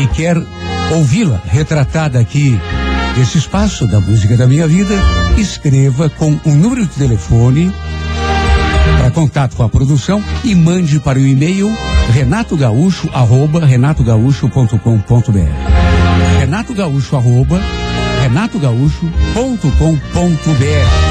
e 0.03 0.07
quer 0.09 0.37
ouvi-la 0.93 1.41
retratada 1.47 2.19
aqui 2.19 2.59
nesse 3.17 3.39
espaço 3.39 3.87
da 3.87 3.99
música 4.01 4.37
da 4.37 4.47
minha 4.47 4.69
vida, 4.69 4.95
escreva 5.39 6.11
com 6.11 6.39
um 6.45 6.55
número 6.55 6.85
de 6.85 6.93
telefone 6.93 7.73
para 8.99 9.11
contato 9.11 9.57
com 9.57 9.63
a 9.63 9.69
produção 9.69 10.23
e 10.45 10.55
mande 10.55 11.01
para 11.01 11.19
o 11.19 11.27
e-mail 11.27 11.75
Renato 12.13 12.57
Gaúcho 12.57 13.09
arroba 13.13 13.65
renatogaúcho.com.br 13.65 16.39
Renato 16.39 16.75
Gaúcho 16.75 17.17
arroba 17.17 17.61
renatogaúcho.com.br 18.23 21.06